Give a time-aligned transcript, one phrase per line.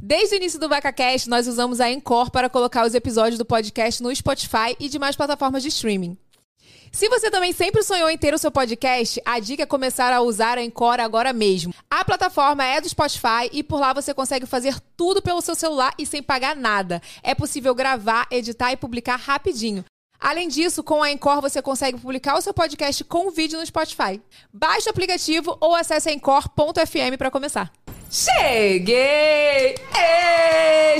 [0.00, 4.00] Desde o início do VacaCast, nós usamos a Encore para colocar os episódios do podcast
[4.00, 6.16] no Spotify e demais plataformas de streaming.
[6.92, 10.20] Se você também sempre sonhou em ter o seu podcast, a dica é começar a
[10.20, 11.74] usar a Encore agora mesmo.
[11.90, 15.92] A plataforma é do Spotify e por lá você consegue fazer tudo pelo seu celular
[15.98, 17.02] e sem pagar nada.
[17.20, 19.84] É possível gravar, editar e publicar rapidinho.
[20.20, 24.22] Além disso, com a Encore você consegue publicar o seu podcast com vídeo no Spotify.
[24.52, 27.72] Baixe o aplicativo ou acesse encore.fm para começar.
[28.10, 29.74] Cheguei!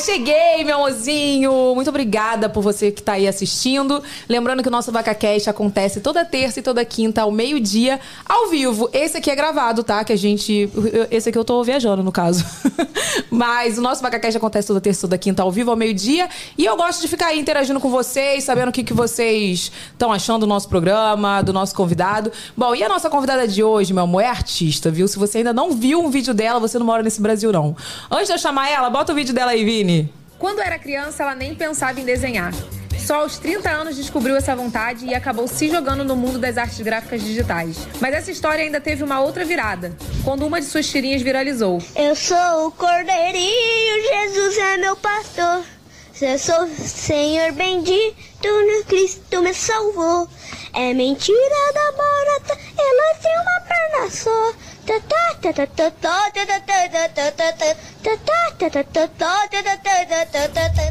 [0.01, 1.75] Cheguei, meu amorzinho!
[1.75, 4.03] Muito obrigada por você que está aí assistindo.
[4.29, 8.89] Lembrando que o nosso VacaCast acontece toda terça e toda quinta ao meio-dia, ao vivo.
[8.93, 10.05] Esse aqui é gravado, tá?
[10.05, 10.71] Que a gente.
[11.11, 12.45] Esse aqui eu tô viajando, no caso.
[13.31, 16.29] Mas o nosso VacaCast acontece toda terça e toda quinta ao vivo, ao meio-dia.
[16.57, 20.13] E eu gosto de ficar aí interagindo com vocês, sabendo o que, que vocês estão
[20.13, 22.31] achando do nosso programa, do nosso convidado.
[22.57, 25.09] Bom, e a nossa convidada de hoje, meu amor, é artista, viu?
[25.09, 27.77] Se você ainda não viu um vídeo dela, você não mora nesse Brasil, não.
[28.11, 30.13] Antes de eu chamar ela, bota o vídeo dela aí, Vini.
[30.39, 32.53] Quando era criança, ela nem pensava em desenhar.
[32.99, 36.81] Só aos 30 anos descobriu essa vontade e acabou se jogando no mundo das artes
[36.81, 37.79] gráficas digitais.
[38.01, 41.83] Mas essa história ainda teve uma outra virada, quando uma de suas tirinhas viralizou.
[41.97, 45.63] Eu sou o cordeirinho, Jesus é meu pastor.
[46.21, 50.29] Eu sou o Senhor bendito, no Cristo me salvou.
[50.75, 54.53] É mentira da barata, ela tem uma perna só.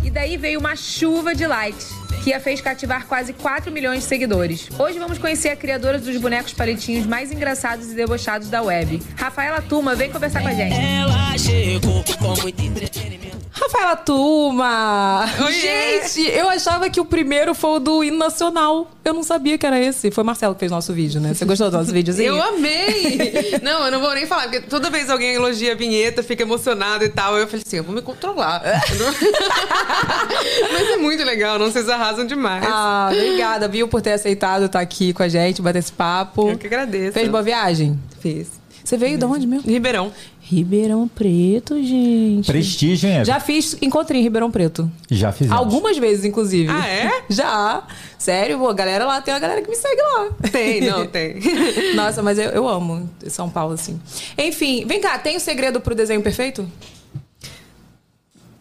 [0.04, 4.06] E daí veio uma chuva de likes que a fez cativar quase 4 milhões de
[4.06, 4.68] seguidores.
[4.78, 9.02] Hoje vamos conhecer a criadora dos bonecos palitinhos mais engraçados e debochados da web.
[9.16, 10.76] Rafaela Turma, vem conversar com a gente.
[10.76, 13.38] Ela chegou com muito entretenimento.
[13.60, 15.26] Rafaela Turma!
[15.50, 18.92] Gente, eu achava que o primeiro foi o do hino nacional.
[19.04, 20.12] Eu não sabia que era esse.
[20.12, 21.34] Foi o Marcelo que fez nosso vídeo, né?
[21.34, 22.36] Você gostou do nosso videozinho?
[22.36, 23.60] Eu amei!
[23.64, 27.04] não, eu não vou nem falar, porque toda vez alguém elogia a vinheta, fica emocionado
[27.04, 27.38] e tal.
[27.38, 28.62] Eu falei assim, eu vou me controlar.
[30.72, 32.64] Mas é muito legal, não vocês arrasam demais.
[32.68, 36.50] Ah, obrigada, viu, por ter aceitado estar aqui com a gente, bater esse papo.
[36.50, 37.14] Eu que agradeço.
[37.14, 38.00] Fez boa viagem?
[38.20, 38.58] Fiz.
[38.88, 39.70] Você veio de onde mesmo?
[39.70, 40.14] Ribeirão.
[40.40, 42.48] Ribeirão Preto, gente.
[42.48, 43.26] Prestígio, hein?
[43.26, 44.90] Já fiz encontrei em Ribeirão Preto.
[45.12, 45.52] Já fiz.
[45.52, 46.72] Algumas vezes, inclusive.
[46.72, 47.24] Ah, é?
[47.30, 47.84] Já.
[48.18, 50.30] Sério, pô, a galera lá, tem uma galera que me segue lá.
[50.50, 51.36] Tem, não, tem.
[51.96, 54.00] Nossa, mas eu, eu amo São Paulo, assim.
[54.38, 56.66] Enfim, vem cá, tem o um segredo pro desenho perfeito?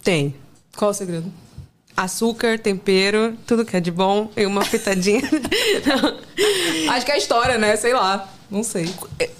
[0.02, 0.34] Tem.
[0.76, 1.32] Qual o segredo?
[1.96, 5.22] Açúcar, tempero, tudo que é de bom e uma pitadinha.
[6.90, 7.74] Acho que é a história, né?
[7.76, 8.32] Sei lá.
[8.48, 8.88] Não sei.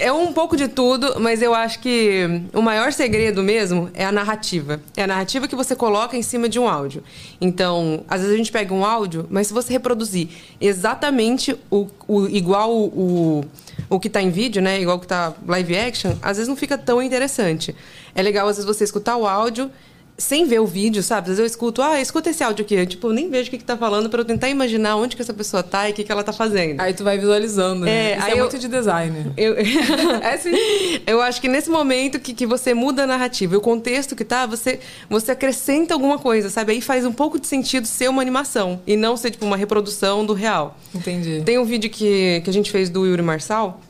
[0.00, 4.10] É um pouco de tudo, mas eu acho que o maior segredo mesmo é a
[4.10, 4.80] narrativa.
[4.96, 7.04] É a narrativa que você coloca em cima de um áudio.
[7.40, 10.28] Então, às vezes a gente pega um áudio, mas se você reproduzir
[10.60, 13.44] exatamente o, o igual o,
[13.88, 14.80] o que está em vídeo, né?
[14.80, 17.76] Igual o que está live action, às vezes não fica tão interessante.
[18.12, 19.70] É legal, às vezes, você escutar o áudio
[20.19, 21.31] sem ver o vídeo, sabe?
[21.31, 22.75] Às vezes eu escuto, ah, escuta esse áudio aqui.
[22.75, 25.22] Eu, tipo, nem vejo o que, que tá falando para eu tentar imaginar onde que
[25.22, 26.81] essa pessoa tá e o que, que ela tá fazendo.
[26.81, 28.12] Aí tu vai visualizando, né?
[28.12, 29.32] É, Isso aí é eu, muito de design.
[29.37, 29.54] Eu,
[30.22, 30.53] é sim.
[31.06, 34.25] Eu acho que nesse momento que, que você muda a narrativa e o contexto que
[34.25, 36.72] tá, você, você acrescenta alguma coisa, sabe?
[36.72, 40.25] Aí faz um pouco de sentido ser uma animação e não ser, tipo, uma reprodução
[40.25, 40.78] do real.
[40.94, 41.43] Entendi.
[41.44, 43.81] Tem um vídeo que, que a gente fez do Yuri Marçal,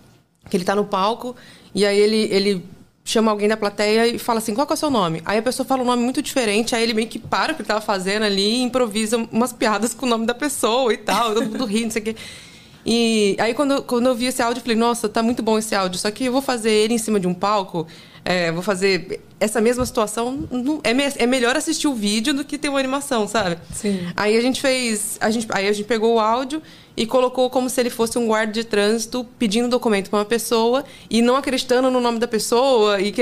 [0.50, 1.36] que ele tá no palco
[1.74, 2.64] e aí ele, ele
[3.06, 5.22] chama alguém da plateia e fala assim, qual que é o seu nome?
[5.24, 7.62] Aí a pessoa fala um nome muito diferente, aí ele meio que para o que
[7.62, 11.32] ele tava fazendo ali e improvisa umas piadas com o nome da pessoa e tal,
[11.32, 12.16] todo mundo ri, não sei o quê.
[12.84, 15.74] E aí quando, quando eu vi esse áudio, eu falei, nossa, tá muito bom esse
[15.74, 17.86] áudio, só que eu vou fazer ele em cima de um palco,
[18.24, 22.44] é, vou fazer essa mesma situação, não, é, me, é melhor assistir o vídeo do
[22.44, 23.56] que ter uma animação, sabe?
[23.72, 24.00] Sim.
[24.16, 26.60] Aí a gente fez, a gente, aí a gente pegou o áudio
[26.96, 30.84] e colocou como se ele fosse um guarda de trânsito pedindo documento para uma pessoa
[31.10, 33.12] e não acreditando no nome da pessoa e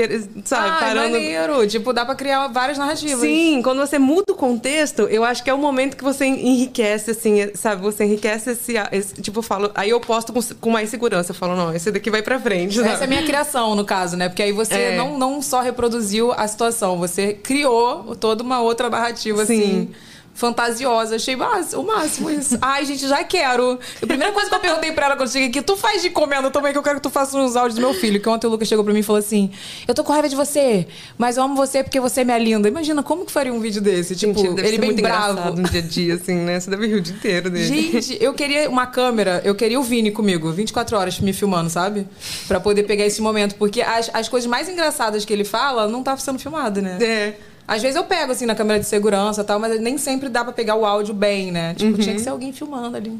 [0.45, 1.11] sabe, ah, parando.
[1.11, 1.67] maneiro.
[1.67, 3.19] Tipo, dá para criar várias narrativas.
[3.19, 7.11] Sim, quando você muda o contexto, eu acho que é o momento que você enriquece
[7.11, 7.81] assim, sabe?
[7.81, 11.35] Você enriquece esse, esse tipo, eu falo, aí eu posto com, com, mais segurança, eu
[11.35, 12.75] falo, não, esse daqui vai para frente.
[12.75, 12.89] Sabe?
[12.89, 14.29] Essa é a minha criação no caso, né?
[14.29, 14.97] Porque aí você é.
[14.97, 19.59] não, não só reproduziu a situação, você criou toda uma outra narrativa Sim.
[19.59, 19.95] assim
[20.35, 21.15] fantasiosa.
[21.15, 22.57] Achei o máximo isso.
[22.61, 23.79] Ai, gente, já quero.
[24.01, 26.51] A primeira coisa que eu perguntei pra ela quando cheguei aqui, tu faz de encomenda
[26.51, 28.21] também, que eu quero que tu faça uns áudios do meu filho.
[28.21, 29.49] Que ontem o Lucas chegou pra mim e falou assim:
[29.87, 30.85] Eu tô com raiva de você,
[31.17, 32.67] mas eu amo você porque você é minha linda.
[32.67, 34.15] Imagina como que faria um vídeo desse?
[34.15, 35.55] Tipo, gente, ele bem bravo.
[35.55, 36.59] no dia a dia, assim, né?
[36.59, 37.65] Você deve rir o dia inteiro dele.
[37.65, 42.07] Gente, eu queria uma câmera, eu queria o Vini comigo, 24 horas me filmando, sabe?
[42.47, 43.55] Pra poder pegar esse momento.
[43.55, 46.97] Porque as, as coisas mais engraçadas que ele fala não tá sendo filmado, né?
[47.01, 47.33] É.
[47.67, 50.43] Às vezes eu pego, assim, na câmera de segurança e tal, mas nem sempre dá
[50.43, 51.73] pra pegar o áudio bem, né?
[51.73, 53.17] Tipo, tinha que ser alguém filmando ali.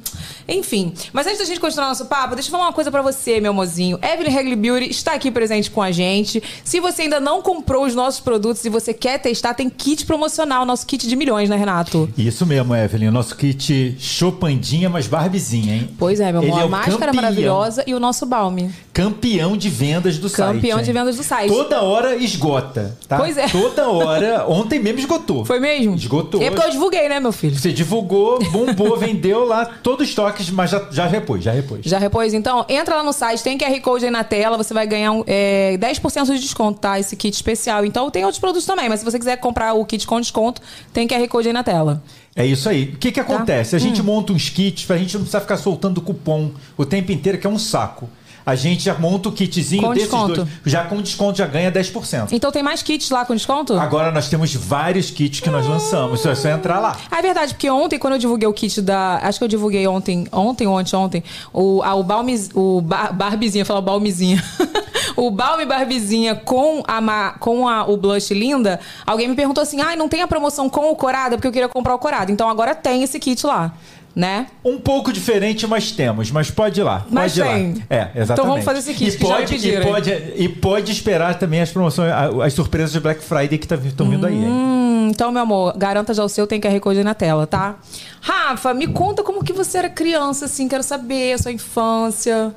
[0.48, 0.94] Enfim.
[1.12, 3.54] Mas antes da gente continuar nosso papo, deixa eu falar uma coisa pra você, meu
[3.54, 3.98] mozinho.
[4.04, 6.44] Evelyn Hagley Beauty está aqui presente com a gente.
[6.64, 10.64] Se você ainda não comprou os nossos produtos e você quer testar, tem kit promocional,
[10.66, 12.08] nosso kit de milhões, né, Renato?
[12.16, 13.08] Isso mesmo, Evelyn.
[13.08, 15.90] O nosso kit chopandinha, mas barbizinha, hein?
[15.98, 16.60] Pois é, meu amor.
[16.60, 17.16] é a máscara campeão.
[17.16, 18.72] maravilhosa e o nosso balme.
[18.94, 20.54] Campeão de vendas do site.
[20.54, 20.94] Campeão de hein?
[20.94, 21.50] vendas do site.
[21.52, 23.18] Toda hora esgota, tá?
[23.18, 23.48] Pois é.
[23.48, 24.35] Toda hora.
[24.48, 25.46] Ontem mesmo esgotou.
[25.46, 25.96] Foi mesmo?
[25.96, 26.42] Esgotou.
[26.42, 27.58] É porque eu divulguei, né, meu filho?
[27.58, 31.82] Você divulgou, bombou, vendeu lá todos os estoques, mas já, já repôs, já repôs.
[31.86, 32.34] Já repôs?
[32.34, 35.24] Então, entra lá no site, tem QR Code aí na tela, você vai ganhar um,
[35.28, 37.00] é, 10% de desconto, tá?
[37.00, 37.86] Esse kit especial.
[37.86, 40.62] Então, tem outros produtos também, mas se você quiser comprar o kit com desconto,
[40.92, 42.04] tem QR Code aí na tela.
[42.36, 42.84] É isso aí.
[42.94, 43.34] O que que Tá.
[43.34, 43.76] acontece?
[43.76, 44.06] A gente Hum.
[44.06, 47.50] monta uns kits pra gente não precisar ficar soltando cupom o tempo inteiro, que é
[47.50, 48.10] um saco.
[48.46, 50.36] A gente já monta o kitzinho Com desses desconto.
[50.36, 50.50] dois.
[50.66, 52.30] Já com desconto já ganha 10%.
[52.32, 53.74] Então, tem mais kits lá com desconto?
[53.80, 56.26] Agora nós temos vários kits que nós lançamos.
[56.26, 56.96] É só entrar lá.
[57.10, 59.20] Ah, é verdade, porque ontem, quando eu divulguei o kit da.
[59.24, 62.36] Acho que eu divulguei ontem, ontem ou anteontem, o, a, o Balme.
[62.54, 64.44] O bar, Barbizinha, falar Balmezinha.
[65.16, 68.80] o Balme Barbizinha com, a, com a, o blush linda.
[69.06, 71.36] Alguém me perguntou assim: ai, não tem a promoção com o Corada?
[71.36, 72.32] Porque eu queria comprar o Corada.
[72.32, 73.74] Então agora tem esse kit lá,
[74.16, 74.48] né?
[74.64, 76.32] Um pouco diferente, mas temos.
[76.32, 77.00] Mas pode ir lá.
[77.02, 77.74] Pode Mas ir tem.
[77.74, 77.80] lá.
[77.90, 78.32] É, exatamente.
[78.32, 81.38] Então vamos fazer esse kit e que já pode, pediram, e pode E pode esperar
[81.38, 82.12] também as promoções,
[82.44, 84.34] as surpresas de Black Friday que estão vindo aí.
[84.34, 84.48] hein?
[84.48, 87.76] Hum, então, meu amor, garanta já o seu, tem Code aí na tela, tá?
[88.22, 92.56] Rafa, me conta como que você era criança, assim, quero saber a sua infância.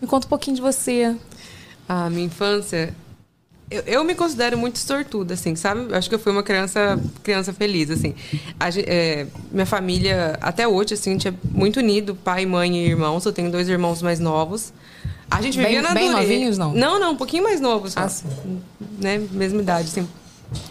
[0.00, 1.14] Me conta um pouquinho de você.
[1.88, 2.94] A minha infância.
[3.70, 5.94] Eu, eu me considero muito sortuda, assim, sabe?
[5.94, 8.14] Acho que eu fui uma criança, criança feliz, assim.
[8.58, 12.88] A é, minha família, até hoje, assim, a gente é muito unido, pai, mãe e
[12.88, 13.24] irmãos.
[13.24, 14.72] Eu tenho dois irmãos mais novos.
[15.30, 16.74] A gente Bem- vivia na bem novinhos, não?
[16.74, 17.96] Não, não, um pouquinho mais novos.
[17.96, 18.26] Ah, sim.
[18.98, 19.22] Né?
[19.30, 20.08] Mesma idade, assim.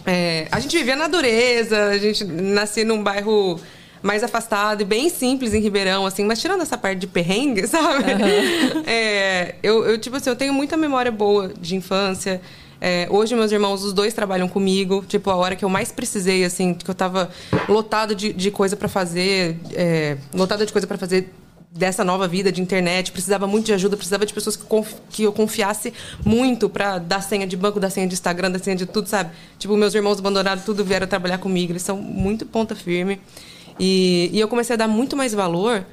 [0.04, 3.58] É, a gente vivia na dureza, a gente nascia num bairro
[4.02, 8.04] mais afastado e bem simples em Ribeirão, assim, mas tirando essa parte de perrengue, sabe?
[8.86, 12.40] É, eu, eu, tipo assim, eu tenho muita memória boa de infância.
[12.80, 15.04] É, hoje, meus irmãos, os dois trabalham comigo.
[15.06, 17.30] Tipo, a hora que eu mais precisei, assim, que eu tava
[17.68, 21.32] lotado de, de coisa pra fazer, é, lotada de coisa pra fazer
[21.72, 24.64] dessa nova vida de internet, precisava muito de ajuda, precisava de pessoas que,
[25.10, 25.92] que eu confiasse
[26.24, 29.30] muito pra dar senha de banco, dar senha de Instagram, dar senha de tudo, sabe?
[29.56, 33.20] Tipo, meus irmãos abandonaram tudo, vieram trabalhar comigo, eles são muito ponta firme.
[33.78, 35.84] E, e eu comecei a dar muito mais valor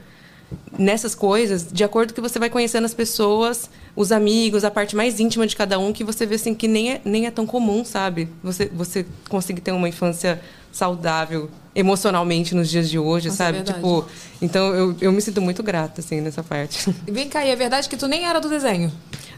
[0.78, 5.20] nessas coisas, de acordo que você vai conhecendo as pessoas, os amigos, a parte mais
[5.20, 7.84] íntima de cada um, que você vê assim que nem é, nem é tão comum,
[7.84, 8.30] sabe?
[8.44, 10.40] Você, você conseguir ter uma infância
[10.72, 13.58] saudável emocionalmente nos dias de hoje, Nossa, é sabe?
[13.58, 13.78] verdade.
[13.80, 14.06] tipo,
[14.42, 16.94] então eu, eu me sinto muito grata, assim, nessa parte.
[17.08, 18.92] Vem cá, e é verdade que tu nem era do desenho?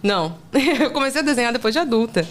[0.04, 0.36] Não,
[0.80, 2.28] eu comecei a desenhar depois de adulta.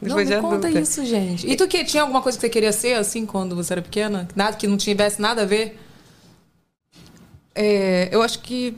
[0.00, 0.80] Não, Depois me de conta adulta.
[0.80, 1.46] isso, gente.
[1.46, 4.26] E tu que tinha alguma coisa que você queria ser, assim, quando você era pequena?
[4.34, 5.78] Nada que não tivesse nada a ver?
[7.62, 8.74] É, eu acho que.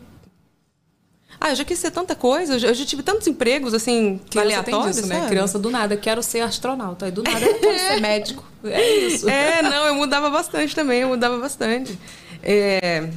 [1.40, 4.96] Ah, eu já quis ser tanta coisa, eu já, tive tantos empregos, assim, Criança aleatórios,
[4.96, 5.26] disso, né?
[5.28, 7.04] Criança do nada, quero ser astronauta.
[7.06, 8.44] Aí do nada, eu quero ser médico.
[8.64, 9.28] É isso.
[9.28, 11.96] É, não, eu mudava bastante também, eu mudava bastante.
[12.42, 13.08] É,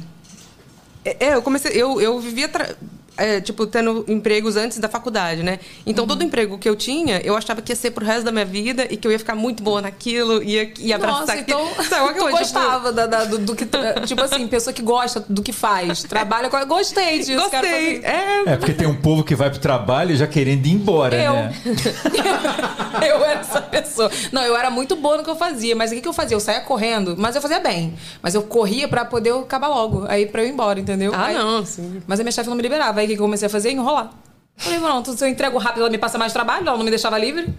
[1.04, 2.76] é, eu comecei, eu, eu vivia, tra-
[3.16, 5.58] é, tipo, tendo empregos antes da faculdade, né?
[5.86, 6.08] Então, Uhum.
[6.08, 8.86] todo emprego que eu tinha, eu achava que ia ser pro resto da minha vida
[8.90, 11.60] e que eu ia ficar muito boa naquilo, ia, ia abraçar Nossa, aquilo.
[11.72, 13.66] então Sabe tu tipo, gostava da- da- do, do que...
[14.06, 16.56] Tipo assim, pessoa que gosta do que faz, trabalha com...
[16.66, 18.00] Gostei disso, Gostei.
[18.04, 21.32] É, É, porque tem um povo que vai pro trabalho já querendo ir embora, Eu.
[21.34, 21.52] né?
[23.08, 24.10] eu era essa pessoa.
[24.32, 26.34] Não, eu era muito boa no que eu fazia, mas o que, que eu fazia?
[26.36, 27.94] Eu saía correndo, mas eu fazia bem.
[28.22, 31.12] Mas eu corria pra poder eu acabar logo, aí pra eu ir embora, entendeu?
[31.14, 32.02] Ah, Aí- não, sim.
[32.06, 33.00] Mas a minha chefe não me liberava.
[33.00, 33.70] Aí o que eu comecei a fazer?
[33.70, 34.10] Enrolar.
[34.56, 37.18] Falei, não, se eu entrego rápido, ela me passa mais trabalho, ela não me deixava
[37.18, 37.52] livre.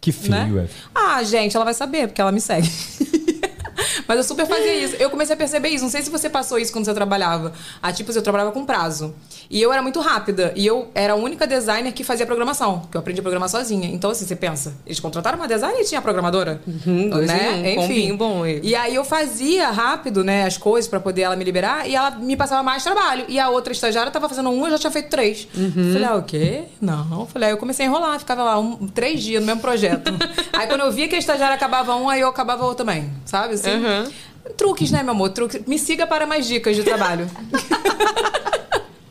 [0.00, 0.68] Que feio, né?
[0.68, 0.68] é.
[0.94, 2.70] Ah, gente, ela vai saber, porque ela me segue.
[4.06, 4.96] Mas eu super fazia isso.
[4.96, 5.82] Eu comecei a perceber isso.
[5.82, 7.52] Não sei se você passou isso quando você trabalhava.
[7.82, 9.14] Ah, tipo, eu trabalhava com prazo.
[9.50, 10.52] E eu era muito rápida.
[10.56, 12.82] E eu era a única designer que fazia programação.
[12.90, 13.88] Que eu aprendi a programar sozinha.
[13.88, 16.60] Então, assim, você pensa, eles contrataram uma designer e tinha a programadora.
[16.66, 17.74] Uhum, dois né?
[17.76, 18.60] um, combinho bom aí.
[18.62, 21.88] E aí eu fazia rápido, né, as coisas pra poder ela me liberar.
[21.88, 23.24] E ela me passava mais trabalho.
[23.28, 25.48] E a outra estagiária tava fazendo um, eu já tinha feito três.
[25.54, 25.92] Uhum.
[25.92, 26.64] Falei, ah, o quê?
[26.80, 27.26] Não.
[27.26, 28.18] Falei, aí eu comecei a enrolar.
[28.18, 30.12] Ficava lá um, três dias no mesmo projeto.
[30.52, 33.10] aí quando eu via que a estagiária acabava um, aí eu acabava outro também.
[33.24, 33.70] Sabe assim?
[33.70, 34.10] Uhum.
[34.56, 35.30] Truques, né, meu amor?
[35.30, 35.62] Truques.
[35.66, 37.28] Me siga para mais dicas de trabalho.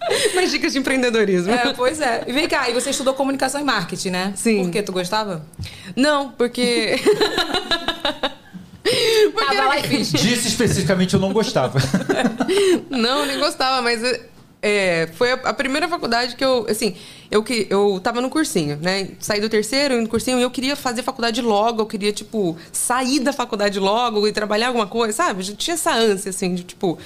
[0.36, 1.52] Mais dicas de empreendedorismo.
[1.52, 2.24] é, pois é.
[2.28, 4.34] E vem cá, e você estudou comunicação e marketing, né?
[4.36, 4.64] Sim.
[4.64, 4.82] Por quê?
[4.84, 5.46] Tu gostava?
[5.96, 7.00] Não, porque.
[9.36, 10.14] Tava lá e fiz.
[10.14, 11.80] Especificamente eu não gostava.
[12.90, 14.02] Não, nem gostava, mas
[14.62, 16.96] é, foi a, a primeira faculdade que eu, assim,
[17.30, 19.10] eu que eu tava no cursinho, né?
[19.20, 23.20] Saí do terceiro, no cursinho, e eu queria fazer faculdade logo, eu queria, tipo, sair
[23.20, 25.46] da faculdade logo e trabalhar alguma coisa, sabe?
[25.46, 26.98] Eu tinha essa ânsia, assim, de, tipo,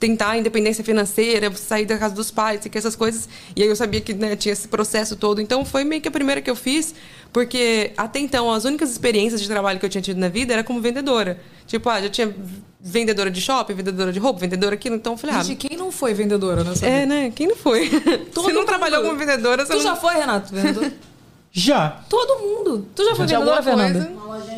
[0.00, 3.28] tentar a independência financeira, sair da casa dos pais, que essas coisas.
[3.54, 5.42] E aí eu sabia que né, tinha esse processo todo.
[5.42, 6.94] Então foi meio que a primeira que eu fiz,
[7.30, 10.64] porque até então as únicas experiências de trabalho que eu tinha tido na vida era
[10.64, 11.38] como vendedora.
[11.66, 12.34] Tipo, ah, já tinha
[12.80, 14.96] vendedora de shopping, vendedora de roupa, vendedora aquilo.
[14.96, 17.06] Então eu falei, ah, Gente, quem não foi vendedora nessa é, vida?
[17.06, 17.30] né?
[17.36, 17.90] Quem não foi?
[18.32, 18.68] Todo Se não mundo.
[18.68, 19.84] trabalhou como vendedora, você Tu não...
[19.84, 20.90] já foi, Renato, vendedor?
[21.52, 22.04] Já.
[22.08, 22.86] Todo mundo.
[22.94, 24.06] Tu já foi De vendedora, Fernanda?
[24.06, 24.50] coisa.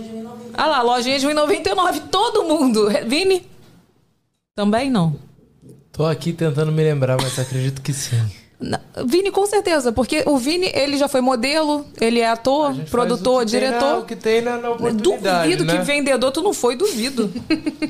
[0.52, 2.02] Ah lá, lojinha de 1,99.
[2.11, 2.87] Todo mundo.
[3.06, 3.46] Vini?
[4.54, 5.16] Também não.
[5.92, 8.16] Tô aqui tentando me lembrar, mas acredito que sim.
[8.58, 13.42] Não, Vini, com certeza, porque o Vini, ele já foi modelo, ele é ator, produtor,
[13.42, 13.99] o que tem na- diretor.
[13.99, 15.78] o que tem na, na oportunidade, Duvido né?
[15.78, 17.30] que vendedor tu não foi, duvido.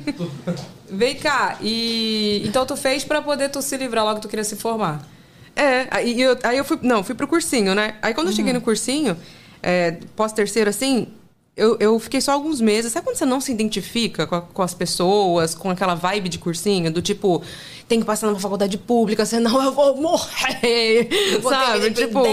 [0.88, 4.44] Vem cá, e então tu fez pra poder tu se livrar logo que tu queria
[4.44, 5.06] se formar.
[5.54, 6.78] É, aí eu, aí eu fui.
[6.82, 7.94] Não, fui pro cursinho, né?
[8.02, 9.16] Aí quando eu cheguei no cursinho,
[9.62, 11.08] é, pós-terceiro, assim,
[11.54, 12.92] eu, eu fiquei só alguns meses.
[12.92, 16.38] Sabe quando você não se identifica com, a- com as pessoas, com aquela vibe de
[16.38, 16.90] cursinho?
[16.90, 17.42] Do tipo,
[17.92, 21.10] tem que passar numa faculdade pública, senão eu vou morrer.
[21.46, 21.90] sabe?
[21.90, 22.24] Tipo.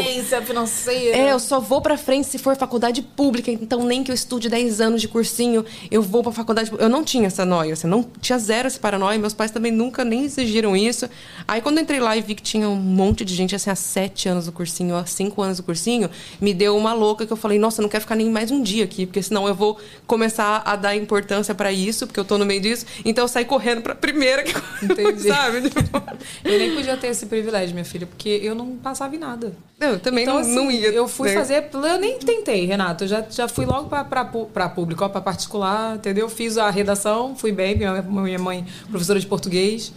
[0.45, 1.17] financeira.
[1.17, 4.47] É, eu só vou pra frente se for faculdade pública, então nem que eu estude
[4.47, 6.71] 10 anos de cursinho, eu vou pra faculdade.
[6.79, 10.05] Eu não tinha essa noia, assim, não tinha zero esse paranoia, meus pais também nunca
[10.05, 11.09] nem exigiram isso.
[11.45, 13.75] Aí quando eu entrei lá e vi que tinha um monte de gente assim há
[13.75, 17.37] 7 anos no cursinho, há 5 anos no cursinho, me deu uma louca que eu
[17.37, 19.77] falei, nossa, eu não quero ficar nem mais um dia aqui, porque senão eu vou
[20.07, 22.85] começar a dar importância pra isso, porque eu tô no meio disso.
[23.03, 25.27] Então eu saí correndo pra primeira que Entendi.
[25.27, 25.48] sabe?
[25.69, 26.01] Tipo,
[26.43, 29.53] Eu nem podia ter esse privilégio, minha filha, porque eu não passava em nada.
[29.79, 30.89] eu também então, não, assim, não ia.
[30.89, 31.35] Eu fui né?
[31.35, 31.69] fazer.
[31.73, 33.03] Eu nem tentei, Renato.
[33.03, 36.29] Eu já, já fui logo pra público, ó, pra particular, entendeu?
[36.29, 39.93] Fiz a redação, fui bem, minha, minha mãe, professora de português.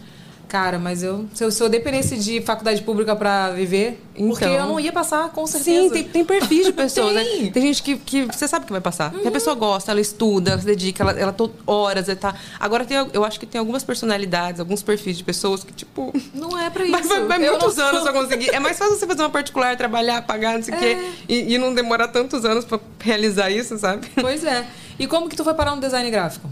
[0.53, 4.53] Cara, mas eu, se eu, se eu dependesse de faculdade pública pra viver, porque Então.
[4.53, 5.87] eu não ia passar, com certeza.
[5.87, 7.37] Sim, tem, tem perfis de pessoas, Tem.
[7.39, 7.43] Uhum.
[7.45, 7.51] né?
[7.51, 9.09] Tem gente que, que você sabe que vai passar.
[9.11, 12.35] Que a pessoa gosta, ela estuda, ela se dedica, ela, ela horas, ela tá.
[12.59, 16.13] Agora tem, eu acho que tem algumas personalidades, alguns perfis de pessoas que, tipo.
[16.35, 16.91] Não é pra isso.
[16.91, 18.51] Vai, vai, vai muitos anos sou- pra conseguir.
[18.53, 21.57] É mais fácil você fazer uma particular, trabalhar, pagar, não sei o quê, e, e
[21.57, 24.05] não demorar tantos anos pra realizar isso, sabe?
[24.21, 24.67] Pois é.
[24.99, 26.47] E como que tu foi parar no design gráfico?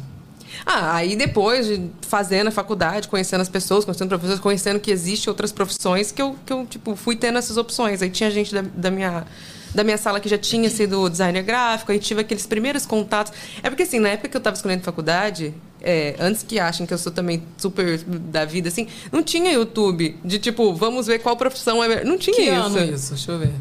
[0.66, 5.30] Ah, aí depois de fazendo a faculdade, conhecendo as pessoas, conhecendo professores, conhecendo que existe
[5.30, 8.02] outras profissões, que eu, que eu tipo, fui tendo essas opções.
[8.02, 9.26] Aí tinha gente da, da minha
[9.74, 13.32] da minha sala que já tinha sido designer gráfico, aí tive aqueles primeiros contatos.
[13.64, 16.94] É porque, assim, na época que eu estava escolhendo faculdade, é, antes que achem que
[16.94, 21.36] eu sou também super da vida, assim, não tinha YouTube de tipo, vamos ver qual
[21.38, 21.88] profissão é.
[21.88, 22.06] melhor.
[22.06, 22.54] Não tinha Que isso.
[22.54, 23.14] ano isso?
[23.14, 23.54] Deixa eu ver.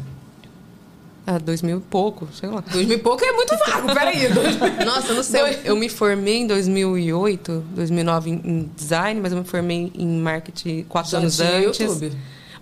[1.25, 2.63] Ah, dois mil e pouco, sei lá.
[2.71, 4.27] Dois mil e pouco é muito vago, peraí.
[4.33, 5.41] Dois Nossa, eu não sei.
[5.41, 10.07] Dois- Eu, me formei em 2008, 2009 em, em design, mas eu me formei em
[10.19, 11.79] marketing quatro Já anos tinha antes.
[11.79, 12.11] YouTube?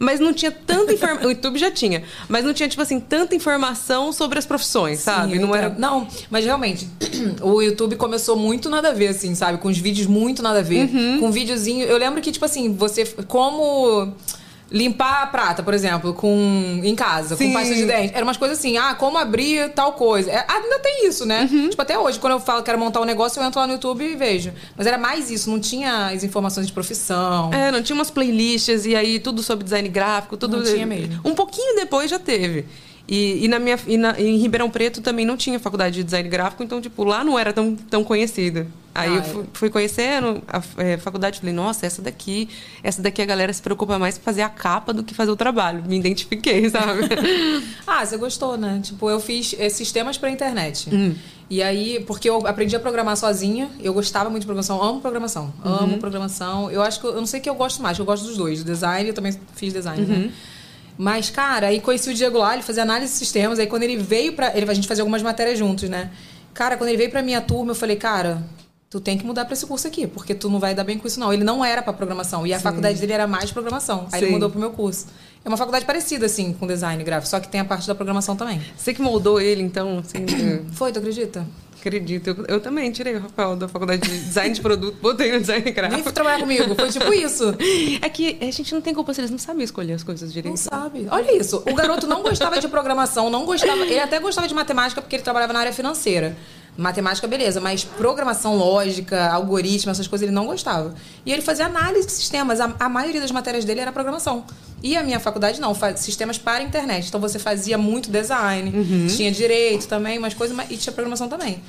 [0.02, 1.28] Mas não tinha tanta informação.
[1.28, 2.04] o YouTube já tinha.
[2.30, 5.34] Mas não tinha, tipo assim, tanta informação sobre as profissões, sabe?
[5.34, 5.70] Sim, não eu era.
[5.78, 6.88] Não, mas realmente,
[7.42, 9.58] o YouTube começou muito nada a ver, assim, sabe?
[9.58, 10.90] Com os vídeos muito nada a ver.
[10.90, 11.20] Uhum.
[11.20, 11.86] Com videozinho.
[11.86, 13.06] Eu lembro que, tipo assim, você.
[13.28, 14.14] Como.
[14.72, 17.48] Limpar a prata, por exemplo, com em casa, Sim.
[17.48, 18.14] com pasta de dente.
[18.14, 20.30] Era umas coisas assim, ah, como abrir tal coisa.
[20.30, 21.50] É, ainda tem isso, né?
[21.52, 21.70] Uhum.
[21.70, 23.74] Tipo, até hoje, quando eu falo que quero montar um negócio, eu entro lá no
[23.74, 24.52] YouTube e vejo.
[24.78, 27.52] Mas era mais isso, não tinha as informações de profissão.
[27.52, 30.58] É, não tinha umas playlists e aí tudo sobre design gráfico, tudo.
[30.58, 31.20] Não tinha mesmo.
[31.26, 32.66] Um pouquinho depois já teve.
[33.08, 36.30] E, e na minha, e na- em Ribeirão Preto também não tinha faculdade de design
[36.30, 38.68] gráfico, então, tipo, lá não era tão, tão conhecida.
[38.94, 39.24] Aí Ah, eu é.
[39.24, 42.50] fui, fui conhecendo a é, faculdade falei, nossa, essa daqui,
[42.84, 45.36] essa daqui a galera se preocupa mais em fazer a capa do que fazer o
[45.36, 45.84] trabalho.
[45.88, 47.02] Me identifiquei, sabe?
[47.86, 48.80] Ah, você gostou, né?
[48.84, 50.90] Tipo, eu fiz eh, sistemas pra internet.
[50.94, 51.14] Hum.
[51.50, 55.54] E aí, porque eu aprendi a programar sozinha, eu gostava muito de programação, amo programação.
[55.66, 55.74] Uhum.
[55.76, 56.70] Amo programação.
[56.72, 58.38] Eu acho que eu, eu não sei o que eu gosto mais, eu gosto dos
[58.38, 60.08] dois, do design, eu também fiz design, Uhum.
[60.26, 60.32] né?
[60.98, 63.98] Mas, cara, aí conheci o Diego lá, ele fazia análise de sistemas, aí quando ele
[63.98, 64.56] veio pra.
[64.56, 66.12] Ele, a gente fazia algumas matérias juntos, né?
[66.54, 68.44] Cara, quando ele veio pra minha turma, eu falei, cara,
[68.90, 71.08] tu tem que mudar pra esse curso aqui, porque tu não vai dar bem com
[71.08, 71.32] isso, não.
[71.32, 72.46] Ele não era pra programação.
[72.48, 74.08] E a faculdade dele era mais programação.
[74.12, 74.34] Aí ele Sim.
[74.34, 75.08] mudou pro meu curso.
[75.46, 78.36] É uma faculdade parecida, assim, com design gráfico, só que tem a parte da programação
[78.36, 78.62] também.
[78.76, 81.46] Você que moldou ele, então, assim, eu Foi, tu acredita?
[81.80, 82.30] acredito.
[82.30, 85.72] Eu, eu também tirei o Rafael da faculdade de design de produto, botei no design
[85.72, 86.04] gráfico.
[86.04, 86.76] fui trabalhar comigo.
[86.76, 87.56] Foi tipo isso.
[88.02, 90.50] É que a gente não tem culpa se eles não sabem escolher as coisas direito.
[90.50, 91.08] Não sabe.
[91.10, 91.64] Olha isso.
[91.66, 93.82] O garoto não gostava de programação, não gostava.
[93.84, 96.36] Ele até gostava de matemática porque ele trabalhava na área financeira.
[96.80, 100.96] Matemática, beleza, mas programação lógica, algoritmo, essas coisas ele não gostava.
[101.26, 102.62] E ele fazia análise de sistemas.
[102.62, 104.46] A, a maioria das matérias dele era programação.
[104.82, 107.08] E a minha faculdade não, faz sistemas para a internet.
[107.10, 108.72] Então você fazia muito design,
[109.16, 111.62] tinha direito também, umas coisas, mas- e tinha programação também.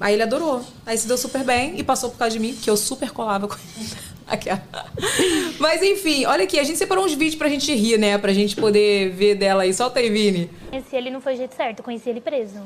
[0.00, 0.62] Aí ele adorou.
[0.84, 3.46] Aí se deu super bem e passou por causa de mim, que eu super colava
[3.46, 3.88] com ele.
[4.26, 4.60] Aquela.
[5.60, 8.18] Mas enfim, olha aqui, a gente separou uns vídeos pra gente rir, né?
[8.18, 9.72] Pra gente poder ver dela aí.
[9.72, 10.50] Solta aí, Vini.
[10.68, 12.58] Conheci ele não foi jeito certo, conheci ele preso.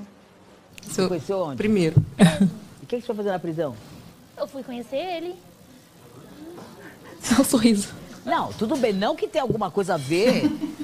[0.89, 1.57] Seu Conheceu onde?
[1.57, 1.97] primeiro.
[2.81, 3.75] E o que, que você foi fazer na prisão?
[4.37, 5.35] Eu fui conhecer ele.
[7.23, 7.89] Só um sorriso.
[8.25, 10.43] Não, tudo bem, não que tenha alguma coisa a ver,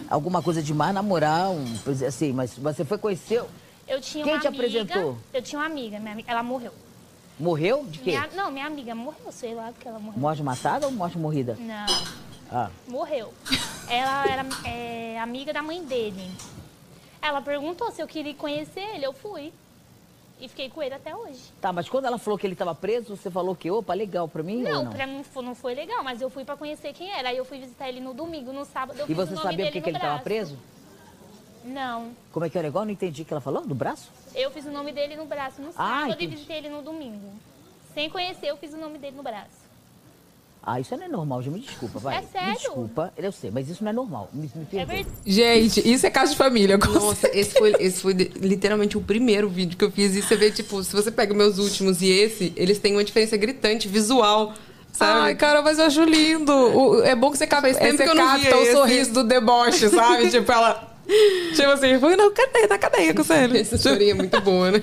[0.08, 1.64] alguma coisa demais namorar, um,
[2.06, 3.42] assim, mas você foi conhecer.
[3.86, 4.62] Eu tinha Quem uma te amiga.
[4.64, 5.18] apresentou?
[5.32, 6.72] Eu tinha uma amiga, minha amiga, ela morreu.
[7.38, 7.84] Morreu?
[7.84, 8.10] De quê?
[8.12, 10.18] Minha- não, minha amiga morreu, sei lá porque ela morreu.
[10.18, 11.56] Morte matada ou morte morrida?
[11.60, 11.86] Não,
[12.50, 13.32] Ah, morreu.
[13.88, 16.30] Ela era é, amiga da mãe dele.
[17.20, 19.52] Ela perguntou se eu queria conhecer ele, eu fui.
[20.38, 21.40] E fiquei com ele até hoje.
[21.62, 24.42] tá, mas quando ela falou que ele estava preso, você falou que, opa, legal pra
[24.42, 24.92] mim Não, não?
[24.92, 27.30] pra mim não foi legal, mas eu fui pra conhecer quem era.
[27.30, 29.64] Aí eu fui visitar ele no domingo, no sábado eu E você o nome sabia
[29.66, 30.58] por que, que ele estava preso?
[31.64, 32.84] Não, Como é que é o negócio?
[32.86, 34.10] Não entendi o que ela falou, do braço?
[34.34, 36.34] eu fiz o nome dele no braço no Ah, sábado e entendi.
[36.36, 37.32] visitei ele no domingo.
[37.94, 39.65] Sem conhecer, eu fiz o nome dele no braço.
[40.68, 42.16] Ah, isso não é normal, já me desculpa, vai.
[42.16, 42.48] É sério?
[42.48, 44.28] Me desculpa, eu sei, mas isso não é normal.
[44.32, 45.12] Me, me É perdoa.
[45.24, 46.76] Gente, isso é caso de família.
[46.76, 50.16] Nossa, esse foi, esse foi literalmente o primeiro vídeo que eu fiz.
[50.16, 53.36] E você vê, tipo, se você pega meus últimos e esse, eles têm uma diferença
[53.36, 54.54] gritante, visual,
[54.92, 55.20] sabe?
[55.20, 56.52] Ai, cara, mas eu acho lindo.
[56.52, 57.62] O- é bom que você, cap...
[57.62, 58.72] Tempo você que eu não capta o esse.
[58.72, 60.28] sorriso do deboche, sabe?
[60.34, 60.95] tipo, ela.
[61.54, 63.34] Tipo assim, foi na cadeia, na cadeia com você.
[63.60, 64.82] Essa historinha é muito boa, né?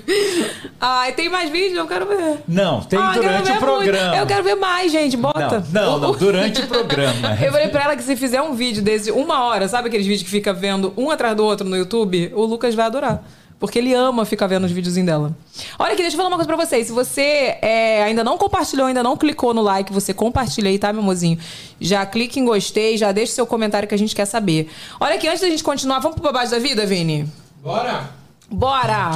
[0.79, 1.77] Ai, tem mais vídeo?
[1.77, 2.39] Eu quero ver.
[2.47, 4.07] Não, tem Ah, durante o programa.
[4.07, 4.21] muito.
[4.21, 5.17] Eu quero ver mais, gente.
[5.17, 5.63] Bota.
[5.71, 7.37] Não, não, não, durante o programa.
[7.43, 10.23] Eu falei pra ela que se fizer um vídeo desse, uma hora, sabe aqueles vídeos
[10.23, 12.31] que fica vendo um atrás do outro no YouTube?
[12.33, 13.23] O Lucas vai adorar.
[13.63, 15.33] Porque ele ama ficar vendo os videozinhos dela.
[15.79, 16.87] Olha aqui, deixa eu falar uma coisa pra vocês.
[16.87, 20.91] Se você é, ainda não compartilhou, ainda não clicou no like, você compartilha aí, tá,
[20.91, 21.39] meu mozinho?
[21.79, 24.69] Já clique em gostei, já deixa seu comentário que a gente quer saber.
[24.99, 27.25] Olha aqui, antes da gente continuar, vamos pro babado da vida, Vini?
[27.63, 28.09] Bora!
[28.51, 29.11] Bora!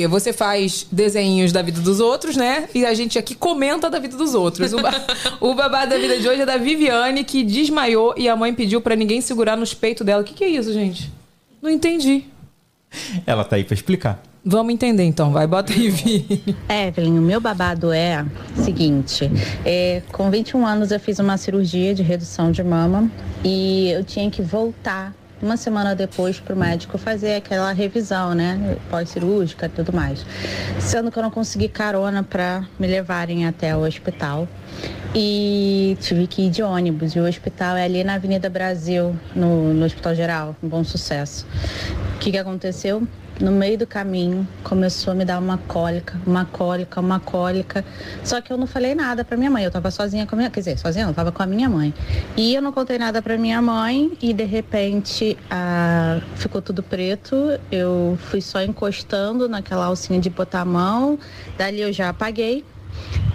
[0.00, 0.08] Quê?
[0.08, 2.68] Você faz desenhos da vida dos outros, né?
[2.74, 4.72] E a gente aqui comenta da vida dos outros.
[4.72, 5.04] O, ba-
[5.40, 8.80] o babado da vida de hoje é da Viviane, que desmaiou e a mãe pediu
[8.80, 10.22] pra ninguém segurar nos peitos dela.
[10.22, 11.10] O que, que é isso, gente?
[11.60, 12.24] Não entendi.
[13.26, 14.22] Ela tá aí pra explicar.
[14.44, 16.42] Vamos entender então, vai, bota aí, Vini.
[16.68, 18.26] Evelyn, o meu babado é
[18.58, 19.30] o seguinte:
[19.64, 23.08] é, com 21 anos eu fiz uma cirurgia de redução de mama
[23.44, 28.76] e eu tinha que voltar uma semana depois pro médico fazer aquela revisão, né?
[28.88, 30.24] Pós-cirúrgica e tudo mais.
[30.78, 34.46] Sendo que eu não consegui carona para me levarem até o hospital.
[35.14, 37.14] E tive que ir de ônibus.
[37.14, 41.46] E o hospital é ali na Avenida Brasil, no, no Hospital Geral, em Bom Sucesso.
[42.16, 43.06] O que, que aconteceu?
[43.40, 47.84] No meio do caminho começou a me dar uma cólica, uma cólica, uma cólica.
[48.22, 49.64] Só que eu não falei nada pra minha mãe.
[49.64, 51.92] Eu tava sozinha com a minha, quer dizer, sozinha, não tava com a minha mãe.
[52.36, 57.58] E eu não contei nada pra minha mãe e de repente ah, ficou tudo preto.
[57.70, 61.18] Eu fui só encostando naquela alcinha de botar a mão.
[61.58, 62.64] Dali eu já apaguei.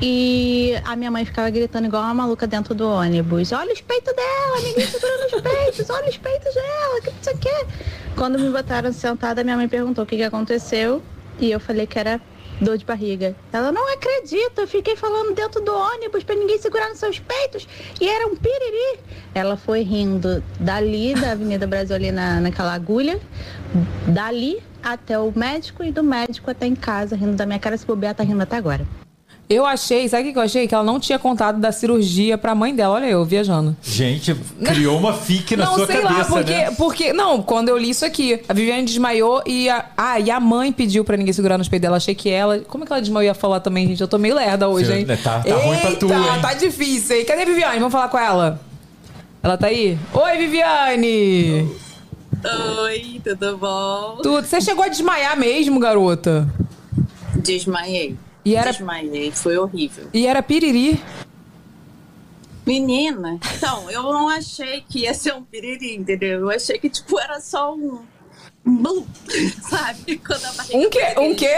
[0.01, 3.51] E a minha mãe ficava gritando igual uma maluca dentro do ônibus.
[3.51, 7.67] Olha os peitos dela, ninguém segurando os peitos, olha os peitos dela, que não sei.
[8.15, 11.01] Quando me botaram sentada, minha mãe perguntou o que, que aconteceu.
[11.39, 12.19] E eu falei que era
[12.61, 13.35] dor de barriga.
[13.51, 17.67] Ela não acredita, eu fiquei falando dentro do ônibus pra ninguém segurar nos seus peitos.
[17.99, 18.99] E era um piriri.
[19.33, 23.19] Ela foi rindo dali, da Avenida Brasil, ali na, naquela agulha,
[24.07, 27.77] dali até o médico e do médico até em casa, rindo da minha cara.
[27.77, 28.85] Se bobear, tá rindo até agora.
[29.49, 30.67] Eu achei, sabe o que eu achei?
[30.67, 32.95] Que ela não tinha contado da cirurgia pra mãe dela.
[32.95, 33.77] Olha eu, viajando.
[33.81, 36.71] Gente, criou uma fique na não, sua sei cabeça, lá, porque, né?
[36.71, 37.13] porque.
[37.13, 39.85] Não, quando eu li isso aqui, a Viviane desmaiou e a.
[39.95, 41.95] Ah, e a mãe pediu pra ninguém segurar nos peitos dela.
[41.95, 42.59] Achei que ela.
[42.59, 44.01] Como é que ela desmaiou ia falar também, gente?
[44.01, 45.05] Eu tô meio lerda hoje, Você- hein?
[45.05, 46.41] tá- tá ruim pra tu, Eita, hein?
[46.41, 47.23] Tá difícil, hein?
[47.25, 47.79] Cadê a Viviane?
[47.79, 48.59] Vamos falar com ela.
[49.41, 49.97] Ela tá aí?
[50.13, 51.71] Oi, Viviane!
[52.83, 54.17] Oi, tudo bom?
[54.21, 54.45] Tudo.
[54.45, 56.45] Você chegou a desmaiar mesmo, garota?
[57.35, 58.17] Desmaiei.
[58.47, 60.07] E era- Desmaiei, foi horrível.
[60.13, 61.03] E era piriri.
[62.65, 66.39] Menina, então, eu não achei que ia ser um piriri, entendeu?
[66.41, 68.01] Eu achei que, tipo, era só um...
[68.65, 69.05] um blum,
[69.69, 70.17] sabe?
[70.17, 71.15] Quando a barriga Um quê?
[71.19, 71.55] Um quê?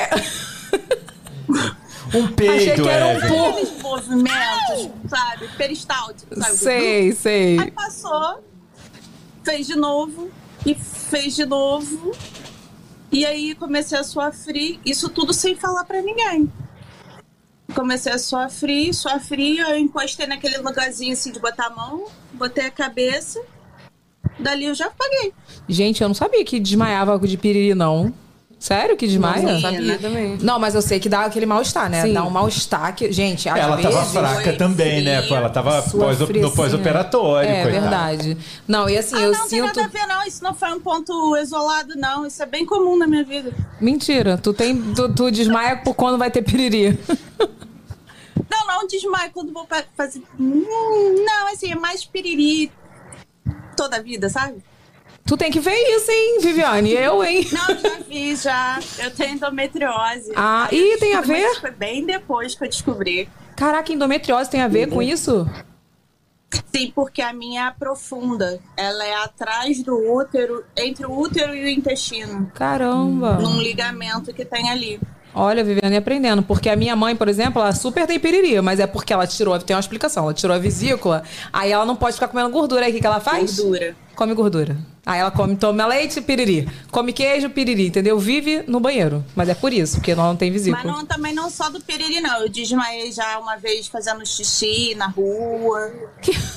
[2.15, 3.49] Um peito, Achei que era um pouco.
[3.59, 5.47] Aqueles movimentos, sabe?
[5.57, 6.57] Peristálticos, sabe?
[6.57, 7.59] Sei, sei.
[7.59, 8.43] Aí passou,
[9.43, 10.31] fez de novo,
[10.65, 12.11] e fez de novo.
[13.11, 16.51] E aí comecei a suar frio, isso tudo sem falar pra ninguém.
[17.73, 18.91] Comecei a suar frio,
[19.61, 23.41] eu encostei naquele lugarzinho assim de botar a mão, botei a cabeça,
[24.39, 25.33] dali eu já apaguei.
[25.67, 28.13] Gente, eu não sabia que desmaiava de piriri, não.
[28.59, 29.41] Sério que desmaia?
[29.41, 30.37] Nossa, eu sabia também.
[30.41, 32.01] Não, mas eu sei que dá aquele mal-estar, né?
[32.01, 32.11] Sim.
[32.13, 33.09] Dá um mal-estar que.
[33.09, 33.89] Gente, às Ela vezes.
[33.95, 35.21] tava fraca também, né?
[35.21, 37.81] Pô, ela tava pós, no pós-operatório, É coitada.
[37.81, 38.37] verdade.
[38.67, 39.65] Não, e assim, Ah, eu não, tem sinto.
[39.77, 40.27] nada a ver, não.
[40.27, 42.25] Isso não foi um ponto isolado, não.
[42.25, 43.53] Isso é bem comum na minha vida.
[43.79, 44.75] Mentira, tu tem.
[44.93, 46.99] Tu, tu desmaia por quando vai ter piriri.
[48.51, 50.21] Não, não desmaio quando vou fazer.
[50.39, 50.65] Hum,
[51.25, 52.69] não, assim, é mais piriri
[53.77, 54.55] toda a vida, sabe?
[55.29, 56.91] Tu tem que ver isso, hein, Viviane?
[56.91, 57.47] Eu, hein?
[57.51, 58.79] Não, já vi, já.
[58.97, 60.33] Eu tenho endometriose.
[60.35, 61.53] Ah, eu tem a ver?
[61.61, 63.29] Foi bem depois que eu descobri.
[63.55, 65.47] Caraca, endometriose tem a ver com isso?
[66.75, 68.59] Sim, porque a minha é profunda.
[68.75, 72.51] Ela é atrás do útero, entre o útero e o intestino.
[72.55, 73.33] Caramba.
[73.33, 74.99] Num ligamento que tem ali.
[75.39, 76.43] Olha, Viviane aprendendo.
[76.43, 79.57] Porque a minha mãe, por exemplo, ela super tem piriri, mas é porque ela tirou,
[79.57, 81.23] tem uma explicação, ela tirou a vesícula,
[81.53, 82.85] aí ela não pode ficar comendo gordura.
[82.85, 83.57] Aí o que, que ela faz?
[83.57, 83.95] Gordura.
[84.17, 84.77] Come gordura.
[85.05, 86.67] Aí ela come, toma leite, piriri.
[86.91, 88.19] Come queijo, piriri, entendeu?
[88.19, 89.23] Vive no banheiro.
[89.33, 90.83] Mas é por isso, porque ela não tem vesícula.
[90.83, 92.41] Mas não, também não só do piriri, não.
[92.41, 95.89] Eu desmaiei já uma vez fazendo xixi na rua.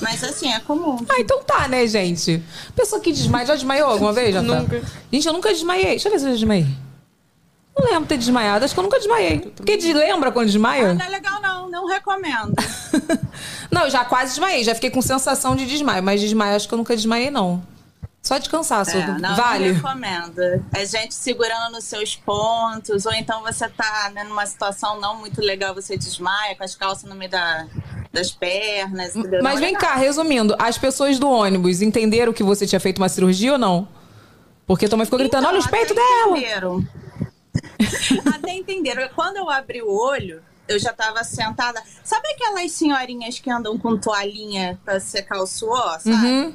[0.01, 0.97] Mas assim, é comum.
[1.07, 2.43] Ah, então tá, né, gente?
[2.75, 4.61] Pessoa que desmaia, já desmaiou alguma vez, Rafael?
[4.61, 4.81] Nunca.
[5.09, 5.91] Gente, eu nunca desmaiei.
[5.91, 6.67] Deixa eu ver se eu já desmaiei.
[7.75, 8.63] Não lembro de ter desmaiado.
[8.65, 9.39] Acho que eu nunca desmaiei.
[9.39, 10.93] Porque de- lembra quando desmaia?
[10.93, 11.69] Não é legal, não.
[11.69, 12.53] Não recomendo.
[13.71, 14.63] Não, eu já quase desmaiei.
[14.63, 16.03] Já fiquei com sensação de desmaio.
[16.03, 17.63] Mas desmaio, acho que eu nunca desmaiei, não.
[18.21, 18.95] Só de cansaço.
[18.95, 19.69] É, não, vale?
[19.69, 20.39] não recomendo.
[20.73, 25.41] É gente segurando nos seus pontos, ou então você tá né, numa situação não muito
[25.41, 27.65] legal, você desmaia com as calças no meio da,
[28.13, 29.15] das pernas.
[29.15, 29.41] entendeu?
[29.43, 33.09] Mas é vem cá, resumindo, as pessoas do ônibus entenderam que você tinha feito uma
[33.09, 33.87] cirurgia ou não?
[34.67, 36.37] Porque tua mãe ficou gritando, Então, olha os até peitos dela.
[36.37, 36.87] entenderam.
[38.33, 39.07] até entenderam.
[39.15, 41.81] Quando eu abri o olho, eu já tava sentada.
[42.03, 46.25] Sabe aquelas senhorinhas que andam com toalhinha pra secar o suor, sabe?
[46.25, 46.53] Uhum.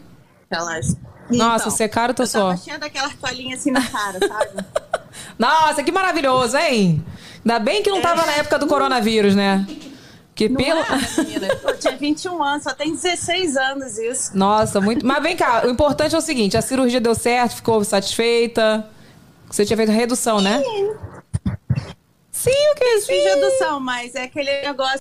[0.50, 0.96] Aquelas.
[1.30, 2.64] Nossa, Então, secaram teu eu tava suor.
[2.64, 4.64] cheia daquelas toalhinhas assim na cara, sabe?
[5.38, 7.04] Nossa, que maravilhoso, hein?
[7.44, 9.66] Ainda bem que não tava na época do coronavírus, né?
[10.34, 10.80] Que pelo.
[10.80, 10.86] é?
[11.64, 14.30] Eu tinha 21 anos, só tem 16 anos isso.
[14.36, 15.04] Nossa, muito.
[15.04, 18.88] Mas vem cá, o importante é o seguinte: a cirurgia deu certo, ficou satisfeita.
[19.50, 20.62] Você tinha feito redução, né?
[22.38, 23.00] Sim, o que?
[23.00, 23.24] Fiz Sim.
[23.24, 25.00] redução, mas é aquele negócio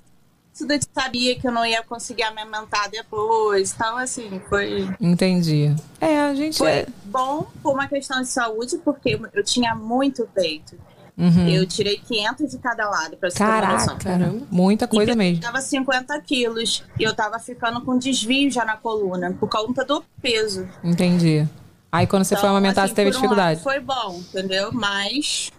[0.66, 3.74] de sabia que eu não ia conseguir amamentar depois.
[3.74, 5.76] Então, assim, foi, Entendi.
[6.02, 6.58] É, a gente.
[6.58, 6.88] foi É...
[7.06, 10.76] bom por uma questão de saúde, porque eu tinha muito peito.
[11.16, 11.48] Uhum.
[11.48, 13.38] Eu tirei 500 de cada lado, pra você.
[13.38, 13.96] Caraca,
[14.52, 15.38] muita coisa e mesmo.
[15.38, 19.84] Eu tava 50 quilos e eu tava ficando com desvio já na coluna, por conta
[19.84, 20.68] do peso.
[20.84, 21.48] Entendi.
[21.92, 23.62] Aí quando você foi Então, amamentar, assim, você teve por um dificuldade.
[23.62, 24.72] Foi bom, entendeu?
[24.72, 25.52] Mas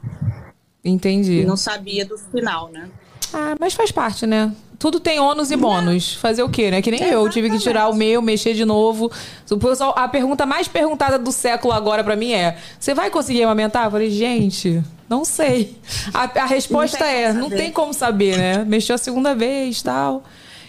[0.88, 1.44] Entendi.
[1.44, 2.88] não sabia do final, né?
[3.33, 4.53] Ah, mas faz parte, né?
[4.79, 6.14] Tudo tem ônus e bônus.
[6.14, 6.81] Fazer o quê, né?
[6.81, 7.29] Que nem eu.
[7.29, 9.11] Tive que tirar o meu, mexer de novo.
[9.51, 13.42] O pessoal- A pergunta mais perguntada do século agora pra mim é: Você vai conseguir
[13.42, 13.87] amamentar?
[13.87, 15.77] Eu falei, gente, não sei.
[16.14, 18.64] A, a resposta Não é: Não tem como saber, né?
[18.64, 20.22] Mexeu a segunda vez tal.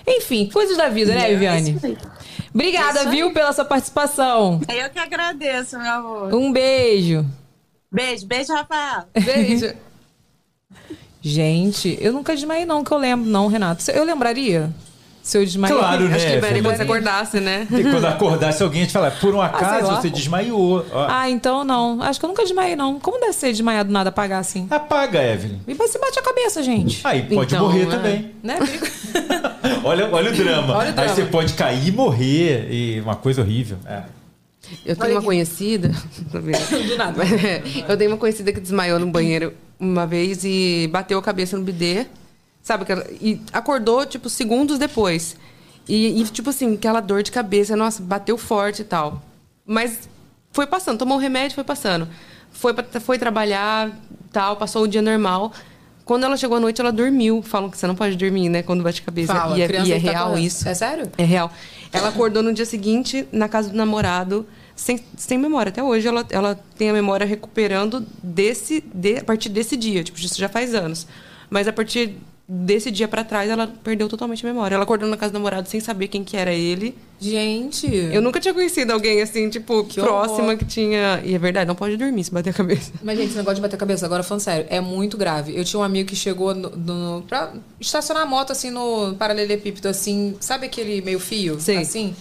[0.07, 1.71] Enfim, coisas da vida, né, É Viviane?
[1.75, 1.97] isso aí.
[2.51, 3.09] Obrigada, aí.
[3.09, 4.59] viu, pela sua participação.
[4.67, 6.33] Eu que agradeço, meu amor.
[6.33, 7.23] Um beijo.
[7.91, 9.03] Beijo, beijo, Rafael.
[9.23, 9.71] Beijo.
[11.21, 13.89] Gente, eu nunca desmaiei, não, que eu lembro, não, Renato.
[13.91, 14.69] Eu lembraria
[15.21, 15.77] se eu desmaiei.
[15.77, 16.15] Claro, né?
[16.15, 17.67] Acho que liberaria quando você acordasse, né?
[17.69, 19.99] E quando acordasse alguém te falar, por um acaso lá.
[20.01, 20.85] você desmaiou.
[20.91, 22.01] Ó, Ah, então não.
[22.01, 22.99] Acho que eu nunca desmaiei, não.
[22.99, 24.65] Como deve ser desmaiar do nada apagar assim?
[24.69, 25.59] Apaga, Evelyn.
[25.67, 27.05] E você bate a cabeça, gente.
[27.05, 27.85] Aí pode Então, morrer é.
[27.85, 28.31] também.
[28.41, 28.57] Né?
[29.83, 30.77] Olha, olha o drama.
[30.77, 31.09] Olha o drama.
[31.11, 32.67] Aí você pode cair e morrer.
[32.71, 33.77] E uma coisa horrível.
[33.85, 34.03] É.
[34.85, 35.89] Eu tenho uma conhecida.
[36.31, 37.21] Do nada.
[37.87, 41.63] Eu tenho uma conhecida que desmaiou no banheiro uma vez e bateu a cabeça no
[41.63, 42.05] bidê.
[42.61, 42.85] Sabe?
[43.21, 45.35] E acordou, tipo, segundos depois.
[45.87, 49.23] E, e, tipo assim, aquela dor de cabeça, nossa, bateu forte e tal.
[49.65, 50.07] Mas
[50.51, 52.07] foi passando, tomou um remédio, foi passando.
[52.51, 53.91] Foi, foi trabalhar,
[54.31, 55.51] tal, passou o dia normal.
[56.05, 57.41] Quando ela chegou à noite, ela dormiu.
[57.41, 58.63] Falam que você não pode dormir, né?
[58.63, 59.33] Quando bate a cabeça.
[59.33, 60.45] Fala, e é, e é tá real correndo.
[60.45, 60.67] isso.
[60.67, 61.11] É sério?
[61.17, 61.51] É real.
[61.93, 64.45] Ela acordou no dia seguinte na casa do namorado,
[64.79, 65.69] sem, sem memória.
[65.69, 70.03] Até hoje ela, ela tem a memória recuperando desse, de, a partir desse dia.
[70.03, 71.05] Tipo, isso já faz anos.
[71.49, 72.15] Mas a partir
[72.47, 74.73] desse dia pra trás, ela perdeu totalmente a memória.
[74.75, 76.95] Ela acordou na casa do namorado sem saber quem que era ele.
[77.19, 77.93] Gente.
[77.93, 80.57] Eu nunca tinha conhecido alguém assim, tipo, Que próxima horror.
[80.57, 81.21] que tinha.
[81.25, 82.93] E é verdade, não pode dormir se bater a cabeça.
[83.03, 85.55] Mas, gente, esse negócio de bater a cabeça, agora falando sério, é muito grave.
[85.55, 89.89] Eu tinha um amigo que chegou no, no, pra estacionar a moto, assim, no paralelepípedo,
[89.89, 91.59] assim, sabe aquele meio fio?
[91.59, 91.77] Sim.
[91.77, 92.15] Assim?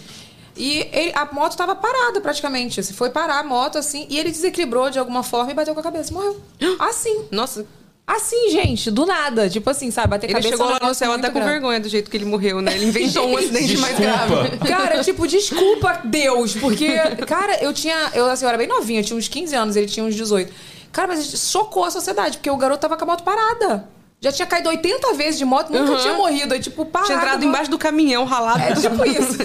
[0.59, 2.79] E ele- a moto tava parada, praticamente.
[2.81, 5.79] Assim, foi parar a moto, assim, e ele desequilibrou de alguma forma e bateu com
[5.79, 6.13] a cabeça.
[6.13, 6.39] Morreu.
[6.79, 7.25] Assim.
[7.31, 7.65] Nossa,
[8.05, 9.47] Assim, gente, do nada.
[9.47, 10.07] Tipo assim, sabe?
[10.07, 12.09] Bater ele cabeça chegou é um lá no céu muito até com vergonha do jeito
[12.09, 12.73] que ele morreu, né?
[12.73, 14.57] Ele inventou um acidente mais grave.
[14.67, 16.87] Cara, tipo, desculpa, Deus, porque,
[17.27, 18.09] cara, eu tinha.
[18.15, 20.51] Eu, assim, eu era bem novinha, eu tinha uns 15 anos, ele tinha uns 18.
[20.91, 23.87] Cara, mas chocou a sociedade, porque o garoto tava com a moto parada.
[24.21, 25.97] Já tinha caído 80 vezes de moto, nunca Uhum.
[25.97, 26.53] tinha morrido.
[26.53, 27.07] Aí, tipo, parado.
[27.07, 28.59] Tinha entrado embaixo do caminhão ralado.
[28.61, 29.37] É tipo isso.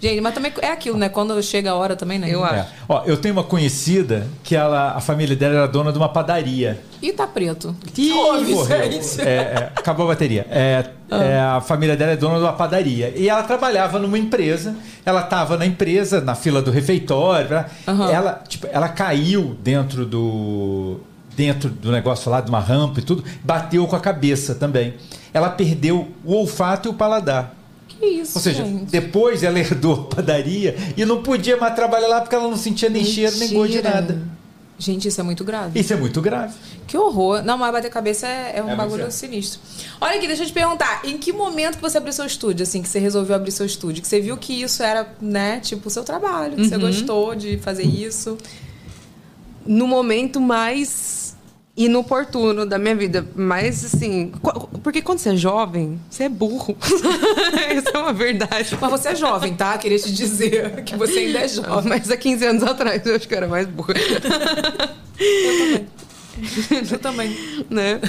[0.00, 1.08] Gente, mas também é aquilo, né?
[1.08, 2.28] Quando chega a hora também, né?
[2.30, 2.54] Eu acho.
[2.54, 2.66] É.
[2.88, 6.80] Ó, eu tenho uma conhecida que ela, a família dela era dona de uma padaria.
[7.02, 7.74] E tá preto.
[7.98, 8.76] Ih, Ouve, morreu.
[8.78, 10.46] É, é, acabou a bateria.
[10.48, 13.12] É, é, a família dela é dona de uma padaria.
[13.16, 14.76] E ela trabalhava numa empresa.
[15.04, 17.48] Ela estava na empresa, na fila do refeitório.
[17.50, 17.66] né?
[18.12, 21.00] Ela, tipo, ela caiu dentro do
[21.36, 24.94] dentro do negócio lá, de uma rampa e tudo, bateu com a cabeça também.
[25.32, 27.54] Ela perdeu o olfato e o paladar.
[27.88, 28.90] Que isso, Ou seja, gente.
[28.90, 32.88] depois ela herdou a padaria e não podia mais trabalhar lá porque ela não sentia
[32.88, 33.94] nem cheiro, nem gosto de Mentira.
[33.94, 34.22] nada.
[34.78, 35.78] Gente, isso é muito grave.
[35.78, 36.54] Isso é muito grave.
[36.88, 37.40] Que horror.
[37.44, 39.60] Não, mas bater cabeça é, é um muito bagulho sinistro.
[40.00, 41.02] Olha aqui, deixa eu te perguntar.
[41.04, 44.02] Em que momento que você abriu seu estúdio, assim, que você resolveu abrir seu estúdio?
[44.02, 47.58] Que você viu que isso era, né, tipo, o seu trabalho, que você gostou de
[47.58, 48.36] fazer isso?
[49.66, 51.36] No momento mais
[51.76, 53.26] inoportuno da minha vida.
[53.34, 54.30] Mas, assim...
[54.42, 56.76] qu- Porque quando você é jovem, você é burro.
[57.70, 58.76] Essa é uma verdade.
[58.80, 59.76] Mas você é jovem, tá?
[59.78, 61.88] Queria te dizer que você ainda é jovem.
[61.88, 63.94] Mas há 15 anos atrás eu acho que eu era mais burra.
[66.90, 67.36] Eu também.
[67.70, 68.00] né?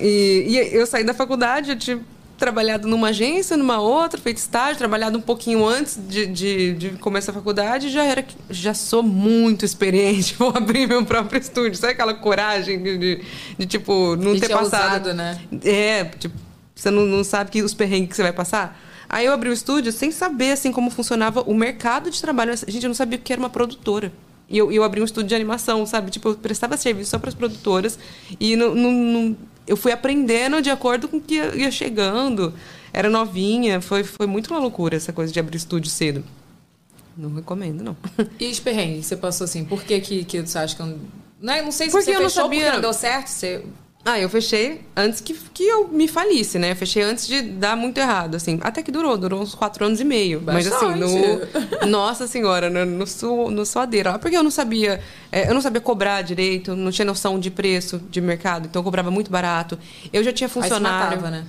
[0.00, 2.00] E, e eu saí da faculdade, eu tinha
[2.36, 7.30] trabalhado numa agência, numa outra, feito estágio, trabalhado um pouquinho antes de, de, de começar
[7.32, 11.76] a faculdade, já era já sou muito experiente, vou abrir meu próprio estúdio.
[11.76, 13.20] Sabe aquela coragem de, de,
[13.58, 14.64] de, tipo, não E ter passado.
[15.08, 15.40] ousado, né?
[15.64, 16.34] É, tipo,
[16.74, 18.80] você não, não sabe que os perrengues que você vai passar.
[19.08, 22.52] Aí eu abri o estúdio sem saber assim como funcionava o mercado de trabalho.
[22.66, 24.12] Gente, eu não sabia o que era uma produtora.
[24.48, 26.10] E eu, eu abri um estúdio de animação, sabe?
[26.10, 27.98] Tipo, eu prestava serviço só para as produtoras.
[28.40, 32.52] E não, não- não- eu fui aprendendo de acordo com o que ia, chegando.
[32.92, 33.80] Era novinha.
[33.80, 36.24] Foi, foi muito uma loucura essa coisa de abrir estúdio cedo.
[37.16, 37.96] Não recomendo, não.
[38.38, 39.64] E os perrengues você passou assim?
[39.64, 40.98] Por que, que, que você acha que eu não.
[41.40, 42.60] Não, não sei se Porque você eu não fechou sabia.
[42.62, 43.28] porque não deu certo.
[43.28, 43.64] Você...
[44.06, 46.72] Ah, eu fechei antes que, que eu me falisse, né?
[46.72, 48.58] Eu fechei antes de dar muito errado, assim.
[48.62, 50.42] Até que durou, durou uns quatro anos e meio.
[50.44, 51.08] Mas assim, no.
[51.88, 54.10] Nossa senhora, no, no, su, no suadeiro.
[54.10, 55.00] Ah, Porque eu não sabia.
[55.32, 58.84] é, eu não sabia cobrar direito, não tinha noção de preço de mercado, então eu
[58.84, 59.78] cobrava muito barato.
[60.12, 61.16] Eu já tinha Aí funcionário.
[61.16, 61.44] matava, né?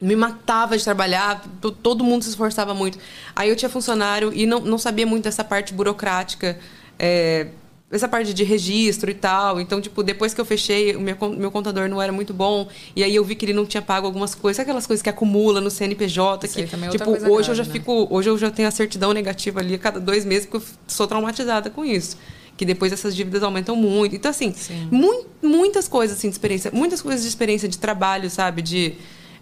[0.00, 2.98] Me matava de trabalhar, to- todo mundo se esforçava muito.
[3.34, 6.56] Aí eu tinha funcionário e não, não sabia muito dessa parte burocrática,
[6.98, 7.48] é,
[7.90, 9.60] essa parte de registro e tal.
[9.60, 12.66] Então, tipo, depois que eu fechei, o meu, meu contador não era muito bom.
[12.96, 15.08] E aí eu vi que ele não tinha pago algumas coisas, sabe aquelas coisas que
[15.08, 16.46] acumula no CNPJ.
[16.46, 17.70] Isso Que, é tipo, hoje eu grave, já né?
[17.70, 18.08] fico.
[18.10, 21.06] Hoje eu já tenho a certidão negativa ali a cada dois meses, porque eu sou
[21.06, 22.16] traumatizada com isso.
[22.56, 24.16] Que depois essas dívidas aumentam muito.
[24.16, 24.52] Então, assim,
[24.90, 28.62] mui- muitas coisas assim, de experiência, muitas coisas de experiência de trabalho, sabe?
[28.62, 28.94] De,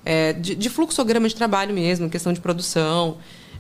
[0.05, 3.17] é, de, de fluxograma de trabalho mesmo, questão de produção,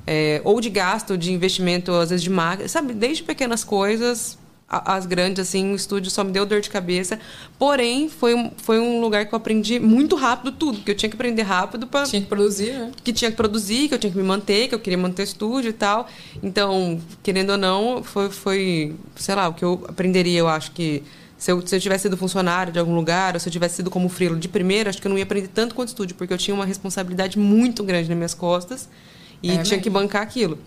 [0.06, 2.92] é, ou de gasto, de investimento, às vezes de máquina, sabe?
[2.92, 4.36] Desde pequenas coisas
[4.68, 7.18] as grandes, assim, o estúdio só me deu dor de cabeça.
[7.58, 11.08] Porém, foi um, foi um lugar que eu aprendi muito rápido tudo, que eu tinha
[11.08, 12.90] que aprender rápido para Tinha que produzir, né?
[13.04, 15.24] que tinha que produzir, que eu tinha que me manter, que eu queria manter o
[15.24, 16.08] estúdio e tal.
[16.42, 21.02] Então, querendo ou não, foi, foi sei lá, o que eu aprenderia, eu acho que
[21.36, 23.90] se eu, se eu tivesse sido funcionário de algum lugar, ou se eu tivesse sido
[23.90, 26.38] como freelo de primeira, acho que eu não ia aprender tanto quanto estúdio, porque eu
[26.38, 28.88] tinha uma responsabilidade muito grande nas minhas costas
[29.42, 29.82] e É tinha mesmo.
[29.82, 30.58] que bancar aquilo.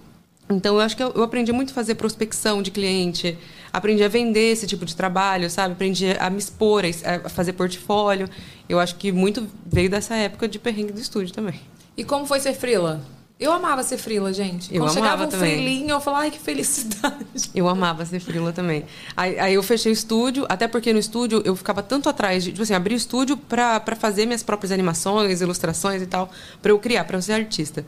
[0.49, 3.37] Então, eu acho que eu, eu aprendi muito a fazer prospecção de cliente,
[3.71, 5.73] aprendi a vender esse tipo de trabalho, sabe?
[5.73, 8.29] Aprendi a me expor, a fazer portfólio.
[8.69, 11.59] Eu acho que muito veio dessa época de perrengue do estúdio também.
[11.97, 13.01] E como foi ser frila?
[13.39, 14.73] Eu amava ser frila, gente.
[14.73, 15.55] Eu Quando chegava um também.
[15.57, 17.51] frilinho, eu falava, ai, que felicidade.
[17.53, 18.85] Eu amava ser frila também.
[19.15, 22.51] Aí, aí eu fechei o estúdio, até porque no estúdio eu ficava tanto atrás de,
[22.51, 26.31] tipo assim, abrir o estúdio pra pra fazer minhas próprias animações, ilustrações e tal,
[26.63, 27.85] pra eu criar, pra eu ser artista.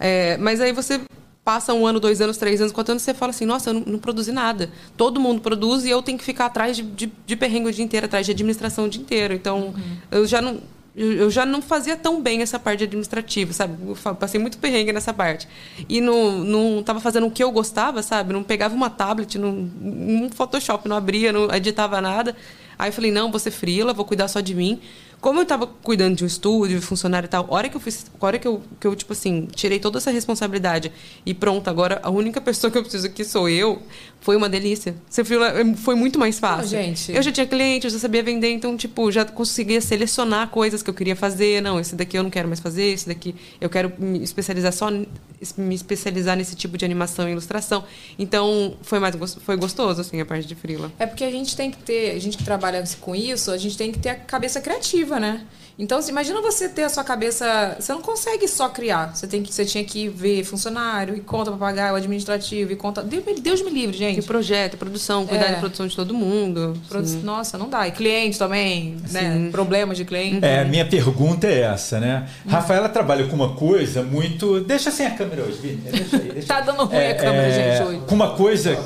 [0.00, 1.00] É, mas aí você
[1.46, 3.82] passa um ano, dois anos, três anos, quatro anos, você fala assim, nossa, eu não,
[3.86, 4.68] não produzi nada.
[4.96, 7.84] Todo mundo produz e eu tenho que ficar atrás de, de, de perrengue o dia
[7.84, 9.32] inteiro, atrás de administração o dia inteiro.
[9.32, 9.72] Então,
[10.10, 10.58] eu já não.
[10.96, 13.76] Eu eu já não fazia tão bem essa parte administrativa, sabe?
[13.86, 15.46] Eu passei muito perrengue nessa parte.
[15.90, 18.32] E não, não tava fazendo o que eu gostava, sabe?
[18.32, 22.34] Não pegava uma tablet, não, um Photoshop, não abria, não editava nada.
[22.78, 24.80] Aí eu falei, não, vou ser frila, vou cuidar só de mim.
[25.20, 28.38] Como eu estava cuidando de um estúdio, funcionário e tal, hora que eu fiz, hora
[28.38, 30.92] que eu, que eu, tipo assim, tirei toda essa responsabilidade
[31.24, 33.82] e pronto, agora a única pessoa que eu preciso aqui sou eu,
[34.26, 34.92] foi uma delícia.
[35.08, 36.70] Ser frila eh, foi muito mais fácil.
[36.70, 37.12] gente.
[37.12, 40.90] Eu já tinha cliente, eu já sabia vender, então, tipo, já conseguia selecionar coisas que
[40.90, 41.62] eu queria fazer.
[41.62, 44.90] Não, esse daqui eu não quero mais fazer, esse daqui eu quero me especializar só,
[44.90, 47.84] me especializar nesse tipo de animação e ilustração.
[48.18, 50.90] Então, foi mais foi gostoso, assim, a parte de frila.
[50.98, 53.78] É porque a gente tem que ter, a gente que trabalha com isso, a gente
[53.78, 55.46] tem que ter a cabeça criativa, né?
[55.78, 57.76] Então, imagina você ter a sua cabeça.
[57.78, 59.14] Você não consegue só criar.
[59.14, 62.76] Você, tem que, você tinha que ver funcionário, e conta pra pagar, o administrativo, e
[62.76, 63.02] conta.
[63.02, 64.15] Deus me livre, gente.
[64.16, 65.52] Tem projeto, produção, cuidar É.
[65.52, 66.74] da produção de todo mundo.
[67.04, 67.22] Sim.
[67.22, 67.86] Nossa, não dá.
[67.86, 69.34] E cliente também, né?
[69.34, 69.50] Sim.
[69.50, 70.44] Problemas de cliente.
[70.44, 72.28] É, minha pergunta é essa, né?
[72.46, 74.60] Rafaela trabalha com uma coisa muito.
[74.60, 75.76] Deixa sem a câmera hoje, Vini.
[75.90, 78.00] Deixa aí, deixa Tá dando ruim a câmera, gente, hoje.
[78.06, 78.78] Com uma coisa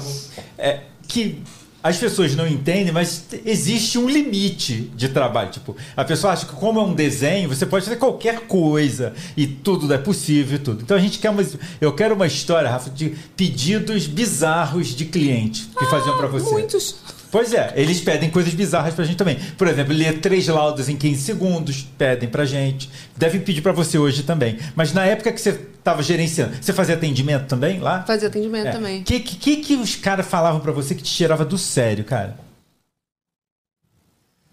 [0.59, 1.43] é, que
[1.83, 5.51] as pessoas não entendem, mas existe um limite de trabalho.
[5.51, 9.47] Tipo, a pessoa acha que como é um desenho, você pode fazer qualquer coisa e
[9.47, 10.83] tudo é possível e tudo.
[10.83, 11.45] Então a gente quer uma,
[11.81, 16.51] eu quero uma história, Rafa, de pedidos bizarros de cliente que faziam pra você.
[16.51, 16.97] Muitos.
[17.31, 19.39] Pois é, eles pedem coisas bizarras pra gente também.
[19.57, 22.91] Por exemplo, ler três laudos em 15 segundos, pedem pra gente.
[23.17, 24.59] Devem pedir pra você hoje também.
[24.75, 28.03] Mas na época que você estava gerenciando, você fazia atendimento também lá?
[28.03, 28.71] Fazia atendimento É.
[28.73, 29.01] também.
[29.01, 32.37] O que, que, que os caras falavam pra você que te tirava do sério, cara?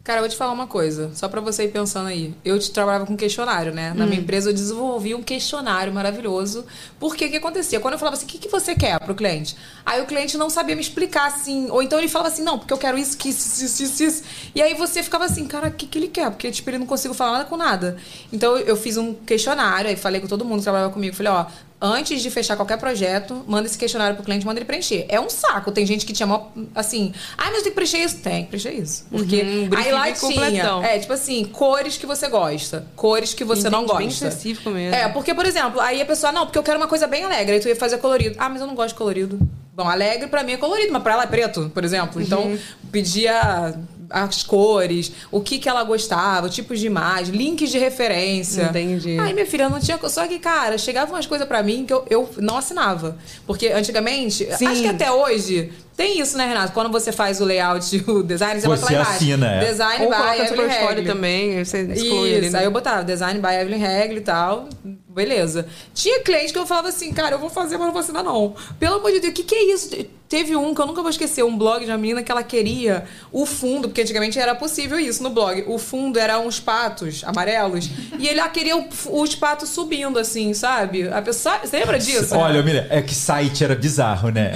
[0.08, 2.34] Cara, eu vou te falar uma coisa, só pra você ir pensando aí.
[2.46, 3.94] Eu te trabalhava com questionário, né?
[3.94, 6.66] Na minha empresa eu desenvolvi um questionário maravilhoso.
[6.98, 7.78] Porque o que acontecia?
[7.82, 9.58] Quando eu falava assim, o que, que você quer pro cliente?
[9.86, 11.70] Aí o cliente não sabia me explicar assim.
[11.72, 14.24] Ou então ele falava assim, não, porque eu quero isso, que isso, isso, isso, isso.
[14.56, 16.30] E aí você ficava assim, cara, o que, que ele quer?
[16.30, 17.98] Porque, tipo, ele não consigo falar nada com nada.
[18.32, 21.18] Então eu fiz um questionário, aí falei com todo mundo que trabalhava comigo.
[21.18, 21.48] Falei, ó,
[21.82, 25.06] antes de fechar qualquer projeto, manda esse questionário pro cliente, manda ele preencher.
[25.10, 25.72] É um saco.
[25.72, 28.18] Tem gente que tinha mó, assim, ai, mas tem que preencher isso.
[28.18, 29.06] Tem que preencher isso.
[29.12, 30.84] Porque Uhum, aí lá tinha, completão.
[30.84, 33.98] é, tipo assim, cores que você gosta, cores que você não Entende?
[34.00, 34.28] Bem gosta.
[34.28, 34.96] específico mesmo.
[34.96, 37.56] É, porque, por exemplo, aí a pessoa, não, porque eu quero uma coisa bem alegre,
[37.56, 38.36] aí tu ia fazer colorido.
[38.40, 39.40] Ah, mas eu não gosto de colorido.
[39.76, 42.20] Bom, alegre pra mim é colorido, mas pra ela é preto, por exemplo.
[42.20, 42.58] Então, Uhum.
[42.92, 43.76] pedia
[44.10, 48.64] as cores, o que que ela gostava, tipos de imagem, links de referência.
[48.64, 49.20] Entendi.
[49.20, 49.98] Aí, minha filha, não tinha.
[50.10, 53.18] Só que, cara, chegavam umas coisas pra mim que eu, eu não assinava.
[53.46, 54.68] Porque antigamente, Sim.
[54.68, 55.72] acho que até hoje.
[55.98, 56.72] Tem isso, né, Renato?
[56.72, 59.12] Quando você faz o layout, o design, você, Você bota lá embaixo.
[59.18, 59.66] assina, é.
[59.66, 61.06] Design Ou by Evelyn Regli.
[61.06, 62.60] também, você exclui Isso, né?
[62.60, 64.70] aí eu botava design by Evelyn Regli e tal.
[65.10, 65.66] Beleza.
[65.96, 68.54] Tinha cliente que eu falava assim, cara, eu vou fazer, mas não vou assinar, não.
[68.80, 69.90] Pelo amor de Deus, o que, que é isso?
[70.30, 73.06] Teve um que eu nunca vou esquecer, um blog de uma menina que ela queria
[73.32, 75.64] o fundo, porque antigamente era possível isso no blog.
[75.68, 77.90] O fundo era uns patos amarelos.
[78.20, 78.88] e ele ah, queria o-
[79.22, 81.08] os patos subindo, assim, sabe?
[81.08, 81.60] A pessoa.
[81.64, 82.36] Você lembra disso?
[82.36, 84.52] Olha, Miriam, é que site era bizarro, né?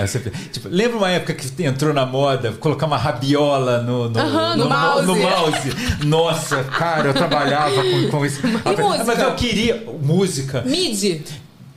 [0.51, 4.63] Tipo, lembra uma época que entrou na moda colocar uma rabiola no, no, Aham, no
[4.63, 5.05] no mouse.
[5.07, 5.69] no mouse?
[6.05, 8.39] Nossa, cara, eu trabalhava com, com isso.
[8.47, 9.03] música?
[9.05, 10.61] Mas eu queria música.
[10.63, 11.23] MIDI.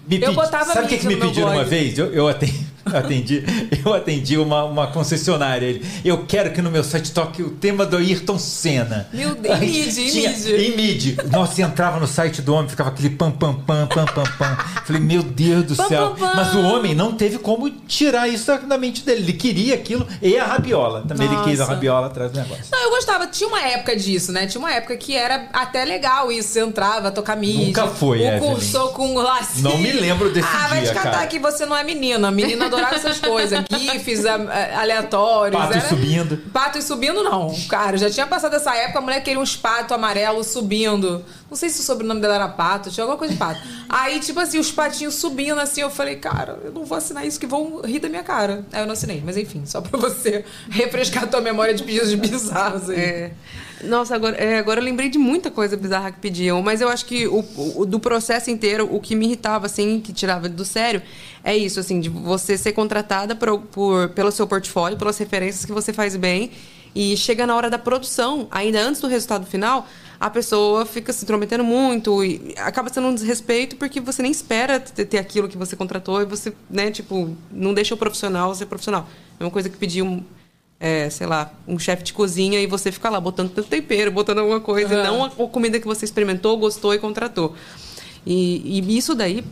[0.07, 1.69] Me Eu pedi- botava Sabe o que, que me pediram uma blog.
[1.71, 1.99] vez?
[1.99, 3.45] Eu, eu atendi, eu atendi,
[3.85, 5.67] eu atendi uma, uma concessionária.
[5.67, 9.09] Ele, Eu quero que no meu site toque o tema do Ayrton Senna.
[9.13, 10.57] Meu Deus, Aí em MIDI, em tinha-.
[10.59, 11.17] Em MIDI.
[11.31, 14.57] Nossa, entrava no site do homem, ficava aquele pam, pam, pam, pam, pam, pam.
[14.85, 16.11] Falei, meu Deus do Pam, céu.
[16.11, 16.37] pam, pam.
[16.37, 19.23] Mas o homem não teve como tirar isso da, mente dele.
[19.23, 21.05] Ele queria aquilo e a rabiola.
[21.07, 21.75] Também ele quis a Nossa.
[21.75, 22.65] rabiola atrás do negócio.
[22.71, 23.27] Não, eu gostava.
[23.27, 24.47] Tinha uma época disso, né?
[24.47, 26.49] Tinha uma época que era até legal isso.
[26.51, 27.67] Você entrava, tocar mídia.
[27.67, 29.65] Nunca foi, O cursou com lacinho.
[29.65, 31.27] Não me lembro desse ah, vai dia, te catar cara.
[31.27, 32.31] que você não é menina.
[32.31, 33.65] Menina adorava essas coisas.
[33.71, 35.61] GIFs a- a- aleatórios.
[35.61, 36.37] Patos era- subindo.
[36.53, 37.55] Patos subindo, não.
[37.69, 41.25] Cara, já tinha passado essa época, a mulher queria uns patos amarelos subindo.
[41.51, 43.61] Não sei se o sobrenome dela era pato, tinha alguma coisa de pato.
[43.89, 47.39] Aí, tipo assim, os patinhos subindo assim, eu falei, cara, eu não vou assinar isso
[47.39, 48.65] que vão rir da minha cara.
[48.73, 52.13] Aí eu não assinei, mas enfim, só pra você refrescar a tua memória de pedidos
[52.15, 52.99] bizarros aí.
[52.99, 53.31] É.
[53.87, 57.05] Nossa, agora, é, agora eu lembrei de muita coisa bizarra que pediam, mas eu acho
[57.07, 57.45] que o,
[57.77, 61.03] o- do processo inteiro, o que me irritava, assim, que tirava do sério,
[61.43, 65.73] é isso, assim, de você ser contratada por, por- pelo seu portfólio, pelas referências que
[65.73, 66.51] você faz bem,
[66.95, 69.87] e chega na hora da produção, ainda antes do resultado final,
[70.21, 74.79] a pessoa fica se intrometendo muito e acaba sendo um desrespeito porque você nem espera
[74.79, 79.09] ter, aquilo que você contratou e você, né, tipo, não deixa o profissional ser profissional.
[79.41, 80.25] É uma coisa que pediam
[80.79, 84.39] é, sei lá, um chefe de cozinha e você fica lá botando teu tempero, botando
[84.39, 87.55] alguma coisa, e não a, a comida que você experimentou, gostou e contratou.
[88.27, 89.45] E, e isso daí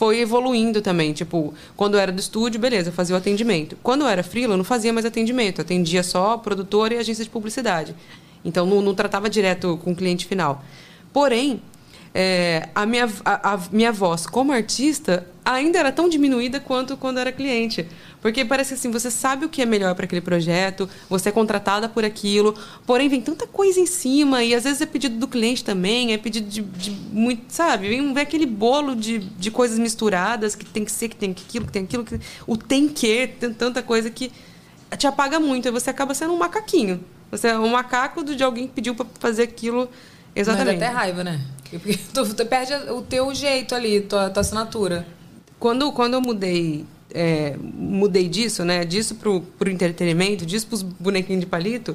[0.00, 1.12] foi evoluindo também.
[1.12, 3.76] Tipo, quando eu era do estúdio, beleza, eu fazia o atendimento.
[3.82, 5.58] Quando eu era freela, eu não fazia mais atendimento.
[5.58, 7.94] Eu atendia só produtora e agência de publicidade.
[8.42, 10.64] Então, não, não tratava direto com o cliente final.
[11.12, 11.60] Porém,
[12.14, 17.18] é, a, minha, a, a minha voz como artista ainda era tão diminuída quanto quando
[17.18, 17.86] era cliente.
[18.20, 21.88] Porque parece assim, você sabe o que é melhor para aquele projeto, você é contratada
[21.88, 22.54] por aquilo,
[22.86, 26.18] porém vem tanta coisa em cima, e às vezes é pedido do cliente também, é
[26.18, 27.88] pedido de, de muito, sabe?
[27.88, 31.66] Vem, vem aquele bolo de, de coisas misturadas, que tem que ser, que tem aquilo,
[31.66, 34.30] que tem aquilo, que, o tem que, tem tanta coisa que
[34.98, 37.02] te apaga muito, e você acaba sendo um macaquinho.
[37.30, 39.88] Você é um macaco de alguém que pediu para fazer aquilo
[40.34, 40.78] exatamente.
[40.78, 41.40] Mas dá até raiva, né?
[41.70, 45.06] Porque tu, tu perde o teu jeito ali, tua, tua assinatura.
[45.58, 48.84] Quando, quando eu mudei, é, mudei disso, né?
[48.84, 51.94] Disso pro, pro entretenimento, disso pros bonequinhos de palito,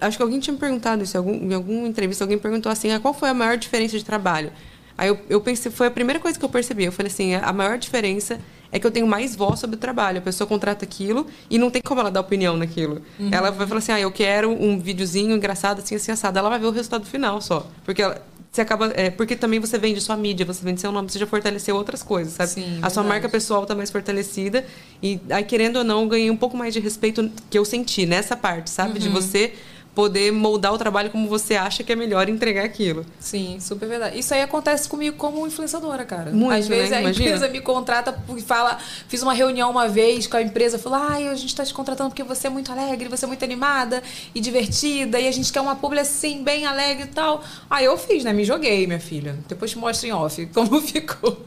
[0.00, 2.90] acho que alguém tinha me perguntado isso, em algum, em alguma entrevista, alguém perguntou assim,
[2.90, 4.50] ah, qual foi a maior diferença de trabalho?
[4.98, 6.84] Aí eu, eu pensei, foi a primeira coisa que eu percebi.
[6.84, 8.40] Eu falei assim, a maior diferença
[8.72, 10.18] é que eu tenho mais voz sobre o trabalho.
[10.18, 13.02] A pessoa contrata aquilo e não tem como ela dar opinião naquilo.
[13.18, 13.28] Uhum.
[13.30, 16.38] Ela vai falar assim, ah, eu quero um videozinho engraçado, assim, assim, assado.
[16.38, 17.66] Ela vai ver o resultado final só.
[17.84, 18.22] Porque ela,
[18.56, 18.92] você acaba.
[18.94, 22.02] É, porque também você vende sua mídia, você vende seu nome, você já fortaleceu outras
[22.02, 22.50] coisas, sabe?
[22.50, 23.08] Sim, a sua verdade.
[23.08, 24.64] marca pessoal tá mais fortalecida.
[25.02, 28.06] E aí, querendo ou não, eu ganhei um pouco mais de respeito que eu senti
[28.06, 28.94] nessa parte, sabe?
[28.94, 28.98] Uhum.
[28.98, 29.52] De você
[29.96, 33.06] poder moldar o trabalho como você acha que é melhor entregar aquilo.
[33.18, 34.18] Sim, super verdade.
[34.18, 36.32] Isso aí acontece comigo como influenciadora, cara.
[36.32, 36.98] Muito, Às vezes né?
[36.98, 37.24] a Imagina.
[37.30, 38.78] empresa me contrata e fala.
[39.08, 42.10] Fiz uma reunião uma vez com a empresa, falou: ai, a gente tá te contratando
[42.10, 44.02] porque você é muito alegre, você é muito animada
[44.34, 47.42] e divertida, e a gente quer uma publi assim, bem alegre e tal.
[47.70, 48.34] Aí eu fiz, né?
[48.34, 49.34] Me joguei, minha filha.
[49.48, 51.40] Depois te mostro em off como ficou.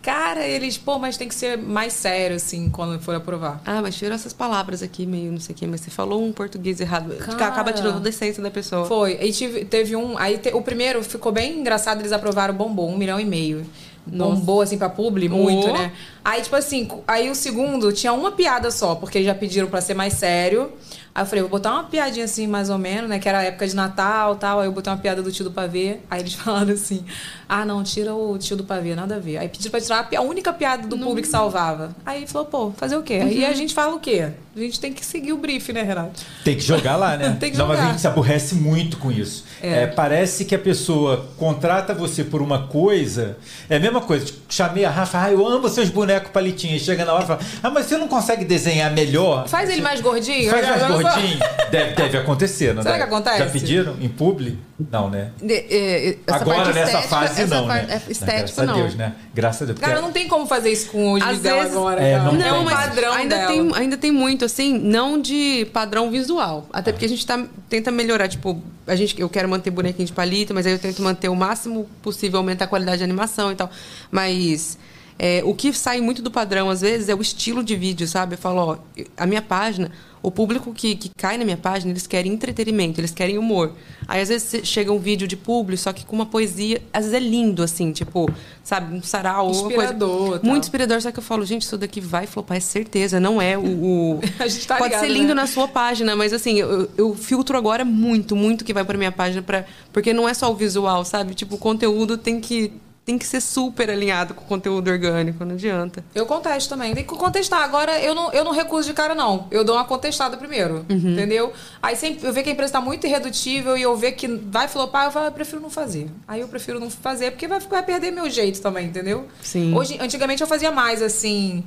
[0.00, 3.60] Cara, eles, pô, mas tem que ser mais sério, assim, quando for aprovar.
[3.66, 6.30] Ah, mas tira essas palavras aqui, meio não sei o quê, mas você falou um
[6.30, 7.12] português errado.
[7.16, 7.48] Cara.
[7.48, 8.84] Acaba tirando toda a essência da pessoa.
[8.86, 9.18] Foi.
[9.20, 10.16] Aí tive- teve um.
[10.18, 13.64] Aí te- o primeiro ficou bem engraçado, eles aprovaram o bombom, um milhão e meio.
[14.08, 15.72] Bombou assim pra publi, muito, Oh.
[15.72, 15.90] né?
[16.24, 19.80] Aí, tipo assim, aí o segundo tinha uma piada só, porque eles já pediram pra
[19.80, 20.70] ser mais sério.
[21.12, 23.18] Aí eu falei, vou botar uma piadinha assim, mais ou menos, né?
[23.18, 24.60] Que era a época de Natal e tal.
[24.60, 25.98] Aí eu botei uma piada do tio do pavê.
[26.08, 27.04] Aí eles falaram assim:
[27.48, 29.38] ah, não, tira o tio do pavê, nada a ver.
[29.38, 31.96] Aí pediram pra tirar a, única piada do público que salvava.
[32.04, 33.18] Aí falou, pô, fazer o quê?
[33.18, 33.46] Uhum.
[33.46, 34.30] a gente fala o quê?
[34.56, 36.22] A gente tem que seguir o brief, né, Renato?
[36.42, 37.36] Tem que jogar lá, né?
[37.38, 37.92] Tem que Não, mas a jogar.
[37.92, 39.44] gente se aborrece muito com isso.
[39.62, 39.82] É.
[39.82, 43.36] É, parece que a pessoa contrata você por uma coisa.
[43.68, 44.24] É a mesma coisa.
[44.24, 46.80] Tipo, chamei a Rafa, ah, eu amo seus bonecos palitinhos.
[46.80, 49.46] Chega na hora e fala, ah, mas você não consegue desenhar melhor?
[49.46, 50.50] Faz ele mais gordinho?
[50.50, 51.38] Faz mais gordinho.
[51.70, 53.08] Deve, deve acontecer, não Será deve?
[53.08, 53.38] que acontece?
[53.40, 54.56] Já pediram em publi?
[54.92, 55.30] Não, né?
[55.42, 58.02] De- é, essa Agora, parte nessa estética- fase, essa não, parte- né?
[58.06, 58.74] é, Estético, Graças a não.
[58.76, 59.12] Deus, né?
[59.34, 59.78] Graças a Deus.
[59.80, 62.30] Cara, não tem como fazer isso com o vezes- agora, É, cara.
[62.32, 63.48] não é um mas padrão ainda dela.
[63.52, 66.66] tem, ainda tem muito, assim, não de padrão visual.
[66.72, 70.12] Até porque a gente tá, tenta melhorar, tipo, a gente, eu quero manter bonequinho de
[70.12, 73.54] palito, mas aí eu tento manter o máximo possível, aumentar a qualidade de animação e
[73.54, 73.70] tal.
[74.10, 74.78] Mas
[75.18, 78.34] é, o que sai muito do padrão, às vezes, é o estilo de vídeo, sabe?
[78.34, 78.78] Eu falo, ó,
[79.16, 79.90] a minha página,
[80.22, 83.72] o público que, que cai na minha página, eles querem entretenimento, eles querem humor.
[84.08, 87.14] Aí, às vezes, chega um vídeo de publi, só que com uma poesia, às vezes
[87.14, 88.28] é lindo, assim, tipo,
[88.64, 89.62] sabe, um sarau, coisa.
[89.68, 90.50] Inspirador, tal.
[90.50, 93.56] Muito inspirador, só que eu falo, gente, isso daqui vai flopar, é certeza, não é
[93.56, 93.62] o.
[93.64, 95.34] o- A gente tá Pode ligado, ser lindo né?
[95.34, 99.12] na sua página, mas assim, eu, eu filtro agora muito, muito que vai pra minha
[99.12, 101.34] página, pra, porque não é só o visual, sabe?
[101.34, 102.72] Tipo, o conteúdo tem que,
[103.06, 106.04] tem que ser super alinhado com o conteúdo orgânico, não adianta.
[106.12, 106.92] Eu contesto também.
[106.92, 107.62] Tem que contestar.
[107.62, 109.46] Agora, eu não, eu não recuso de cara, não.
[109.48, 110.84] Eu dou uma contestada primeiro.
[110.90, 111.12] Uhum.
[111.12, 111.52] Entendeu?
[111.80, 114.66] Aí sempre eu vejo que a empresa tá muito irredutível e eu ver que vai
[114.66, 116.10] flopar, eu falo, eu prefiro não fazer.
[116.26, 119.28] Aí eu prefiro não fazer, porque vai, vai perder meu jeito também, entendeu?
[119.40, 119.72] Sim.
[119.72, 121.64] Hoje, antigamente eu fazia mais, assim.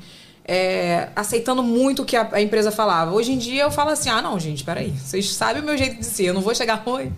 [0.51, 3.11] É, aceitando muito o que a, a empresa falava.
[3.11, 4.89] Hoje em dia eu falo assim: ah, não, gente, peraí.
[4.89, 6.25] Vocês sabem o meu jeito de ser.
[6.25, 7.11] Eu não vou chegar, oi,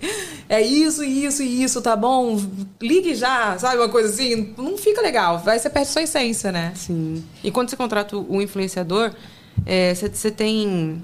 [0.50, 2.38] é isso, isso e isso, tá bom?
[2.82, 3.78] Ligue já, sabe?
[3.78, 4.54] Uma coisa assim.
[4.58, 5.40] Não fica legal.
[5.40, 6.74] Vai, você perde sua essência, né?
[6.76, 7.24] Sim.
[7.42, 9.14] E quando você contrata um influenciador,
[9.66, 11.02] é, você, você tem.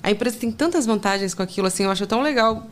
[0.00, 2.64] A empresa tem tantas vantagens com aquilo, assim, eu acho tão legal.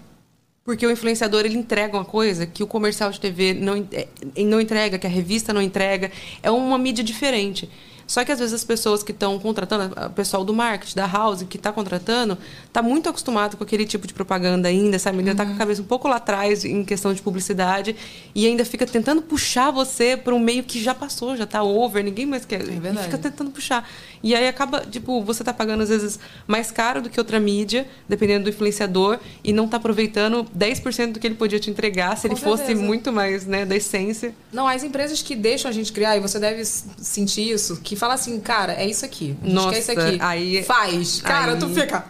[0.65, 4.07] Porque o influenciador ele entrega uma coisa que o comercial de TV não, é,
[4.45, 6.13] não entrega, que a revista não entrega.
[6.43, 7.69] É uma mídia diferente.
[8.09, 11.45] Só que às vezes as pessoas que estão contratando, o pessoal do marketing, da house,
[11.49, 15.19] que está contratando, está muito acostumado com aquele tipo de propaganda ainda, sabe?
[15.19, 17.95] Ainda está com a cabeça um pouco lá atrás em questão de publicidade
[18.35, 22.03] e ainda fica tentando puxar você para um meio que já passou, já está over,
[22.03, 22.63] ninguém mais quer.
[22.63, 23.05] e verdade.
[23.05, 23.87] fica tentando puxar.
[24.23, 27.87] E aí acaba, tipo, você tá pagando às vezes mais caro do que outra mídia,
[28.09, 32.27] dependendo do influenciador, e não tá aproveitando 10% do que ele podia te entregar se
[32.27, 32.83] Com ele fosse certeza.
[32.83, 34.35] muito mais, né, da essência.
[34.53, 38.15] Não, as empresas que deixam a gente criar, e você deve sentir isso, que fala
[38.15, 39.37] assim, cara, é isso aqui.
[39.43, 40.19] A gente Nossa, quer isso aqui.
[40.21, 41.21] aí- Faz.
[41.21, 42.05] Cara, aí- tu fica.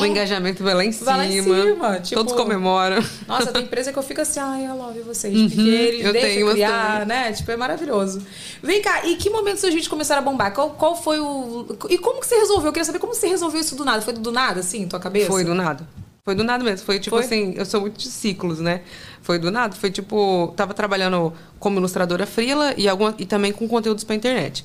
[0.00, 1.04] O engajamento vai lá em cima.
[1.06, 3.04] Vai lá em cima, tipo- Todos comemoram.
[3.28, 5.34] Nossa, tem empresa que eu fico assim, ai, eu love vocês.
[5.36, 7.32] Uhum, porque eles eu tenho criar, né?
[7.32, 8.22] Tipo, é maravilhoso.
[8.62, 10.52] Vem cá, e que momento seus vídeos começaram a bombar?
[10.54, 11.66] Qual, qual foi o.
[11.90, 12.68] E como que você resolveu?
[12.68, 14.00] Eu queria saber como você resolveu isso do nada.
[14.00, 15.26] Foi do nada, assim, tua cabeça?
[15.26, 15.86] Foi do nada.
[16.24, 16.86] Foi do nada mesmo.
[16.86, 17.24] Foi tipo Foi?
[17.24, 18.80] assim, eu sou muito de ciclos, né?
[19.20, 19.76] Foi do nada.
[19.76, 24.64] Foi tipo, tava trabalhando como ilustradora freela e, alguma, e também com conteúdos pra internet.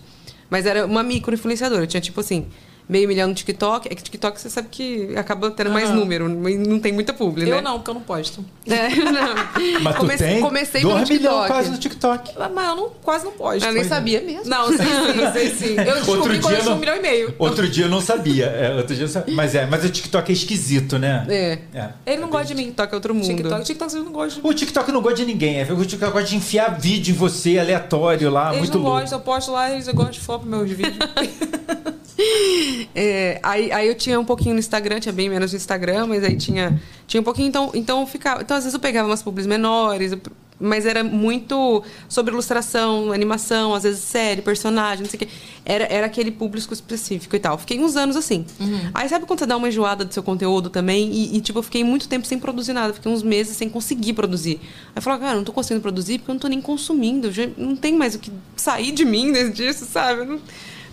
[0.49, 1.85] Mas era uma micro influenciadora.
[1.85, 2.47] Tinha tipo assim,
[2.89, 3.87] meio milhão no TikTok.
[3.87, 7.51] É que TikTok você sabe que acaba tendo mais número, não tem muita publi, né?
[7.57, 8.43] Eu não, porque eu não posto.
[8.65, 9.81] É, não.
[9.81, 11.47] Mas tu comecei, tem comecei 2 pelo TikTok.
[11.47, 12.31] quase no TikTok.
[12.53, 13.63] Mas eu não, quase não posto.
[13.65, 14.49] Eu nem sabia mesmo.
[14.49, 15.75] Não, sei sim, sei sim.
[15.75, 17.35] Eu descobri Outro quando eu dia tinha um milhão e meio.
[17.37, 18.45] Outro dia eu não sabia.
[18.47, 19.35] É, outro dia eu sabia.
[19.35, 21.25] Mas é, mas o TikTok é esquisito, né?
[21.29, 21.59] É.
[21.73, 21.89] É.
[22.05, 22.65] Ele não gosta de mim.
[22.65, 23.27] TikTok é outro mundo.
[23.27, 24.41] TikTok, TikTok, não de mim.
[24.43, 25.59] O TikTok não gosta de ninguém.
[25.59, 29.01] É, o TikTok gosta de enfiar vídeo em você aleatório lá, Eles muito não louco.
[29.01, 30.97] gostam, eu posto lá e eles gostam de flop meus vídeos.
[32.95, 36.23] É, aí, aí eu tinha um pouquinho no Instagram, tinha bem menos no Instagram, mas
[36.23, 38.41] aí tinha, tinha um pouquinho, então, então ficava.
[38.41, 40.13] Então, às vezes eu pegava umas publis menores,
[40.59, 45.29] mas era muito sobre ilustração, animação, às vezes série, personagem, não sei o quê.
[45.63, 47.57] Era, era aquele público específico e tal.
[47.57, 48.45] Fiquei uns anos assim.
[48.93, 51.09] Aí sabe quando você dá uma enjoada do seu conteúdo também?
[51.11, 52.93] E, e, tipo, eu fiquei muito tempo sem produzir nada.
[52.93, 54.59] Fiquei uns meses sem conseguir produzir.
[54.87, 57.31] Aí eu falei, cara, não tô conseguindo produzir porque eu não tô nem consumindo.
[57.31, 60.21] Já não tem mais o que sair de mim disso, sabe?
[60.21, 60.41] Eu não,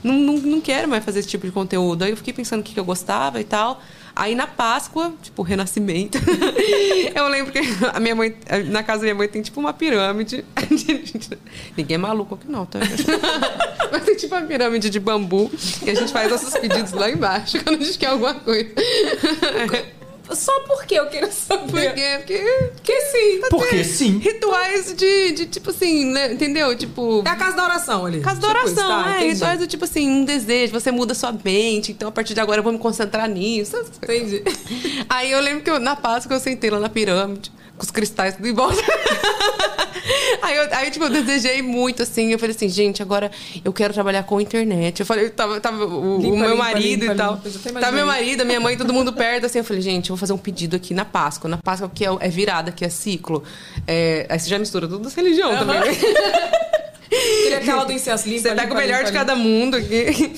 [0.02, 2.02] não, não, não quero mais fazer esse tipo de conteúdo.
[2.04, 3.80] Aí eu fiquei pensando o que, que eu gostava e tal.
[4.14, 6.16] Aí na Páscoa, tipo, renascimento,
[7.14, 7.60] eu lembro que
[7.92, 8.34] a minha mãe,
[8.68, 10.42] na casa da minha mãe tem tipo uma pirâmide.
[11.76, 12.78] Ninguém é maluco aqui não, tá?
[13.92, 15.50] Mas tem tipo uma pirâmide de bambu
[15.84, 18.70] que a gente faz nossos pedidos lá embaixo quando a gente quer alguma coisa.
[20.34, 21.70] Só porque eu quero saber.
[21.70, 22.14] Por quê?
[22.18, 23.40] Porque, porque sim.
[23.50, 24.18] Porque sim.
[24.18, 26.32] Rituais de, de tipo assim, né?
[26.32, 26.76] Entendeu?
[26.76, 27.22] Tipo.
[27.24, 28.20] É a casa da oração ali.
[28.20, 29.16] Casa da Tipo oração, isso, tá, é.
[29.16, 29.32] entendi.
[29.34, 32.58] Rituais do tipo assim, um desejo, você muda sua mente, então a partir de agora
[32.58, 33.76] eu vou me concentrar nisso.
[34.02, 34.42] Entendi.
[35.08, 38.36] Aí eu lembro que eu, na Páscoa eu sentei lá na pirâmide, com os cristais
[38.36, 38.80] tudo em volta.
[40.42, 42.32] aí, eu, aí, tipo, eu desejei muito, assim.
[42.32, 43.30] Eu falei assim, gente, agora
[43.64, 45.00] eu quero trabalhar com internet.
[45.00, 47.40] Eu falei, tava, tava o, o Limpa, meu limpa, marido limpa, e tal.
[47.80, 49.58] Tava meu marido, minha mãe, todo mundo perto, assim.
[49.58, 51.48] Eu falei, gente, eu vou fazer um pedido aqui na Páscoa.
[51.48, 53.42] Na Páscoa, que é, é virada, que é ciclo.
[53.86, 55.86] É, aí você já mistura tudo das religiões também, né?
[57.08, 58.48] Queria aquela do incenso limpa.
[58.48, 60.32] Você pega o melhor de cada mundo aqui.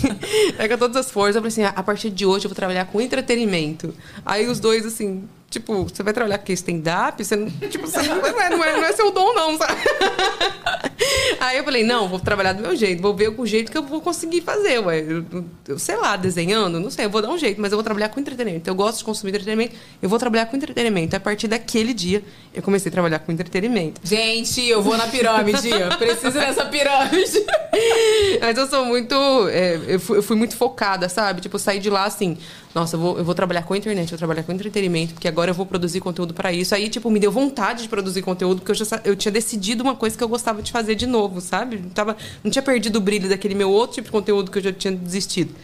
[0.57, 1.37] pega todas as forças.
[1.37, 3.95] Eu falei assim, a partir de hoje eu vou trabalhar com entretenimento.
[4.25, 7.25] Aí os dois, assim, tipo, você vai trabalhar com stand-up?
[7.25, 9.81] Você não, tipo, você não, é, não, é, não é seu dom, não, sabe?
[11.41, 13.83] Aí eu falei, não, vou trabalhar do meu jeito, vou ver o jeito que eu
[13.83, 15.01] vou conseguir fazer, ué.
[15.01, 17.85] Eu, eu sei lá, desenhando, não sei, eu vou dar um jeito, mas eu vou
[17.85, 18.69] trabalhar com entretenimento.
[18.69, 21.15] Eu gosto de consumir entretenimento, eu vou trabalhar com entretenimento.
[21.15, 22.23] A partir daquele dia,
[22.53, 24.01] eu comecei a trabalhar com entretenimento.
[24.03, 25.71] Gente, eu vou na pirâmide.
[25.71, 27.45] Eu preciso dessa pirâmide.
[28.41, 29.15] Mas eu sou muito.
[29.49, 31.41] é, eu, fui, eu fui muito focada, sabe?
[31.41, 32.37] Tipo, eu saí de lá assim.
[32.75, 35.29] Nossa, eu vou, eu vou trabalhar com a internet, eu vou trabalhar com entretenimento, porque
[35.29, 36.75] agora eu vou produzir conteúdo pra isso.
[36.75, 39.95] Aí, tipo, me deu vontade de produzir conteúdo, porque eu, já, eu tinha decidido uma
[39.95, 41.79] coisa que eu gostava de fazer de novo, sabe?
[41.79, 44.63] Não, tava, não tinha perdido o brilho daquele meu outro tipo de conteúdo que eu
[44.63, 45.55] já tinha desistido.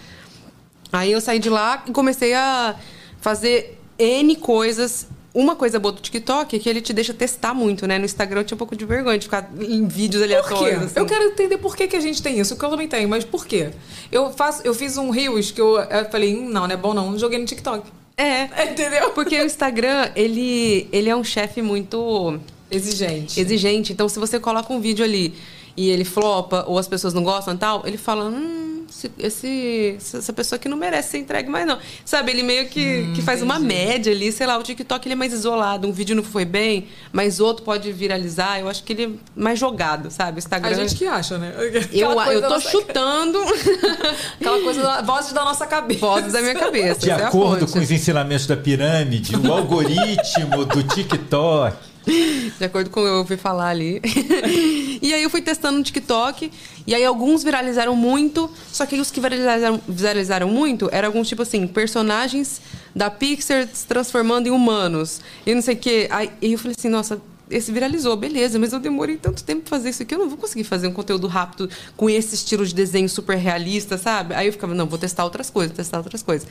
[0.93, 2.77] Aí eu saí de lá e comecei a
[3.21, 5.09] fazer N coisas.
[5.35, 7.99] Uma coisa boa do TikTok é que ele te deixa testar muito, né?
[7.99, 10.35] No Instagram eu tinha um pouco de vergonha de ficar em vídeos Por quê?
[10.35, 10.83] aleatórios.
[10.85, 11.01] assim.
[11.01, 13.25] Eu quero entender por que, que a gente tem isso, que eu também tenho, mas
[13.25, 13.71] por quê?
[14.13, 16.95] Eu, faço, eu fiz um Reels que eu, eu falei, hum, não, não é bom
[16.95, 17.91] não, joguei no TikTok.
[18.17, 18.65] É.
[18.71, 19.11] Entendeu?
[19.11, 22.39] Porque o Instagram, ele, ele é um chefe muito
[22.71, 23.41] Exigente.
[23.41, 23.93] exigente.
[23.93, 25.35] Então, se você coloca um vídeo ali
[25.77, 28.74] e ele flopa ou as pessoas não gostam e tal, ele fala, hum,
[29.19, 31.79] esse, esse- essa pessoa aqui não merece ser entregue mais não.
[32.05, 35.17] Sabe, ele meio que, que faz uma média ali, sei lá, o TikTok ele é
[35.17, 38.59] mais isolado, um vídeo não foi bem, mas outro pode viralizar.
[38.61, 40.39] Eu acho que ele é mais jogado, sabe?
[40.39, 40.71] O Instagram...
[40.71, 41.53] A gente que acha, né?
[41.93, 43.39] eu, eu tô nossa- chutando
[44.41, 46.01] Aquela coisa, da, vozes da nossa cabeça.
[46.01, 47.01] vozes da minha cabeça.
[47.01, 51.77] De é acordo com os ensinamentos da pirâmide, o algoritmo do TikTok.
[52.59, 54.01] De acordo com o que eu ouvi falar ali.
[55.03, 56.51] e aí eu fui testando no TikTok.
[56.87, 58.51] E aí alguns viralizaram muito.
[58.73, 62.61] Só que os que viralizaram, viralizaram muito eram alguns, tipo assim, personagens
[62.95, 65.21] da Pixar se transformando em humanos.
[65.45, 66.09] E não sei o quê.
[66.11, 67.21] Aí eu falei assim, nossa.
[67.51, 70.39] Esse viralizou, beleza, mas eu demorei tanto tempo pra fazer isso aqui, eu não vou
[70.39, 74.35] conseguir fazer um conteúdo rápido com esse estilo de desenho super realista, sabe?
[74.35, 76.49] Aí eu ficava, não, vou testar outras coisas, testar outras coisas.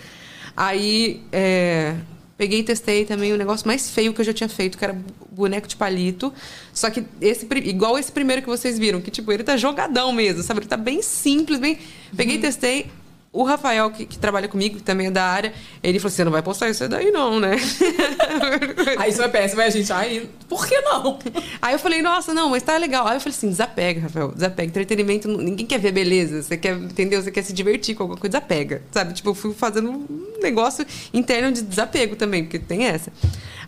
[0.55, 1.95] Aí, é,
[2.37, 4.97] Peguei e testei também o negócio mais feio que eu já tinha feito, que era
[5.31, 6.33] boneco de palito.
[6.73, 10.41] Só que esse igual esse primeiro que vocês viram, que tipo, ele tá jogadão mesmo,
[10.41, 10.61] sabe?
[10.61, 11.77] Ele tá bem simples, bem.
[12.15, 12.87] Peguei e testei.
[13.33, 16.23] O Rafael, que, que trabalha comigo, que também é da área, ele falou assim: você
[16.23, 17.55] não vai postar isso daí, não, né?
[18.99, 21.17] Aí isso é péssimo, aí a gente, aí, por que não?
[21.61, 23.07] Aí eu falei, nossa, não, mas tá legal.
[23.07, 24.67] Aí eu falei assim, desapega, Rafael, desapega.
[24.69, 26.43] Entretenimento, ninguém quer ver beleza.
[26.43, 27.21] Você quer, entendeu?
[27.21, 28.83] Você quer se divertir com alguma coisa, desapega.
[28.91, 29.13] Sabe?
[29.13, 33.11] Tipo, eu fui fazendo um negócio interno de desapego também, porque tem essa.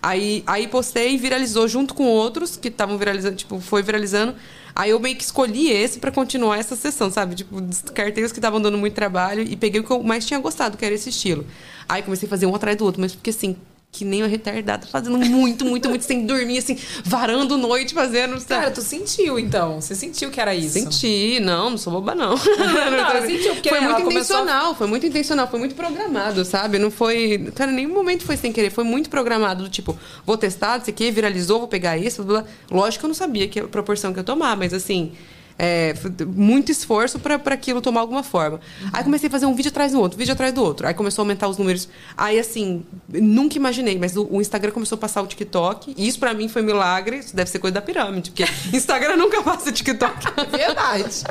[0.01, 4.35] Aí, aí postei e viralizou junto com outros que estavam viralizando, tipo, foi viralizando.
[4.75, 7.33] Aí eu meio que escolhi esse pra continuar essa sessão, sabe?
[7.35, 10.39] Tipo, descartei os que estavam dando muito trabalho e peguei o que eu mais tinha
[10.39, 11.45] gostado, que era esse estilo.
[11.87, 13.55] Aí comecei a fazer um atrás do outro, mas porque assim,
[13.95, 18.37] que nem uma retardada, fazendo muito, muito, muito, sem dormir, assim, varando noite fazendo.
[18.39, 18.61] Sabe?
[18.61, 19.79] Cara, tu sentiu então?
[19.79, 20.73] Você sentiu que era isso?
[20.73, 22.35] Senti, não, não sou boba, não.
[22.65, 26.77] Não, eu senti, porque foi muito começou intencional, foi muito intencional, foi muito programado, sabe?
[26.77, 27.51] Não foi.
[27.55, 30.85] Cara, em nenhum momento foi sem querer, foi muito programado, do tipo, vou testar, não
[30.85, 32.51] sei o quê, viralizou, vou pegar isso, blá, blá.
[32.69, 35.13] Lógico que eu não sabia que a proporção que eu tomar, mas assim.
[35.57, 35.93] É,
[36.25, 38.59] muito esforço pra pra aquilo tomar alguma forma.
[38.91, 40.85] Aí comecei a fazer um vídeo atrás do outro, vídeo atrás do outro.
[40.87, 41.87] Aí começou a aumentar os números.
[42.17, 45.93] Aí, assim, nunca imaginei, mas o, o Instagram começou a passar o TikTok.
[45.97, 47.19] E isso pra mim foi milagre.
[47.19, 48.45] Isso deve ser coisa da pirâmide, porque
[48.75, 50.13] Instagram nunca passa TikTok.
[50.51, 51.23] Verdade.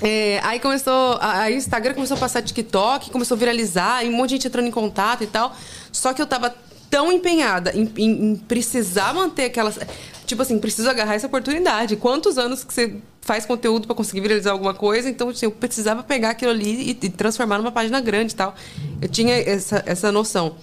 [0.00, 1.18] É, aí começou.
[1.20, 4.46] Aí o Instagram começou a passar TikTok, começou a viralizar, e um monte de gente
[4.48, 5.56] entrando em contato e tal.
[5.90, 6.54] Só que eu tava
[6.90, 9.78] tão empenhada em, em- em precisar manter aquelas.
[10.26, 11.96] Tipo assim, preciso agarrar essa oportunidade.
[11.96, 15.08] Quantos anos que você faz conteúdo para conseguir viralizar alguma coisa?
[15.08, 18.54] Então, assim, eu precisava pegar aquilo ali e, e transformar numa página grande e tal.
[19.00, 20.56] Eu tinha essa, essa noção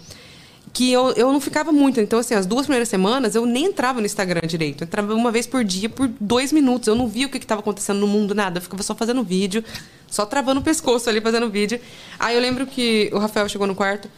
[0.74, 2.02] que eu, eu não ficava muito.
[2.02, 4.84] Então, assim, as duas primeiras semanas eu nem entrava no Instagram direito.
[4.84, 6.88] Eu entrava uma vez por dia por dois minutos.
[6.88, 8.58] Eu não via o que estava acontecendo no mundo, nada.
[8.58, 9.64] Eu ficava só fazendo vídeo,
[10.08, 11.80] só travando o pescoço ali fazendo vídeo.
[12.20, 14.10] Aí eu lembro que o Rafael chegou no quarto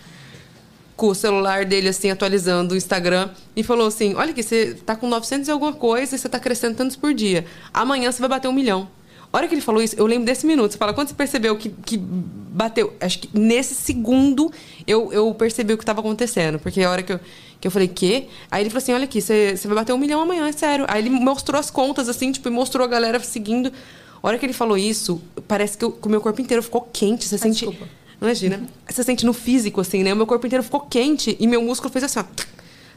[0.96, 4.96] com o celular dele, assim, atualizando o Instagram e falou assim: Olha aqui, você tá
[4.96, 7.46] com 900 e alguma coisa e você tá crescendo tantos por dia.
[7.74, 8.88] Amanhã você vai bater um milhão.
[9.32, 10.72] A hora que ele falou isso, eu lembro desse minuto.
[10.72, 12.94] Você fala, quando você percebeu que, que bateu?
[13.02, 14.50] Acho que nesse segundo
[14.88, 16.58] eu, eu percebi o que estava acontecendo.
[16.58, 17.20] Porque a hora que eu,
[17.60, 18.30] que eu falei, quê?
[18.50, 20.86] Aí ele falou assim: olha aqui, você, você vai bater um milhão amanhã, é sério.
[20.88, 23.74] Aí ele mostrou as contas, assim, tipo, e mostrou a galera seguindo.
[24.24, 26.88] A hora que ele falou isso, parece que, eu, que o meu corpo inteiro ficou
[26.94, 27.28] quente.
[27.28, 27.66] Você sente.
[27.66, 27.88] desculpa.
[28.22, 28.62] Imagina.
[28.88, 30.14] Você sente no físico, assim, né?
[30.14, 32.24] O meu corpo inteiro ficou quente e meu músculo fez assim, ó.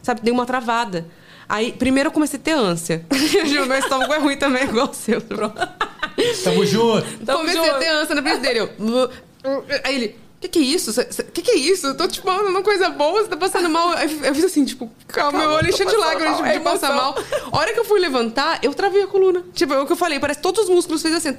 [0.03, 0.21] Sabe?
[0.23, 1.07] Deu uma travada.
[1.49, 3.05] Aí, primeiro eu comecei a ter ânsia.
[3.47, 5.21] Juro, meu estômago é ruim também, igual o seu.
[5.21, 7.25] Tamo junto.
[7.25, 7.75] Tamo comecei junto.
[7.75, 8.59] a ter ânsia na frente dele.
[8.61, 9.11] Eu...
[9.85, 11.01] Aí ele, o que, que é isso?
[11.01, 11.89] O que, que é isso?
[11.89, 13.93] Eu tô, tipo, falando uma coisa boa, você tá passando mal.
[13.95, 17.17] Eu fiz assim, tipo, calma, meu olho encheu de lágrimas, tipo, é de passar mal.
[17.51, 19.43] A hora que eu fui levantar, eu travei a coluna.
[19.53, 21.37] Tipo, é o que eu falei, parece que todos os músculos fez assim.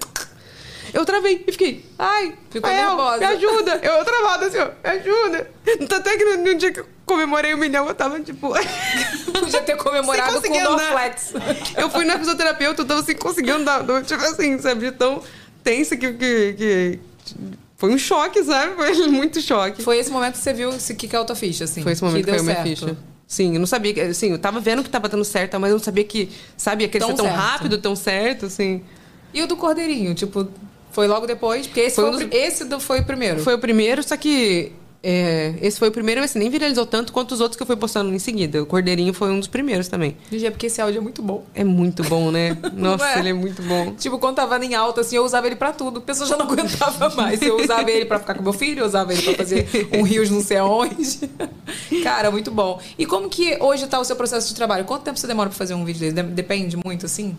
[0.93, 3.17] Eu travei e fiquei, ai, Ficou Rael, nervosa.
[3.19, 3.79] me ajuda.
[3.83, 5.51] Eu travada assim, ó, me ajuda.
[5.87, 8.53] Tanto é que no, no dia que eu comemorei o milhão, eu tava, tipo...
[9.39, 10.89] Podia ter comemorado Sem com o andar.
[10.91, 11.33] Dorflex.
[11.77, 15.21] Eu fui na fisioterapeuta, eu tava assim, conseguindo dar, tipo assim, sabe, tão
[15.63, 16.99] tensa que, que, que-
[17.77, 18.75] Foi um choque, sabe?
[18.75, 19.81] Foi muito choque.
[19.83, 21.81] Foi esse momento que você viu o que que é a tua ficha, assim.
[21.83, 22.67] Foi esse momento que, deu caiu minha certo.
[22.87, 22.97] ficha.
[23.27, 24.01] Sim, eu não sabia que.
[24.01, 26.31] Assim, eu tava vendo que tava dando certo, mas eu não sabia que.
[26.57, 27.37] Sabe, ia crescer Tão tão, certo.
[27.37, 28.83] rápido, tão certo, assim.
[29.31, 30.47] E o do Cordeirinho, tipo,
[30.91, 31.67] foi logo depois?
[31.67, 33.39] Porque esse Foi foi, um o dos- esse do- foi o primeiro.
[33.41, 34.71] Foi o primeiro, só que.
[35.01, 37.67] é, esse foi o primeiro, mas assim, nem viralizou tanto quanto os outros que eu
[37.67, 38.61] fui postando em seguida.
[38.61, 40.17] O Cordeirinho foi um dos primeiros também.
[40.29, 41.45] Gente, é porque esse áudio é muito bom.
[41.55, 42.57] É muito bom, né?
[42.75, 43.19] Nossa, é?
[43.19, 43.93] ele é muito bom.
[43.93, 45.99] Tipo, quando tava em alta, assim, eu usava ele pra tudo.
[45.99, 47.41] A pessoa já não aguentava mais.
[47.41, 50.29] Eu usava ele pra ficar com meu filho, eu usava ele pra fazer um rios
[50.29, 51.29] não sei aonde.
[52.03, 52.81] Cara, muito bom.
[52.97, 54.83] E como que hoje tá o seu processo de trabalho?
[54.83, 56.13] Quanto tempo você demora pra fazer um vídeo desse?
[56.13, 57.37] De- Depende muito, assim?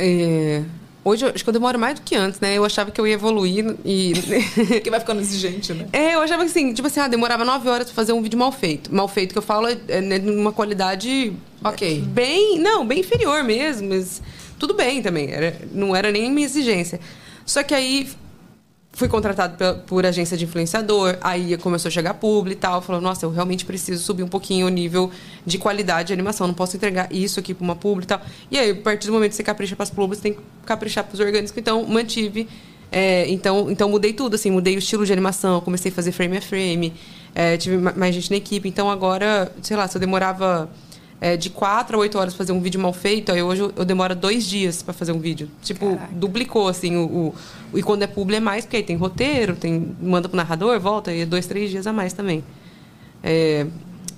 [0.00, 0.62] É,
[1.08, 2.54] Hoje eu acho que eu demoro mais do que antes, né?
[2.54, 4.12] Eu achava que eu ia evoluir e.
[4.68, 5.86] Porque vai ficando exigente, né?
[5.90, 8.38] É, eu achava que assim, tipo assim, ah, demorava nove horas pra fazer um vídeo
[8.38, 8.94] mal feito.
[8.94, 11.32] Mal feito que eu falo é, é né, numa qualidade
[11.64, 12.02] Ok.
[12.08, 12.58] bem.
[12.58, 14.20] Não, bem inferior mesmo, mas
[14.58, 15.32] tudo bem também.
[15.32, 17.00] Era, não era nem minha exigência.
[17.46, 18.06] Só que aí
[18.98, 22.82] fui contratado por agência de influenciador, aí começou a chegar publi e tal.
[22.82, 25.08] Falou, nossa, eu realmente preciso subir um pouquinho o nível
[25.46, 26.48] de qualidade de animação.
[26.48, 28.20] Não posso entregar isso aqui pra uma publi e tal.
[28.50, 31.20] E aí, a partir do momento que você capricha pras publis, tem que caprichar pros
[31.20, 31.56] orgânicos.
[31.56, 32.48] Então, mantive.
[32.90, 34.50] é, então, então, mudei tudo, assim.
[34.50, 36.92] Mudei o estilo de animação, comecei a fazer frame a frame.
[37.36, 38.68] é, tive ma- mais gente na equipe.
[38.68, 40.68] Então, agora, sei lá, se eu demorava...
[41.20, 43.84] é, de quatro a oito horas fazer um vídeo mal feito, aí hoje eu, eu
[43.84, 45.48] demoro dois dias pra fazer um vídeo.
[45.62, 47.34] Tipo, duplicou, assim, o,
[47.72, 50.78] o- E quando é publi é mais, porque aí tem roteiro, tem, manda pro narrador,
[50.80, 52.44] volta, e é dois, três dias a mais também.
[53.22, 53.66] É,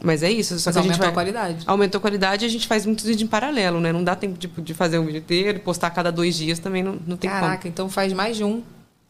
[0.02, 0.58] mas é isso.
[0.58, 1.64] Só Mas que a gente aumentou vai, a qualidade.
[1.66, 3.92] Aumentou a qualidade e a gente faz muitos vídeos em paralelo, né?
[3.92, 6.82] Não dá tempo tipo, de fazer um vídeo inteiro, postar a cada dois dias também
[6.82, 8.62] não, não tem Caraca, então faz mais de um.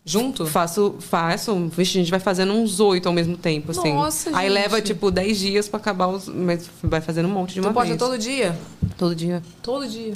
[0.04, 0.46] Junto?
[0.46, 1.54] Faço, faço.
[1.76, 3.92] Vixe, a gente vai fazendo uns oito ao mesmo tempo, assim.
[3.92, 4.54] Nossa, Aí gente.
[4.54, 6.26] leva, tipo, dez dias pra acabar os.
[6.26, 7.98] Mas vai fazendo um monte de Tu uma posta vez.
[7.98, 8.58] todo dia?
[8.96, 9.42] Todo dia.
[9.62, 10.14] Todo dia.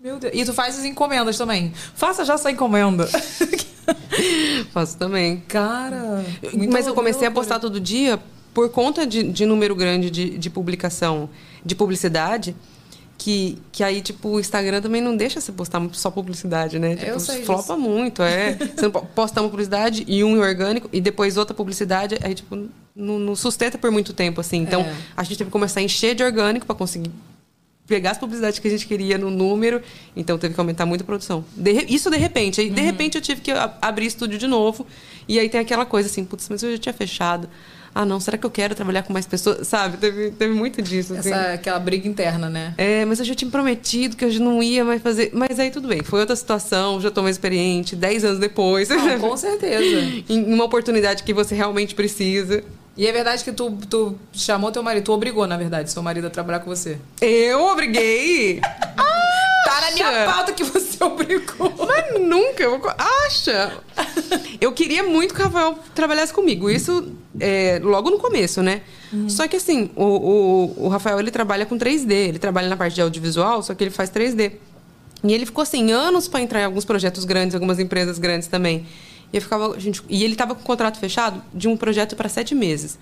[0.00, 0.32] Meu Deus.
[0.34, 1.72] E tu faz as encomendas também.
[1.94, 3.06] Faça já essa encomenda.
[4.72, 5.42] Faço também.
[5.48, 6.24] Cara.
[6.70, 7.32] Mas eu comecei a loucura.
[7.46, 8.18] postar todo dia
[8.54, 11.28] por conta de, de número grande de, de publicação,
[11.64, 12.56] de publicidade,
[13.18, 16.94] que, que aí, tipo, o Instagram também não deixa você postar só publicidade, né?
[16.94, 18.54] Tipo, sei flopa muito, é.
[18.54, 22.54] Você posta uma publicidade e um orgânico e depois outra publicidade, aí, tipo,
[22.94, 24.58] não, não sustenta por muito tempo, assim.
[24.58, 24.94] Então, É.
[25.16, 27.10] a gente teve que começar a encher de orgânico para conseguir
[27.88, 29.82] pegar as publicidades que a gente queria no número,
[30.14, 31.44] então teve que aumentar muito a produção.
[31.56, 32.60] De isso de repente.
[32.60, 33.50] Aí, de repente, eu tive que
[33.82, 34.86] abrir estúdio de novo.
[35.26, 37.48] E aí tem aquela coisa assim, putz, mas eu já tinha fechado.
[37.94, 39.66] Ah, não, será que eu quero trabalhar com mais pessoas?
[39.66, 39.96] Sabe?
[39.96, 41.14] Teve, teve muito disso.
[41.14, 41.30] assim.
[41.30, 42.74] Essa, aquela briga interna, né?
[42.78, 45.30] É, mas eu já tinha prometido que eu não ia mais fazer.
[45.32, 48.88] Mas aí tudo bem, foi outra situação, já tô mais experiente, 10 anos depois.
[48.88, 50.22] Não, com certeza.
[50.28, 52.62] em uma oportunidade que você realmente precisa.
[52.96, 56.26] E é verdade que tu, tu chamou teu marido, tu obrigou, na verdade, seu marido
[56.26, 56.98] a trabalhar com você.
[57.20, 58.60] Eu obriguei!
[58.60, 59.04] Tá
[59.90, 60.32] na minha Acha?
[60.32, 61.72] pauta que você obrigou.
[61.86, 62.92] Mas nunca, eu vou-
[63.26, 63.72] acha?
[64.60, 66.68] Eu queria muito que o Rafael trabalhasse comigo.
[66.70, 68.82] Isso é, logo no começo, né?
[69.28, 72.94] Só que assim, o, o, o Rafael ele trabalha com 3D, ele trabalha na parte
[72.94, 74.52] de audiovisual, só que ele faz 3D.
[75.24, 78.86] E ele ficou assim, anos para entrar em alguns projetos grandes, algumas empresas grandes também.
[79.32, 82.28] E eu ficava, gente, e ele tava com o contrato fechado de um projeto para
[82.28, 82.98] sete meses.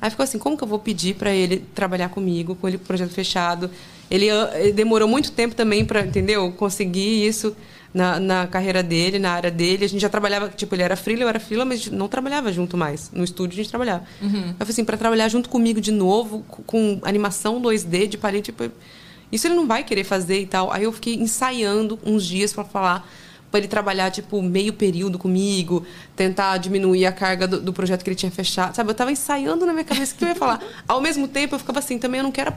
[0.00, 2.84] Aí ficou assim, como que eu vou pedir para ele trabalhar comigo, com ele com
[2.84, 3.70] o projeto fechado?
[4.10, 6.52] Ele, ah, ele demorou muito tempo também para, entendeu?
[6.52, 7.56] Conseguir isso
[7.94, 9.84] na, na carreira dele, na área dele.
[9.84, 12.08] A gente já trabalhava, tipo, ele era freela, eu era freela, mas a gente não
[12.08, 13.10] trabalhava junto mais.
[13.12, 14.04] No estúdio a gente trabalhava.
[14.20, 14.48] Uhum.
[14.48, 18.70] Eu falei assim, para trabalhar junto comigo de novo, com, animação 2D de palito, tipo,
[19.30, 20.72] isso ele não vai querer fazer e tal.
[20.72, 23.08] Aí eu fiquei ensaiando uns dias para falar
[23.54, 25.86] para ele trabalhar tipo meio período comigo,
[26.16, 28.90] tentar diminuir a carga do, do, projeto que ele tinha fechado, sabe?
[28.90, 30.60] Eu tava ensaiando na minha cabeça o que eu ia falar.
[30.88, 32.52] Ao mesmo tempo eu ficava assim, também eu não quero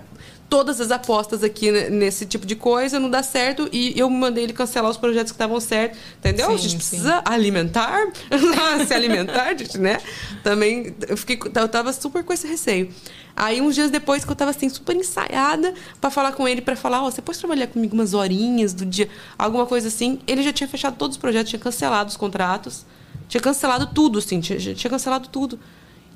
[0.49, 4.53] todas as apostas aqui nesse tipo de coisa, não dá certo e eu mandei ele
[4.53, 6.47] cancelar os projetos que estavam certos, entendeu?
[6.47, 6.77] Sim, a gente sim.
[6.77, 8.07] precisa alimentar,
[8.87, 9.99] se alimentar, gente, né?
[10.43, 12.89] Também eu fiquei eu tava super com esse receio.
[13.35, 15.71] Aí, uns dias depois, que eu tava assim, super ensaiada
[16.01, 18.83] para falar com ele, para falar: Ó, oh, você pode trabalhar comigo umas horinhas do
[18.83, 20.19] dia, alguma coisa assim.
[20.25, 22.83] Ele já tinha fechado todos os projetos, tinha cancelado os contratos,
[23.27, 25.59] tinha cancelado tudo, assim, tinha, tinha cancelado tudo.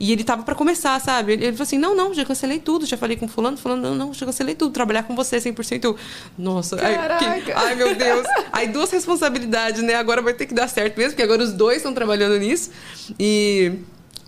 [0.02, 1.34] E ele tava para começar, sabe?
[1.34, 3.94] Ele, ele falou assim: não, não, já cancelei tudo, já falei com fulano, fulano, não,
[3.94, 5.84] não, já cancelei tudo, trabalhar com você 100%.
[5.84, 5.96] Eu,
[6.36, 8.26] nossa, ai, que, ai, meu Deus.
[8.52, 9.94] Aí duas responsabilidades, né?
[9.94, 12.72] Agora vai ter que dar certo mesmo, porque agora os dois estão trabalhando nisso.
[13.20, 13.74] E.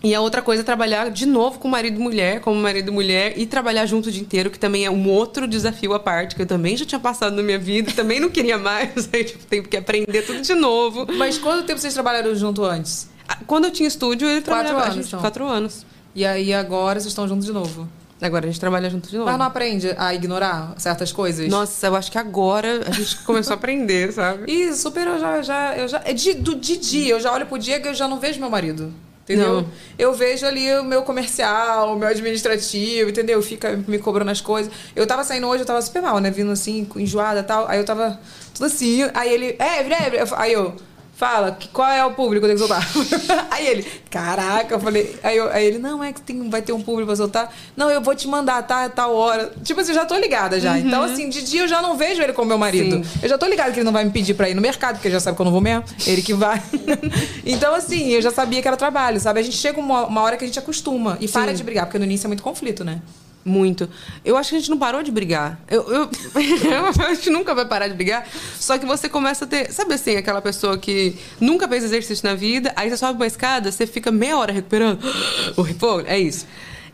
[0.00, 2.94] E a outra coisa é trabalhar de novo com marido e mulher, como marido e
[2.94, 6.36] mulher, e trabalhar junto o dia inteiro, que também é um outro desafio à parte,
[6.36, 9.46] que eu também já tinha passado na minha vida, também não queria mais, aí tipo,
[9.46, 11.06] tenho que aprender tudo de novo.
[11.16, 13.13] Mas quanto tempo vocês trabalharam junto antes?
[13.46, 15.20] Quando eu tinha estúdio, ele Quatro trabalhava anos, gente, então.
[15.20, 15.86] quatro anos.
[16.14, 17.88] E aí agora vocês estão juntos de novo?
[18.22, 19.28] Agora a gente trabalha junto de novo.
[19.28, 21.48] Mas não aprende a ignorar certas coisas?
[21.48, 24.50] Nossa, eu acho que agora a gente começou a aprender, sabe?
[24.50, 25.42] E super, eu já.
[25.42, 27.94] já, eu já é de, do, de dia, eu já olho pro dia que eu
[27.94, 28.92] já não vejo meu marido.
[29.24, 29.62] Entendeu?
[29.62, 29.68] Não.
[29.98, 33.40] Eu vejo ali o meu comercial, o meu administrativo, entendeu?
[33.40, 34.70] Fica me cobrando as coisas.
[34.94, 36.30] Eu tava saindo hoje, eu tava super mal, né?
[36.30, 37.66] Vindo assim, enjoada e tal.
[37.66, 38.20] Aí eu tava
[38.52, 39.00] tudo assim.
[39.14, 40.24] Aí ele, é, é, é.
[40.36, 40.76] Aí eu,
[41.16, 43.46] fala, que- qual é o público que eu tenho que soltar?
[43.50, 45.16] aí ele, caraca, eu falei.
[45.22, 47.52] Aí, eu- aí ele, não, é que tem, vai ter um público pra soltar.
[47.76, 48.88] Não, eu vou te mandar, tá?
[48.88, 49.52] Tal hora.
[49.62, 50.78] Tipo assim, eu já tô ligada já.
[50.78, 52.96] Então, assim, de dia eu já não vejo ele como meu marido.
[53.04, 53.18] Sim.
[53.22, 55.08] Eu já tô ligada que ele não vai me pedir pra ir no mercado, porque
[55.08, 55.84] ele já sabe que eu não vou mesmo.
[56.06, 56.62] Ele que vai.
[57.44, 59.40] então, assim, eu já sabia que era trabalho, sabe?
[59.40, 61.98] A gente chega uma, uma hora que a gente acostuma e para de brigar, porque
[61.98, 63.00] no início é muito conflito, né?
[63.44, 63.88] Muito.
[64.24, 65.60] Eu acho que a gente não parou de brigar.
[65.68, 66.10] Eu, eu,
[67.06, 68.26] a gente nunca vai parar de brigar.
[68.58, 69.70] Só que você começa a ter.
[69.70, 73.70] Sabe assim, aquela pessoa que nunca fez exercício na vida, aí você sobe uma escada,
[73.70, 74.98] você fica meia hora recuperando.
[75.56, 76.46] O repouso, é isso.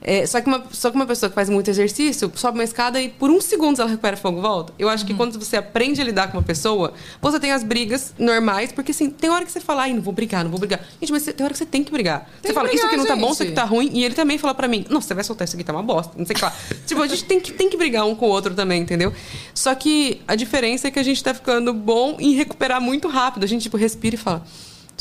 [0.03, 3.01] É, só, que uma, só que uma pessoa que faz muito exercício sobe uma escada
[3.01, 4.73] e por uns segundos ela recupera fogo e volta.
[4.79, 8.15] Eu acho que quando você aprende a lidar com uma pessoa, você tem as brigas
[8.19, 10.81] normais, porque assim, tem hora que você fala, ai, não vou brigar, não vou brigar.
[11.01, 12.21] Gente, mas tem hora que você tem que brigar.
[12.21, 13.33] Tem você que fala, isso brigar, aqui não tá bom, gente.
[13.35, 13.91] isso aqui tá ruim.
[13.93, 16.15] E ele também fala pra mim, não, você vai soltar isso aqui, tá uma bosta.
[16.17, 16.55] Não sei o que lá.
[16.87, 19.13] tipo, a gente tem que, tem que brigar um com o outro também, entendeu?
[19.55, 23.45] Só que a diferença é que a gente tá ficando bom em recuperar muito rápido.
[23.45, 24.43] A gente, tipo, respira e fala.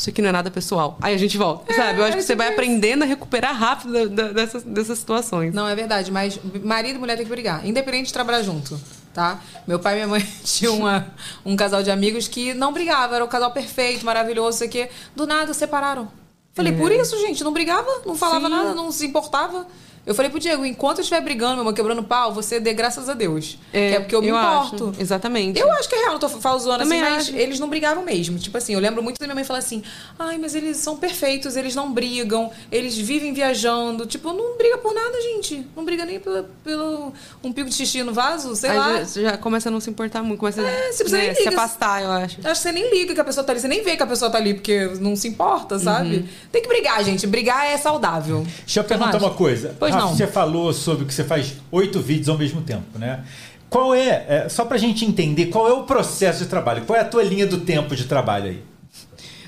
[0.00, 0.96] Isso aqui não é nada pessoal.
[1.02, 1.98] Aí a gente volta, sabe?
[2.00, 5.52] Eu acho que você vai aprendendo a recuperar rápido dessas, dessas situações.
[5.52, 8.80] Não, é verdade, mas marido e mulher tem que brigar, independente de trabalhar junto,
[9.12, 9.38] tá?
[9.68, 11.06] Meu pai e minha mãe tinham uma-
[11.44, 14.88] um casal de amigos que não brigava, era um casal perfeito, maravilhoso, sei o quê.
[15.14, 16.10] Do nada separaram.
[16.54, 18.54] Falei, por isso, gente, não brigava, não falava Sim.
[18.54, 19.66] nada, não se importava.
[20.06, 23.08] Eu falei pro Diego, enquanto eu estiver brigando, meu irmão, quebrando pau, você dê graças
[23.08, 23.58] a Deus.
[23.72, 24.90] É, que é porque eu me eu importo.
[24.90, 25.60] acho, exatamente.
[25.60, 27.36] Eu acho que é real, não tô falo zoando assim, mas acho.
[27.36, 28.38] eles não brigavam mesmo.
[28.38, 29.82] Tipo assim, eu lembro muito da minha mãe falar assim:
[30.18, 34.06] ai, mas eles são perfeitos, eles não brigam, eles vivem viajando.
[34.06, 35.66] Tipo, não briga por nada, gente.
[35.76, 37.12] Não briga nem pelo, pelo
[37.44, 38.98] um pico de xixi no vaso, sei Aí lá.
[38.98, 41.34] já, você já começa a não se importar muito, começa É, você precisa né, nem
[41.34, 41.56] se liga.
[41.56, 42.38] afastar, eu acho.
[42.40, 44.06] Acho que você nem liga que a pessoa tá ali, você nem vê que a
[44.06, 46.16] pessoa tá ali, porque não se importa, sabe?
[46.16, 46.28] Uhum.
[46.50, 47.26] Tem que brigar, gente.
[47.26, 48.46] Brigar é saudável.
[48.64, 49.76] Deixa eu perguntar uma coisa.
[49.78, 50.16] Pois Rafa, não.
[50.16, 53.24] Você falou sobre que você faz oito vídeos ao mesmo tempo, né?
[53.68, 56.84] Qual é, é, só pra gente entender, qual é o processo de trabalho?
[56.84, 58.62] Qual é a tua linha do tempo de trabalho aí?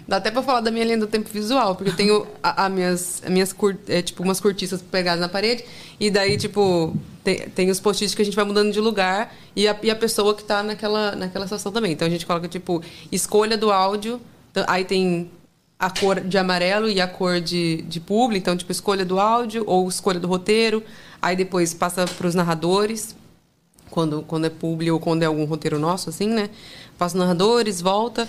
[0.07, 2.69] Dá até pra falar da minha linha do tempo visual, porque eu tenho a, a
[2.69, 5.65] minhas, a minhas cur, é, tipo, umas cortiças pegadas na parede,
[5.99, 9.67] e daí, tipo, tem, tem os post-its que a gente vai mudando de lugar e
[9.67, 11.93] a, e a pessoa que tá naquela, naquela situação também.
[11.93, 14.21] Então a gente coloca, tipo, escolha do áudio,
[14.67, 15.31] aí tem
[15.83, 19.65] a cor de amarelo e a cor de, de publi, então, tipo, escolha do áudio
[19.67, 20.81] ou escolha do roteiro,
[21.21, 23.17] aí depois passa pros narradores,
[23.91, 26.51] quando, quando é publi ou quando é algum roteiro nosso, assim, né?
[26.97, 28.29] Faço narradores, volta.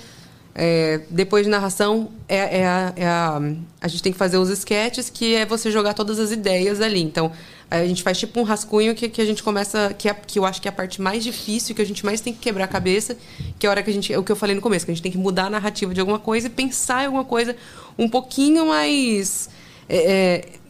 [0.56, 3.42] É, depois de narração, é, é a, é a,
[3.82, 7.04] a gente tem que fazer os sketches, que é você jogar todas as ideias ali.
[7.04, 7.32] Então,
[7.70, 10.46] a gente faz tipo um rascunho que, que a gente começa, que, é, que eu
[10.46, 12.68] acho que é a parte mais difícil, que a gente mais tem que quebrar a
[12.68, 13.18] cabeça,
[13.58, 14.92] que é a hora que a gente, é o que eu falei no começo, que
[14.92, 17.56] a gente tem que mudar a narrativa de alguma coisa e pensar em alguma coisa
[17.98, 19.50] um pouquinho mais.
[19.90, 20.64] é, é,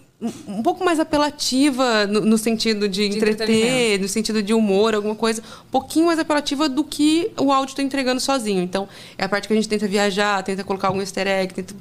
[0.47, 5.15] um pouco mais apelativa no, no sentido de, De entreter, no sentido de humor, alguma
[5.15, 8.61] coisa um pouquinho mais apelativa do que o áudio está entregando sozinho.
[8.61, 8.87] Então,
[9.17, 11.75] é a parte que a gente tenta viajar, tenta colocar algum easter egg, tenta...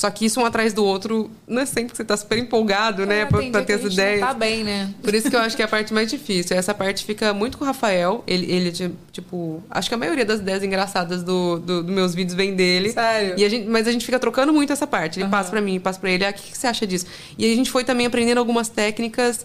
[0.00, 3.04] Só que isso um atrás do outro não é sempre que você tá super empolgado,
[3.04, 3.20] né?
[3.20, 4.20] É, Pra, tem pra dia ter as não ideias.
[4.20, 4.94] Tá bem, né?
[5.02, 6.56] Por isso que eu acho que é a parte mais difícil.
[6.56, 8.24] Essa parte fica muito com o Rafael.
[8.26, 12.14] Ele, ele ti- tipo, acho que a maioria das ideias engraçadas do, do, dos meus
[12.14, 12.92] vídeos vem dele.
[12.94, 13.34] Sério?
[13.36, 15.20] E a gente, mas a gente fica trocando muito essa parte.
[15.20, 16.24] Ele passa pra mim, passa pra ele.
[16.24, 17.04] Ah, o que, que você acha disso?
[17.36, 19.44] E a gente foi também aprendendo algumas técnicas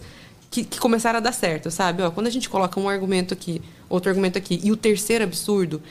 [0.50, 2.02] que, que começaram a dar certo, sabe?
[2.02, 5.82] Ó, quando a gente coloca um argumento aqui, outro argumento aqui, e o terceiro absurdo,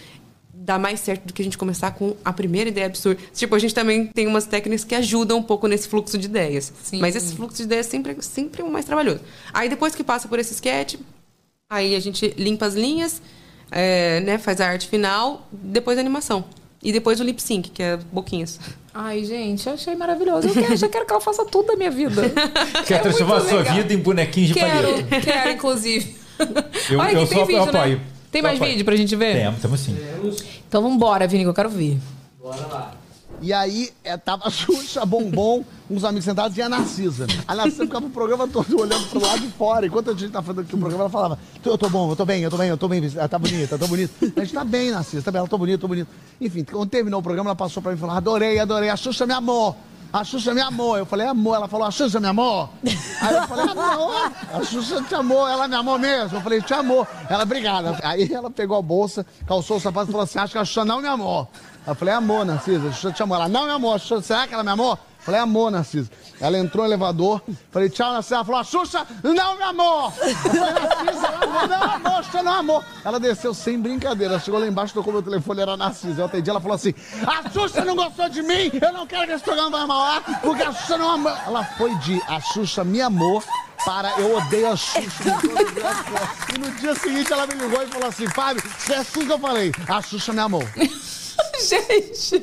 [0.65, 3.21] dá mais certo do que a gente começar com a primeira ideia absurda.
[3.33, 6.73] Tipo, a gente também tem umas técnicas que ajudam um pouco nesse fluxo de ideias.
[6.83, 6.99] Sim.
[6.99, 9.19] Mas esse fluxo de ideias sempre, sempre é o mais trabalhoso.
[9.53, 10.95] Aí depois que passa por esse sketch,
[11.69, 13.21] aí a gente limpa as linhas,
[13.71, 16.43] é, né, faz a arte final, depois a animação.
[16.81, 18.59] E depois o lip sync, que é boquinhas.
[18.93, 20.47] Ai, gente, eu achei maravilhoso.
[20.47, 22.21] Eu quero, já quero que ela faça tudo da minha vida.
[22.87, 25.21] Quer É transformar a sua vida em bonequinhos de Quero, palheta.
[25.21, 26.15] quero, inclusive.
[26.89, 27.97] Eu- Olha eu só vídeo, apoio.
[27.97, 28.01] né?
[28.35, 28.71] Tem Eu mais apoio.
[28.71, 29.33] vídeo pra gente ver?
[29.33, 29.97] Temos, temos sim.
[30.67, 31.97] Então vambora, Vini, que eu quero ver.
[33.41, 37.27] E aí é, tava Xuxa, Bombom, uns amigos sentados e a Narcisa.
[37.47, 39.85] A Narcisa ficava o programa todo olhando pro lado de fora.
[39.85, 42.25] Enquanto a gente tava fazendo aqui o programa, ela falava: Eu tô bom, eu tô
[42.25, 44.13] bem, eu tô bem, eu tô bem, ela tá bonita, tá bonita.
[44.35, 46.09] A gente tá bem, Narcisa, tá bem, ela tô bonita, tô bonita.
[46.41, 49.25] Enfim, quando terminou o programa, ela passou pra mim e falou: Adorei, adorei, a Xuxa
[49.25, 49.77] me amou.
[50.15, 50.97] A Xuxa me amou.
[50.97, 51.55] Eu falei, amor.
[51.57, 52.69] Ela falou, a Xuxa me amou.
[53.21, 55.45] Aí eu falei, amor, a Xuxa te amou.
[55.45, 56.37] Ela me amou mesmo.
[56.37, 57.05] Eu falei, te amou.
[57.29, 57.99] Ela, obrigada.
[58.01, 60.85] Aí ela pegou a bolsa, calçou o sapato e falou assim, acho que a Xuxa
[60.85, 61.49] não me amou.
[61.85, 63.35] Eu falei, amor, Narcisa, a Xuxa te amou.
[63.35, 63.93] Ela, não me amou.
[63.93, 64.93] A Xuxa, será que ela me amou?
[64.93, 66.09] Eu Falei, amor, Narcisa.
[66.39, 68.35] Ela entrou no elevador, falei, tchau, Narcisa.
[68.35, 70.13] Ela falou, a Xuxa não me amou.
[70.21, 72.83] Eu falei, Narcisa, não amor, Xuxa não amou.
[73.03, 74.39] Ela desceu sem brincadeira.
[74.39, 76.21] Chegou lá embaixo, tocou meu telefone, era Narcisa.
[76.21, 76.93] Eu atendi, ela falou assim,
[77.25, 80.41] a Xuxa não gostou de mim, eu não quero que esse programa vá mal ar,
[80.41, 81.33] porque a Xuxa não amou.
[81.45, 83.41] Ela foi de a Xuxa me amou
[83.85, 85.23] para eu odeio a Xuxa.
[86.53, 89.39] E no dia seguinte ela me ligou e falou assim, Fábio, é assim que eu
[89.39, 90.63] falei, a Xuxa me amou.
[91.67, 92.39] Gente.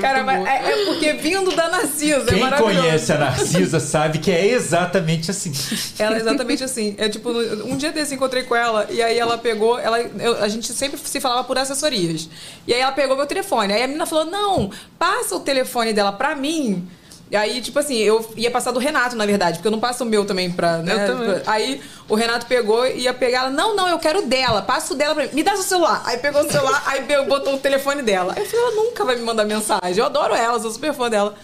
[0.00, 2.80] Cara, mas é, é porque vindo da Narcisa, é Quem maravilhoso.
[2.80, 5.52] conhece a Narcisa sabe que é exatamente assim.
[5.98, 6.94] Ela é exatamente assim.
[6.98, 10.48] É tipo, um dia desse encontrei com ela e aí ela pegou, ela, eu- a
[10.48, 12.28] gente sempre se falava por assessorias.
[12.66, 13.72] E aí ela pegou meu telefone.
[13.72, 16.86] Aí a menina falou: "Não, passa o telefone dela pra mim".
[17.30, 20.04] E aí, tipo assim, eu ia passar do Renato, na verdade, porque eu não passo
[20.04, 20.78] o meu também pra.
[20.78, 20.92] Né?
[20.92, 21.42] Eu também.
[21.46, 23.50] Aí o Renato pegou e ia pegar ela.
[23.50, 24.62] Não, não, eu quero o dela.
[24.62, 25.30] Passa o dela pra mim.
[25.32, 26.02] Me dá seu celular.
[26.04, 28.34] Aí pegou o celular, aí botou o telefone dela.
[28.36, 29.96] Aí eu falei, ela nunca vai me mandar mensagem.
[29.96, 31.34] Eu adoro ela, sou super fã dela.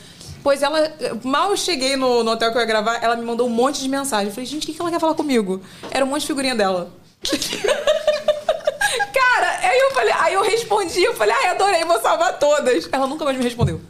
[0.43, 3.47] Pois ela, mal eu cheguei no, no hotel que eu ia gravar, ela me mandou
[3.47, 4.29] um monte de mensagem.
[4.29, 5.61] Eu falei, gente, o que, que ela quer falar comigo?
[5.91, 6.91] Era um monte de figurinha dela.
[9.13, 12.89] Cara, aí eu falei, aí eu respondi, eu falei, ai, adorei, vou salvar todas.
[12.91, 13.81] Ela nunca mais me respondeu.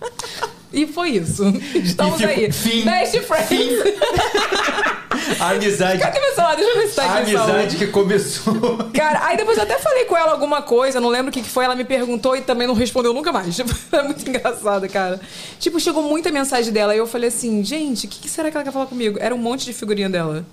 [0.73, 1.45] E foi isso.
[1.75, 2.53] Estamos ficou- aí.
[2.53, 2.85] fim.
[2.85, 3.75] Best friends.
[5.41, 6.01] A amizade.
[6.01, 6.55] Cadê meu celular?
[6.57, 7.33] Deixa eu ver se tá A aqui.
[7.33, 7.53] salvo.
[7.53, 8.55] amizade que começou.
[8.95, 11.49] Cara, aí depois eu até falei com ela alguma coisa, não lembro o que, que
[11.49, 13.55] foi, ela me perguntou e também não respondeu nunca mais.
[13.55, 15.21] Tipo, é muito engraçado, cara.
[15.59, 18.57] Tipo, chegou muita mensagem dela e eu falei assim, gente, o que, que será que
[18.57, 19.19] ela quer falar comigo?
[19.21, 20.45] Era um monte de figurinha dela.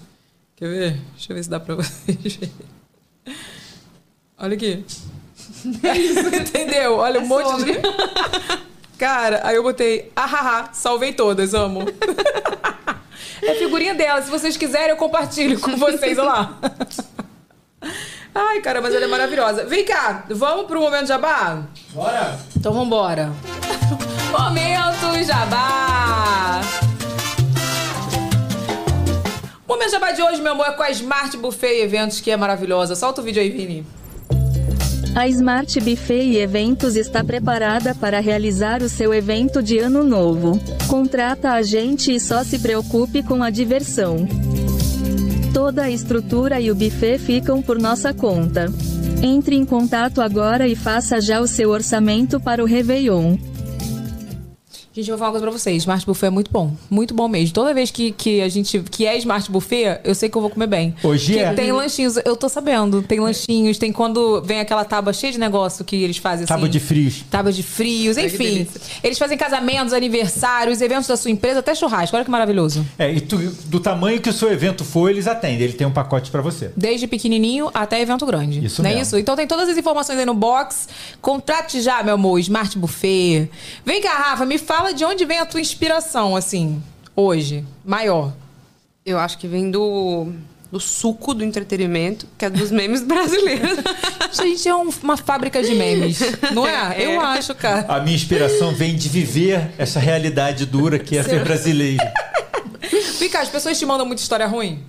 [0.55, 1.01] Quer ver?
[1.15, 2.51] Deixa eu ver se dá pra vocês verem.
[4.38, 4.86] Olha aqui.
[5.84, 6.95] É isso, entendeu?
[6.97, 7.72] Olha, um monte de.
[8.98, 11.86] Cara, aí eu botei, ahaha, salvei todas, amo.
[13.43, 16.58] É figurinha dela, se vocês quiserem eu compartilho com vocês, olha lá.
[18.34, 19.66] Ai, cara, mas ela é maravilhosa.
[19.66, 21.64] Vem cá, vamos pro momento jabá?
[21.91, 22.39] Bora!
[22.56, 23.32] Então vambora.
[24.32, 26.62] Momento jabá!
[29.68, 32.32] O momento jabá de hoje, meu amor, é com a Smart Buffet e Eventos, que
[32.32, 32.95] é maravilhosa.
[32.95, 33.86] Solta o vídeo aí, Vini.
[35.18, 40.59] A Smart Buffet e Eventos está preparada para realizar o seu evento de ano novo.
[40.88, 44.28] Contrata a gente e só se preocupe com a diversão.
[45.51, 48.72] Toda a estrutura e o buffet ficam por nossa conta.
[49.20, 53.38] Entre em contato agora e faça já o seu orçamento para o Réveillon.
[54.98, 55.78] Gente, eu vou falar uma coisa pra vocês.
[55.84, 56.74] Smart Buffet é muito bom.
[56.89, 57.54] Muito bom mesmo.
[57.54, 58.80] Toda vez que, que a gente.
[58.89, 60.95] que é Smart Buffet, eu sei que eu vou comer bem.
[61.04, 61.54] Hoje Que é.
[61.54, 63.04] Tem lanchinhos, eu tô sabendo.
[63.04, 66.52] Tem lanchinhos, tem quando vem aquela tábua cheia de negócio que eles fazem assim.
[66.54, 67.24] Tábua de frios.
[67.30, 68.68] Tábua de frios, enfim.
[69.04, 72.16] Eles fazem casamentos, aniversários, eventos da sua empresa, até churrasco.
[72.16, 72.84] Olha que maravilhoso.
[72.98, 75.62] É, e tu- do tamanho que o seu evento for, eles atendem.
[75.62, 76.72] Ele tem um pacote pra você.
[76.76, 78.66] Desde pequenininho até evento grande.
[78.66, 79.04] Isso Não é mesmo.
[79.10, 79.18] isso?
[79.20, 80.89] Então tem todas as informações aí no box.
[81.22, 83.48] Contrate já, meu amor, Smart Buffet.
[83.86, 84.58] Vem cá, Rafa, me
[84.88, 86.82] fala de onde vem a tua inspiração, assim,
[87.16, 88.34] hoje, maior.
[89.06, 90.28] Eu acho que vem do,
[90.72, 93.80] do suco do entretenimento, que é dos memes brasileiros.
[94.40, 96.20] A gente é um- uma fábrica de memes,
[96.54, 96.78] não é?
[96.98, 97.06] É.
[97.06, 97.86] Eu acho, cara.
[97.94, 102.04] A minha inspiração vem de viver essa realidade dura que é ser brasileiro.
[103.20, 104.84] Vem cá, as pessoas te mandam muita história ruim?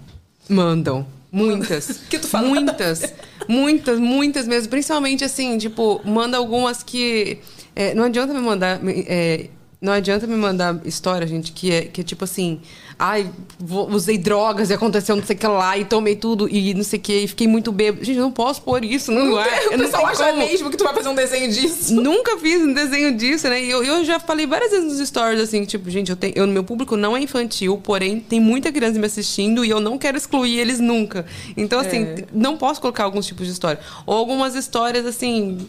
[0.48, 1.06] Mandam.
[1.30, 2.00] Muitas.
[2.08, 2.46] Que tu fala?
[2.48, 3.12] Muitas.
[3.48, 4.68] Muitas, muitas mesmo.
[4.70, 7.38] Principalmente assim, tipo, manda algumas que.
[7.76, 8.80] é, não adianta me mandar.
[8.84, 9.48] é,
[9.80, 12.60] Não adianta me mandar história, gente, que é, que é tipo assim.
[12.98, 16.74] Ai, vou- usei drogas e aconteceu não sei o que lá e tomei tudo e
[16.74, 18.04] não sei o que e fiquei muito bêbado.
[18.04, 19.46] Gente, eu não posso pôr isso no ar.
[19.68, 20.38] O Eu não sei acha como.
[20.38, 21.94] mesmo que tu vai fazer um desenho disso.
[21.94, 23.62] Nunca fiz um desenho disso, né?
[23.62, 26.44] E eu, eu já falei várias vezes nos stories, assim, tipo, gente, eu tenho, eu,
[26.48, 30.16] meu público não é infantil, porém tem muita criança me assistindo e eu não quero
[30.16, 31.24] excluir eles nunca.
[31.56, 32.24] Então, assim, É.
[32.32, 33.78] não posso colocar alguns tipos de história.
[34.04, 35.68] Ou algumas histórias, assim.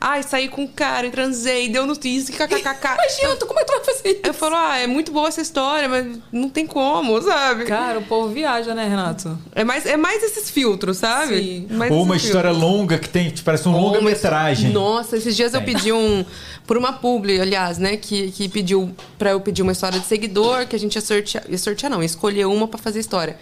[0.00, 2.94] Ai, saí com um cara e transei, deu notícia, kkkk.
[2.94, 4.20] Imagina, tu, como é que tu vai fazer isso?
[4.24, 7.64] Eu falo, ah, é muito boa essa história, mas não tem como, sabe?
[7.64, 9.38] Cara, o povo viaja, né, Renato?
[9.54, 11.38] É mais, é mais esses filtros, sabe?
[11.38, 11.66] Sim.
[11.70, 12.70] Mais Ou uma história filtros.
[12.70, 14.70] longa que tem, tipo, parece um longa-metragem.
[14.72, 15.74] Nossa, esses dias eu Tem.
[15.74, 16.24] pedi um.
[16.66, 17.96] Por uma publi, aliás, né?
[17.96, 21.44] Que, que pediu pra eu pedir uma história de seguidor, que a gente ia sortear.
[21.48, 23.36] Ia sortear, não, ia escolher uma pra fazer história.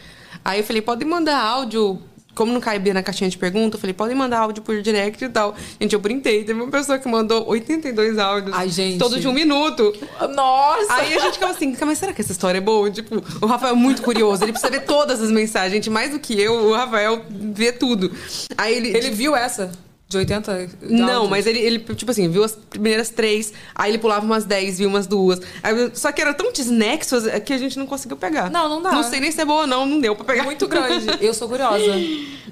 [0.45, 2.01] Aí eu falei, pode mandar áudio.
[2.35, 5.29] Como não caibia na caixinha de pergunta, eu falei, podem mandar áudio por direct e
[5.29, 5.55] tal.
[5.81, 6.45] Gente, eu printei.
[6.45, 8.57] Teve uma pessoa que mandou 82 áudios.
[8.57, 8.99] Ai, gente.
[8.99, 9.93] Todos de um minuto.
[10.35, 10.95] Nossa!
[10.95, 12.91] Aí a gente ficava assim, mas será que essa história é boa?
[12.91, 15.73] Tipo, o Rafael é muito curioso, ele precisa ver todas as mensagens.
[15.73, 18.11] Gente, mais do que eu, o Rafael vê tudo.
[18.57, 18.97] Aí ele.
[18.97, 19.71] Ele viu essa?
[20.13, 20.69] De 80?
[20.83, 24.79] Não, mas ele, ele, tipo assim, viu as primeiras três, aí ele pulava umas dez,
[24.79, 25.41] viu umas duas.
[25.63, 28.51] Aí, só que era tão desnexo que a gente não conseguiu pegar.
[28.51, 28.93] Não, não dá.
[28.93, 30.45] Não sei nem se é boa ou não, não deu pra pegar.
[30.45, 31.07] Muito grande.
[31.21, 31.83] Eu sou curiosa.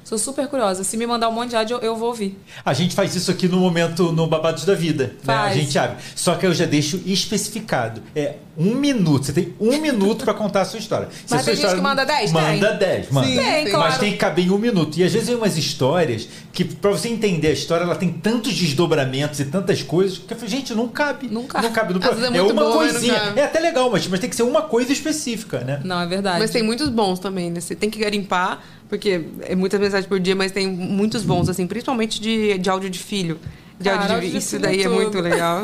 [0.02, 0.82] Sou super curiosa.
[0.84, 2.38] Se me mandar um monte de áudio, eu, eu vou ouvir.
[2.64, 5.14] A gente faz isso aqui no momento, no Babados da Vida.
[5.22, 5.34] Né?
[5.34, 5.98] A gente abre.
[6.16, 8.02] Só que eu já deixo especificado.
[8.16, 9.24] É um minuto.
[9.24, 11.08] Você tem um minuto pra contar a sua história.
[11.10, 12.30] Se Mas tem gente história que manda 10?
[12.32, 12.78] Manda Tem.
[12.78, 13.26] 10, manda.
[13.26, 13.98] Sim, tem, Mas claro.
[13.98, 14.98] tem que caber em um minuto.
[14.98, 18.52] E às vezes vem umas histórias que, pra você entender a história, ela tem tantos
[18.52, 21.28] desdobramentos e tantas coisas que eu falei, gente, não cabe.
[21.30, 21.66] Não cabe.
[21.66, 22.36] Não cabe no programa.
[22.36, 23.32] é É, uma não coisinha.
[23.34, 25.80] É até legal, mas, mas tem que ser uma coisa específica, né?
[25.82, 26.38] Não, é verdade.
[26.40, 27.60] Mas tem muitos bons também, né?
[27.60, 31.66] Você tem que garimpar, porque é muitas mensagens por dia, mas tem muitos bons, assim,
[31.66, 33.38] principalmente de, de áudio de filho.
[33.80, 34.94] De Cara, Isso daí é é tudo.
[34.94, 35.62] muito legal.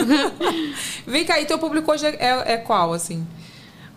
[1.06, 3.26] Vem cá, e teu público hoje é, é- é qual, assim?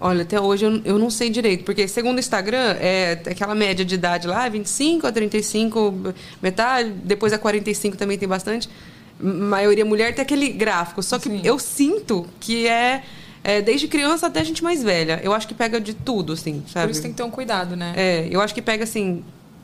[0.02, 3.84] Olha, até hoje eu, eu não sei direito, porque segundo o Instagram, é aquela média
[3.86, 8.70] de idade lá, 25 a 35, metade, depois a 45 também tem bastante.
[9.22, 11.02] Maioria mulher tem aquele gráfico.
[11.04, 11.42] Só que Sim.
[11.44, 13.04] eu sinto que é,
[13.44, 15.20] é desde criança até gente mais velha.
[15.24, 16.86] Eu acho que pega de tudo, assim, sabe?
[16.88, 17.94] Por isso tem que ter um cuidado, né?
[17.98, 19.22] É, eu acho que pega assim,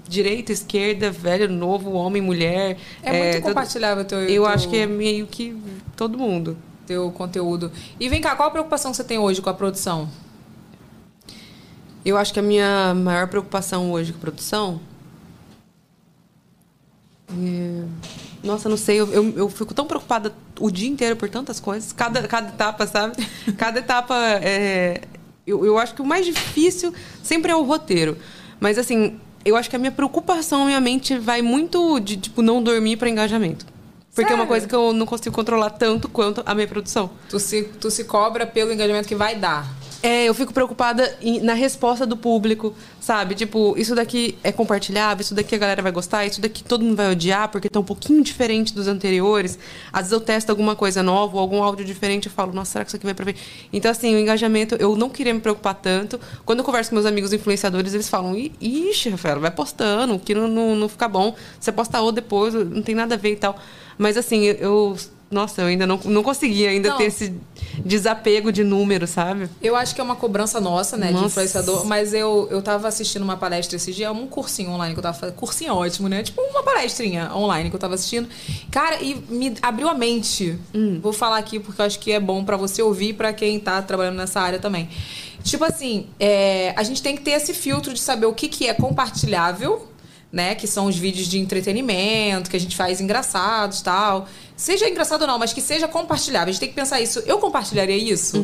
[0.08, 2.78] direita, esquerda, velho, novo, homem, mulher.
[3.04, 5.56] É, muito todo- compartilhável teu, Eu teu, acho que é meio que
[5.96, 6.58] todo mundo.
[6.88, 7.72] teu conteúdo.
[8.00, 10.08] E vem cá, qual a preocupação que você tem hoje com a produção?
[12.06, 14.80] Eu acho que a minha maior preocupação hoje com produção.
[17.32, 17.84] é-
[18.44, 21.92] Nossa, não sei, eu, eu, eu fico tão preocupada o dia inteiro por tantas coisas,
[21.92, 23.16] cada, cada etapa, sabe?
[23.58, 25.02] Cada etapa é.
[25.48, 26.94] Eu, eu acho que o mais difícil
[27.24, 28.18] sempre é o roteiro.
[28.60, 32.62] Mas assim, eu acho que a minha preocupação, minha mente vai muito de tipo não
[32.62, 33.66] dormir para engajamento.
[34.14, 34.48] Porque é uma Sério?
[34.48, 37.10] coisa que eu não consigo controlar tanto quanto a minha produção.
[37.30, 39.68] Tu se, tu se cobra pelo engajamento que vai dar.
[40.04, 43.34] É, eu fico preocupada na resposta do público, sabe?
[43.34, 46.96] Tipo, isso daqui é compartilhável, isso daqui a galera vai gostar, isso daqui todo mundo
[46.96, 49.58] vai odiar porque tá um pouquinho diferente dos anteriores.
[49.92, 52.86] Às vezes eu testo alguma coisa nova, ou algum áudio diferente, eu falo, nossa, será
[52.86, 53.36] que isso aqui vai pra ver?
[53.74, 56.20] Então, assim, o engajamento, eu não queria me preocupar tanto.
[56.46, 60.36] Quando eu converso com meus amigos influenciadores, eles falam, "Ih, ixi, Rafael, vai postando, que
[60.36, 61.36] não, não, não fica bom.
[61.60, 63.58] Você posta ou depois, não tem nada a ver e tal.
[63.98, 64.96] Mas, assim, eu.
[65.36, 66.98] Nossa, eu ainda não, não consegui ainda Não.
[66.98, 67.34] ter esse
[67.84, 69.50] desapego de número, sabe?
[69.62, 71.26] Eu acho que é uma cobrança nossa, né, de Nossa.
[71.26, 75.04] influenciador, mas eu, eu tava assistindo uma palestra esse dia, um cursinho online que eu
[75.04, 75.36] tava fazendo.
[75.36, 76.24] Cursinho é ótimo, né?
[76.24, 78.30] Tipo uma palestrinha online que eu tava assistindo.
[78.72, 80.58] Cara, e me abriu a mente.
[81.02, 83.60] Vou falar aqui porque eu acho que é bom pra você ouvir e pra quem
[83.60, 84.88] tá trabalhando nessa área também.
[85.44, 88.70] Tipo assim, é, a gente tem que ter esse filtro de saber o que, que
[88.70, 89.86] é compartilhável
[90.36, 90.54] né?
[90.54, 94.28] Que são os vídeos de entretenimento, que a gente faz engraçados tal.
[94.58, 96.50] Seja engraçado ou não, mas que seja compartilhável.
[96.50, 97.20] A gente tem que pensar isso.
[97.26, 98.38] Eu compartilharia isso?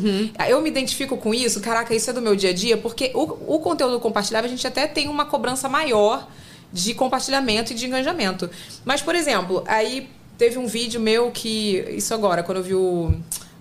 [0.49, 1.62] Eu me identifico com isso?
[1.62, 2.76] Caraca, isso é do meu dia a dia?
[2.76, 6.28] Porque o, o conteúdo compartilhável, a gente até tem uma cobrança maior
[6.74, 8.49] de compartilhamento e de engajamento.
[8.84, 11.78] Mas, por exemplo, aí teve um vídeo meu que.
[11.91, 13.14] Isso agora, quando eu vi o-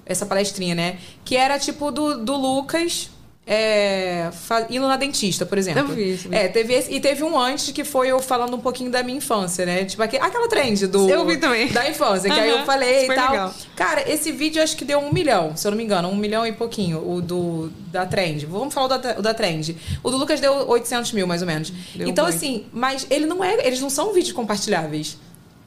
[0.05, 0.99] essa palestrinha, né?
[1.25, 3.11] Que era tipo do, do Lucas.
[3.53, 4.31] É,
[4.71, 5.81] indo na dentista, por exemplo.
[5.81, 6.37] Eu vi isso, vi.
[6.37, 9.19] É, teve esse, e teve um antes que foi eu falando um pouquinho da minha
[9.19, 9.85] infância, né?
[9.85, 11.11] Tipo, aquele, aquela trend do.
[11.11, 11.67] Eu vi também.
[11.67, 13.31] Da infância, que aí eu falei e tal.
[13.33, 13.55] legal.
[13.75, 16.47] Cara, esse vídeo acho que deu um milhão, se eu não me engano, um milhão
[16.47, 18.47] e pouquinho, o do da trend.
[18.47, 19.77] Vamos falar o da, o da trend.
[20.01, 21.73] O do Lucas deu 800 mil, mais ou menos.
[21.93, 22.37] Deu então, muito.
[22.37, 23.67] assim, mas ele não é.
[23.67, 25.19] Eles não são vídeos compartilháveis.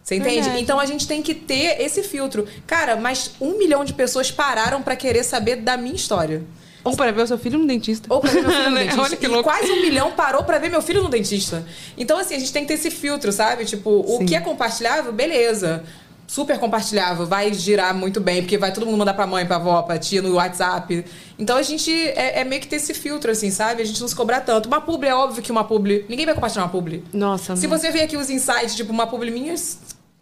[0.01, 0.35] Você entende?
[0.35, 0.61] Verdade.
[0.61, 2.47] Então a gente tem que ter esse filtro.
[2.65, 6.43] Cara, mas um milhão de pessoas pararam pra querer saber da minha história.
[6.83, 8.13] Ou para ver o seu filho no dentista.
[8.13, 9.01] Ou pra ver meu filho no dentista.
[9.01, 9.43] Olha que E louco.
[9.43, 11.65] quase um milhão parou pra ver meu filho no dentista.
[11.97, 13.63] Então, assim, a gente tem que ter esse filtro, sabe?
[13.65, 14.25] Tipo, o Sim.
[14.25, 15.83] que é compartilhável, beleza.
[16.25, 19.81] super compartilhável, vai girar muito bem, porque vai todo mundo mandar pra mãe, pra avó,
[19.83, 21.05] pra tia no WhatsApp.
[21.37, 23.83] Então a gente é, é meio que ter esse filtro, assim, sabe?
[23.83, 24.65] A gente não se cobrar tanto.
[24.65, 26.05] Uma publi é óbvio que uma publi.
[26.09, 27.03] Ninguém vai compartilhar uma publi.
[27.13, 27.77] Nossa, Se não.
[27.77, 29.53] você ver aqui os insights, tipo, uma publi minha,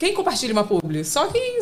[0.01, 1.05] quem compartilha uma publi?
[1.05, 1.59] Só quem.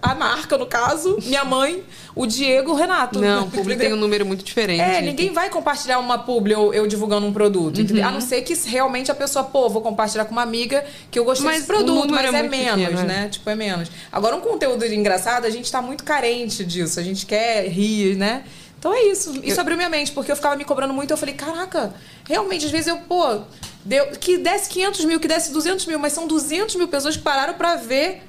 [0.00, 1.84] A marca, no caso, minha mãe,
[2.14, 3.20] o Diego, o Renato.
[3.20, 4.80] Não, o publi tem um número muito diferente.
[4.80, 8.06] É, ninguém vai compartilhar uma publi ou eu divulgando um produto, Uhum.
[8.06, 11.24] A não ser que realmente a pessoa, pô, vou compartilhar com uma amiga que eu
[11.24, 13.28] gostei Mas desse produto, mas é é, menos, pequeno, né?
[13.28, 13.90] Tipo, é menos.
[14.10, 16.98] Agora, um conteúdo engraçado, a gente tá muito carente disso.
[16.98, 18.44] A gente quer rir, né?
[18.78, 19.38] Então é isso.
[19.44, 21.10] Isso abriu minha mente, porque eu ficava me cobrando muito.
[21.10, 21.94] Eu falei, caraca,
[22.26, 23.42] realmente, às vezes eu, pô,
[23.84, 27.22] deu, que desse 500 mil, que desse 200 mil, mas são 200 mil pessoas que
[27.22, 28.22] pararam pra ver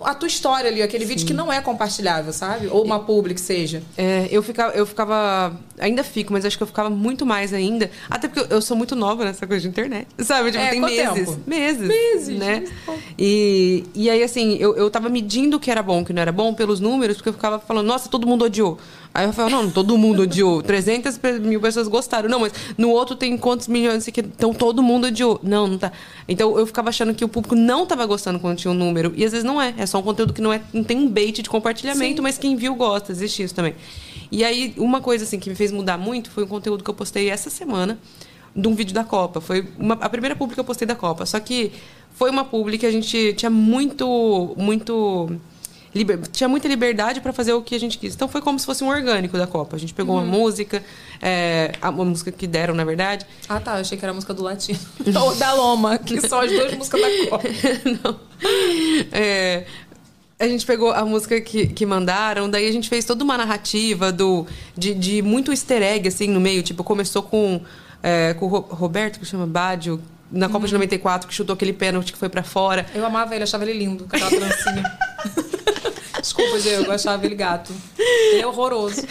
[0.00, 2.68] a tua história ali, aquele vídeo que não é compartilhável, sabe?
[2.68, 3.82] Ou uma publi que seja.
[3.96, 5.58] É, eu ficava, eu ficava.
[5.78, 7.90] Ainda fico, mas acho que eu ficava muito mais ainda.
[8.08, 10.06] Até porque eu, eu sou muito nova nessa coisa de internet.
[10.20, 10.52] Sabe?
[10.52, 11.14] Tipo, É, tem meses.
[11.14, 11.40] tempo?
[11.46, 11.88] Meses.
[11.88, 12.64] Meses, Né?
[13.18, 16.12] E, e aí, assim, eu, eu tava medindo o que era bom e o que
[16.12, 18.78] não era bom pelos números, porque eu ficava falando, nossa, todo mundo odiou.
[19.14, 20.62] Aí eu falava, não, não, todo mundo odiou.
[20.62, 22.28] 300 pe- mil pessoas gostaram.
[22.28, 24.04] Não, mas no outro tem quantos milhões?
[24.06, 25.40] que Então todo mundo odiou.
[25.42, 25.90] Não, não tá.
[26.28, 29.12] Então eu ficava achando que o público não tava gostando quando tinha um número.
[29.16, 29.74] E às vezes não é.
[29.76, 32.22] É só um conteúdo que não, é, não tem um bait de compartilhamento, Sim.
[32.22, 33.10] mas quem viu gosta.
[33.10, 33.74] Existe isso também.
[34.30, 36.94] E aí, uma coisa assim que me fez mudar muito foi um conteúdo que eu
[36.94, 37.98] postei essa semana
[38.54, 39.40] de um vídeo da Copa.
[39.40, 41.24] Foi uma- a primeira publi que eu postei da Copa.
[41.26, 41.72] Só que
[42.12, 45.30] foi uma publi que a gente tinha muito, muito
[45.94, 48.14] liber- tinha muita liberdade para fazer o que a gente quis.
[48.14, 49.76] Então foi como se fosse um orgânico da Copa.
[49.76, 50.82] A gente pegou uma música,
[51.20, 53.24] é, a, uma música que deram, na verdade.
[53.48, 53.76] Ah, tá.
[53.76, 54.78] Eu achei que era a música do Latino.
[55.20, 57.48] Ou da Loma, que são as duas músicas da Copa.
[58.04, 58.20] Não.
[59.12, 59.64] É,
[60.38, 64.12] a gente pegou a música que, que mandaram, daí a gente fez toda uma narrativa
[64.12, 66.62] do, de, de muito easter egg, assim, no meio.
[66.62, 67.60] Tipo, começou com,
[68.02, 71.72] é, com o Ro- Roberto, que chama Badio, na Copa de 94, que chutou aquele
[71.72, 72.86] pênalti que foi pra fora.
[72.94, 74.98] Eu amava ele, achava ele lindo, aquela trancinha.
[76.28, 77.72] Desculpa, Diego, eu achava ele gato.
[77.98, 79.02] Ele é horroroso.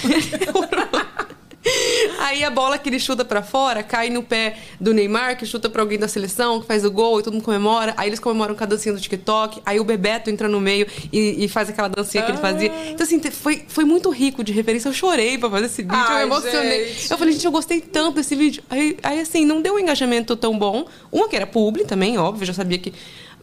[2.20, 5.70] Aí a bola que ele chuta pra fora cai no pé do Neymar, que chuta
[5.70, 7.94] pra alguém da seleção, que faz o gol e todo mundo comemora.
[7.98, 9.62] Aí eles comemoram com a dancinha do TikTok.
[9.66, 12.72] Aí o Bebeto entra no meio e, e faz aquela dancinha que ele fazia.
[12.90, 14.90] Então, assim, foi, foi muito rico de referência.
[14.90, 16.86] Eu chorei pra fazer esse vídeo, Ai, eu emocionei.
[16.94, 17.12] gente.
[17.12, 18.64] Eu falei, gente, eu gostei tanto desse vídeo.
[18.70, 20.86] Aí, aí, assim, não deu um engajamento tão bom.
[21.12, 22.94] Uma que era publi também, óbvio, já sabia que.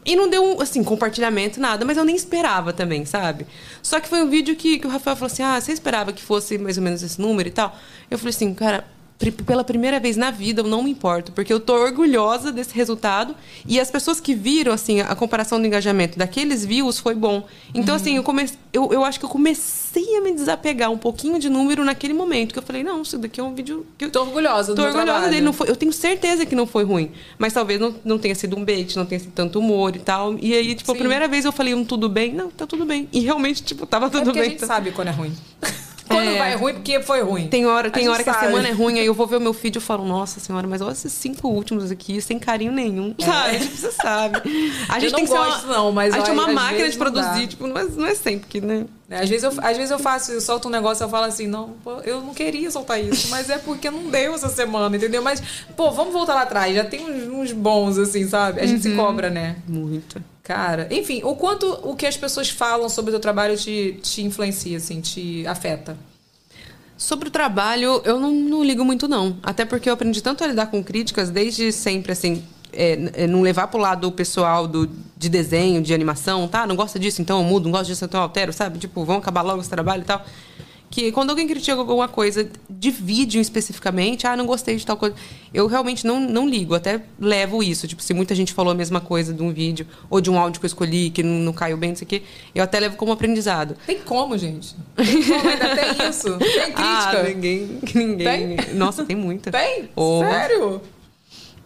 [0.05, 3.47] E não deu, assim, compartilhamento, nada, mas eu nem esperava também, sabe?
[3.83, 6.23] Só que foi um vídeo que, que o Rafael falou assim: ah, você esperava que
[6.23, 7.75] fosse mais ou menos esse número e tal?
[8.11, 8.85] Eu falei assim, cara,
[9.47, 13.35] pela primeira vez na vida eu não me importo, porque eu tô orgulhosa desse resultado
[13.67, 17.47] e as pessoas que viram, assim, a comparação do engajamento daqueles views foi bom.
[17.73, 21.39] Então, assim, eu, comecei, eu, eu acho que eu comecei a me desapegar um pouquinho
[21.39, 24.11] de número naquele momento, que eu falei, não, isso daqui é um vídeo que eu
[24.11, 25.31] Tô orgulhosa do Tô orgulhosa trabalho.
[25.31, 25.43] dele.
[25.45, 27.11] Não foi, eu tenho certeza que não foi ruim.
[27.39, 30.37] Mas talvez não, não tenha sido um bait, não tenha sido tanto humor e tal.
[30.41, 30.99] E aí, tipo, a Sim.
[30.99, 32.33] primeira vez eu falei um tudo bem.
[32.35, 33.09] Não, tá tudo bem.
[33.13, 34.49] E realmente, tipo, tava É tudo porque bem.
[34.49, 35.33] a gente Tá- sabe quando é ruim.
[36.09, 36.39] quando É.
[36.39, 37.49] vai ruim, porque foi ruim.
[37.49, 38.47] Tem hora, tem gente hora que a sabe.
[38.47, 40.67] semana é ruim, aí eu vou ver o meu feed e eu falo, nossa senhora,
[40.67, 43.15] mas olha esses cinco últimos aqui, sem carinho nenhum.
[43.19, 43.59] Sabe?
[43.59, 44.39] Tipo, você sabe.
[44.89, 45.11] A gente É.
[45.11, 47.07] não tem que ser uma, gosto, não, mas A gente é uma máquina de não
[47.07, 47.47] produzir, dá.
[47.47, 48.85] tipo, não é, não é sempre que, né?
[49.11, 51.47] Às vezes, eu, às vezes eu faço, eu solto um negócio e eu falo assim,
[51.47, 55.23] não, pô, eu não queria soltar isso, mas é porque não deu essa semana, entendeu?
[55.23, 55.43] Mas,
[55.77, 58.61] pô, vamos voltar lá atrás, já tem uns, uns bons, assim, sabe?
[58.61, 58.93] A gente Uhum.
[58.93, 59.57] se cobra, né?
[59.69, 60.21] Muito.
[60.45, 64.23] Cara, enfim, o quanto o que as pessoas falam sobre o teu trabalho te, te
[64.23, 65.97] influencia, assim, te afeta?
[66.99, 69.39] Sobre o trabalho, eu não, não ligo muito, não.
[69.43, 72.45] Até porque eu aprendi tanto a lidar com críticas desde sempre, assim.
[72.75, 76.67] é, é, não levar pro lado pessoal do, de desenho, de animação, tá?
[76.67, 78.79] Não gosta disso, então eu mudo, não gosto disso, então eu altero, sabe?
[78.79, 80.25] Tipo, vamos acabar logo esse trabalho e tal.
[80.95, 85.17] Que quando alguém critica alguma coisa de vídeo especificamente, ah, não gostei de tal coisa,
[85.53, 87.89] eu realmente não, não ligo, até levo isso.
[87.89, 90.61] Tipo, se muita gente falou a mesma coisa de um vídeo ou de um áudio
[90.61, 92.23] que eu escolhi que não, não caiu bem, não sei o quê,
[92.55, 93.77] eu até levo como aprendizado.
[93.85, 94.77] Tem como, gente?
[94.95, 96.39] Tem como, ainda tem isso?
[96.39, 96.75] Tem crítica?
[96.77, 97.81] Ah, ninguém.
[97.93, 98.57] ninguém.
[98.75, 99.51] Nossa, tem muita.
[99.51, 99.91] Tem?
[99.97, 100.21] Oh.
[100.21, 100.81] Sério?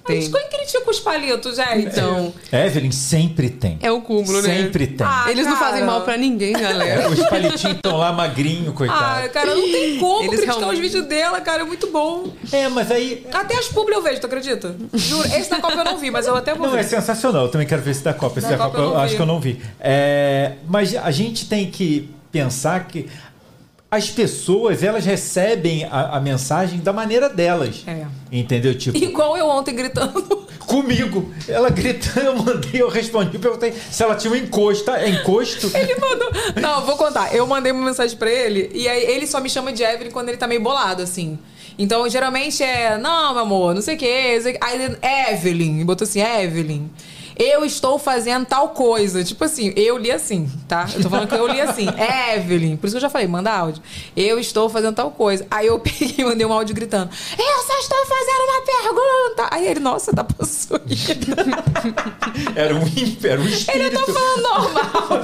[0.08, 0.28] Tem.
[0.28, 1.86] Mas quem critica os palitos, gente?
[1.86, 3.78] Então, Evelyn sempre tem.
[3.80, 4.54] é o cúmulo, né?
[4.56, 5.06] Sempre tem.
[5.06, 5.66] Ah, Eles não cara.
[5.70, 7.02] fazem mal pra ninguém, galera.
[7.02, 9.24] É, os palitinhos estão lá magrinho, coitado.
[9.24, 12.32] Ah, cara, não tem como Eles criticar realmente- os vídeos dela, cara, é muito bom.
[12.52, 13.26] É, mas aí.
[13.32, 14.74] Até as publi eu vejo, tu acredita?
[14.94, 16.88] Juro, esse da Copa eu não vi, mas eu até vou Não, é ver.
[16.88, 17.44] sensacional.
[17.44, 18.38] Eu também quero ver esse da Copa.
[18.38, 19.60] Esse Da da, Copa Copa, eu eu acho que eu não vi.
[19.80, 23.08] É, mas a gente tem que pensar que
[23.90, 27.84] as pessoas, elas recebem a, a mensagem da maneira delas.
[27.86, 28.06] É.
[28.30, 28.76] Entendeu?
[28.76, 30.46] Tipo, Igual eu ontem gritando.
[30.68, 31.32] comigo.
[31.48, 34.90] Ela gritando, eu mandei, eu respondi, eu perguntei se ela tinha um encosto.
[34.90, 35.70] É encosto?
[35.74, 36.30] Ele mandou.
[36.60, 37.34] Não, vou contar.
[37.34, 40.28] Eu mandei uma mensagem pra ele e aí ele só me chama de Evelyn quando
[40.28, 41.38] ele tá meio bolado, assim.
[41.78, 44.38] Então, geralmente é, não, meu amor, não sei o quê.
[44.60, 46.90] Aí Evelyn, botou assim, Evelyn.
[47.38, 49.22] Eu estou fazendo tal coisa.
[49.22, 50.88] Tipo assim, eu li assim, tá?
[50.94, 51.86] Eu tô falando que eu li assim.
[52.34, 52.76] Evelyn.
[52.76, 53.82] Por isso que eu já falei, manda áudio.
[54.16, 55.46] Eu estou fazendo tal coisa.
[55.50, 57.10] Aí eu peguei e mandei um áudio gritando.
[57.38, 59.48] Eu só estou fazendo uma pergunta.
[59.54, 60.88] Aí ele, nossa, tá possuído.
[62.54, 62.80] Era um,
[63.24, 63.70] era um espírito.
[63.84, 65.22] Ele tá falando normal.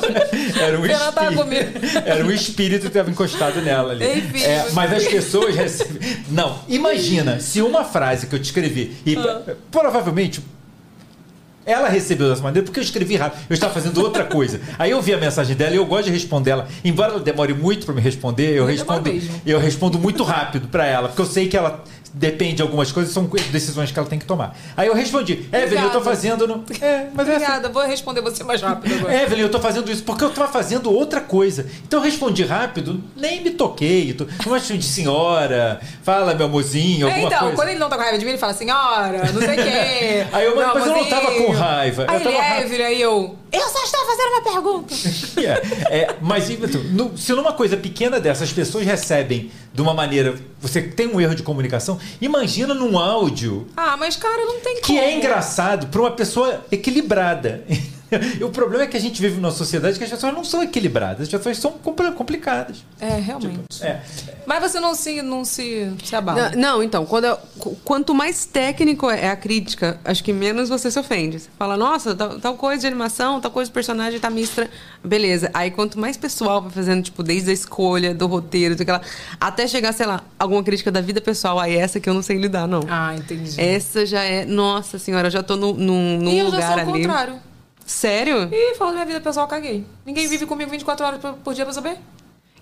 [0.61, 1.99] Era um Fernanda tava espírito.
[2.07, 4.19] Era um espírito que estava encostado nela ali.
[4.19, 4.43] Enfim.
[4.43, 6.01] É, mas as pessoas recebem.
[6.29, 9.55] Não, imagina se uma frase que eu te escrevi, e Ah.
[9.71, 10.41] provavelmente
[11.67, 13.45] ela recebeu dessa maneira porque eu escrevi rápido.
[13.49, 14.61] Eu estava fazendo outra coisa.
[14.79, 16.69] Aí eu vi a mensagem dela e eu gosto de responder ela.
[16.85, 19.11] Embora ela demore muito para me responder, eu Eu respondo,
[19.47, 21.83] eu respondo muito rápido para ela, porque eu sei que ela
[22.15, 24.57] depende de algumas coisas, são decisões que ela tem que tomar.
[24.77, 26.65] Aí eu respondi: Evelyn, eu tô fazendo no.
[26.81, 27.45] É, mas é assim.
[27.45, 29.23] Obrigada, vou responder você mais rápido agora.
[29.23, 31.67] Evelyn, eu tô fazendo isso porque eu tava fazendo outra coisa.
[31.87, 34.13] Então eu respondi rápido, nem me toquei.
[34.15, 37.55] Tô, não de senhora, fala meu amorzinho, É, então, coisa.
[37.57, 40.27] quando ele não tá com raiva de mim, ele fala senhora, não sei o quê.
[40.33, 42.85] Aí eu- Meu mas eu não tava com raiva, Aí eu tava ele, ra- Evelyn,
[42.85, 43.37] aí eu...
[43.53, 44.95] Eu só estou fazendo uma pergunta.
[45.45, 46.49] É, é, mas
[46.93, 50.35] no- se numa coisa pequena dessa as pessoas recebem de uma maneira.
[50.61, 54.87] Você tem um erro de comunicação, imagina num áudio Ah, mas cara, não tem que
[54.89, 54.99] como.
[54.99, 57.65] é engraçado para uma pessoa equilibrada.
[58.41, 60.63] E o problema é que a gente vive numa sociedade que as pessoas não são
[60.63, 62.85] equilibradas, as pessoas são compl- complicadas.
[63.01, 63.63] É, realmente.
[63.83, 64.01] É.
[64.47, 66.51] Mas você não se, não se, se abala.
[66.51, 70.69] Não, não, então, quando eu- qu- quanto mais técnico é a crítica, acho que menos
[70.69, 71.39] você se ofende.
[71.41, 74.71] Você fala, nossa, tal, tal coisa de animação, tal coisa de personagem tá meio estranha.
[75.03, 75.51] Beleza.
[75.55, 79.01] Aí quanto mais pessoal vai fazendo, tipo, desde a escolha do roteiro, daquela,
[79.41, 82.37] até chegar, sei lá, alguma crítica da vida pessoal, aí essa que eu não sei
[82.39, 82.81] lidar, não.
[82.89, 83.61] Ah, entendi.
[83.61, 86.69] Essa já é, nossa senhora, eu já tô num, num, num e eu lugar já
[86.69, 87.03] sou o ali.
[87.05, 87.35] contrário.
[87.87, 88.49] Sério?
[88.53, 89.85] Ih, falando minha vida pessoal, caguei.
[90.07, 91.99] Ninguém vive comigo 24 horas por- dia pra saber.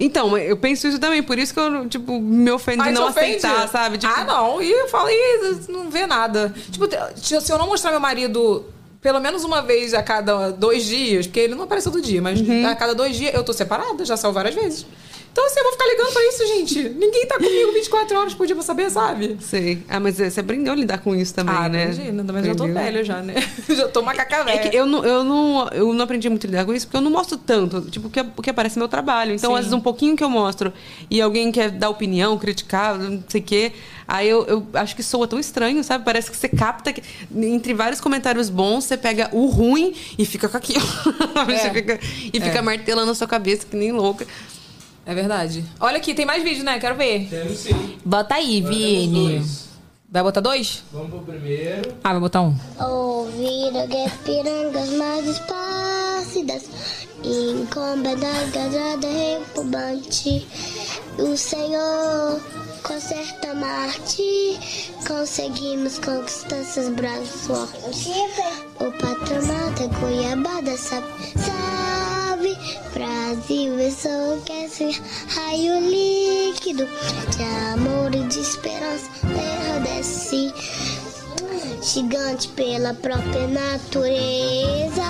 [0.01, 3.37] Então, eu penso isso também, por isso que eu, tipo, me ofendo de não ofende?
[3.37, 3.99] aceitar, sabe?
[3.99, 4.61] Tipo, Ah, não.
[4.61, 6.53] E eu falo, ih, não vê nada.
[6.71, 6.87] Tipo,
[7.17, 8.65] se eu não mostrar meu marido
[9.01, 12.41] pelo menos uma vez a cada dois dias, porque ele não aparece todo dia, mas
[12.41, 12.67] Uhum.
[12.67, 14.87] a cada dois dias eu tô separada, já saiu várias vezes.
[15.33, 16.89] Então, assim, eu vou ficar ligando pra isso, gente.
[16.91, 19.39] Ninguém tá comigo 24 horas por dia pra saber, sabe?
[19.41, 19.83] Sei.
[19.89, 21.85] Ah, mas você aprendeu a lidar com isso também, ah, né?
[21.85, 22.83] imagina, mas eu tô Aprendeu.
[22.85, 23.35] velha já, né?
[23.69, 24.69] já tô macaca É velha.
[24.71, 27.01] que eu não, eu, não, eu não aprendi muito a lidar com isso, porque eu
[27.01, 29.33] não mostro tanto, tipo, porque, porque aparece meu trabalho.
[29.35, 29.57] Então, Sim.
[29.57, 30.71] às vezes, um pouquinho que eu mostro
[31.11, 33.73] e alguém quer dar opinião, criticar, não sei o quê,
[34.07, 36.05] aí eu, eu acho que soa tão estranho, sabe?
[36.05, 37.03] Parece que você capta que,
[37.35, 40.83] entre vários comentários bons, você pega o ruim e fica com aquilo.
[41.47, 42.63] Você fica- e fica É.
[42.63, 44.27] martelando a sua cabeça que nem louca.
[45.05, 45.65] É verdade.
[45.81, 46.79] Olha aqui, tem mais vídeo, né?
[46.79, 47.29] Quero ver.
[47.29, 47.99] Temos sim.
[48.05, 49.45] Bota aí, Agora Vini.
[50.11, 50.85] Vai botar dois?
[50.93, 51.95] Vamos pro primeiro.
[52.05, 52.55] Ah, vai botar um.
[52.79, 56.65] Ouvir as pirangas mais espácidas
[57.25, 60.47] Incomodar gajada repumbante
[61.19, 62.41] O Senhor
[62.83, 64.59] conserta Marte
[65.07, 68.07] Conseguimos conquistar seus braços fortes
[68.81, 71.07] O patronato é Cuiabá sabe,
[72.43, 72.59] sabe
[72.93, 76.89] Brasil enlouquece Raio líquido
[77.37, 77.43] De
[77.73, 80.53] amor e de esperança Terra desce
[81.83, 85.03] Gigante pela própria natureza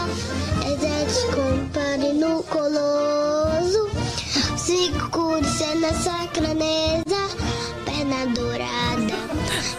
[0.66, 3.90] Exército compare no coloso
[4.56, 7.02] Cinco de ser na sacraneza
[7.84, 9.14] Perna dourada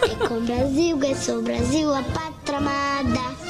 [0.03, 3.42] É com o Brasil, é sou Brasil, a pátria amada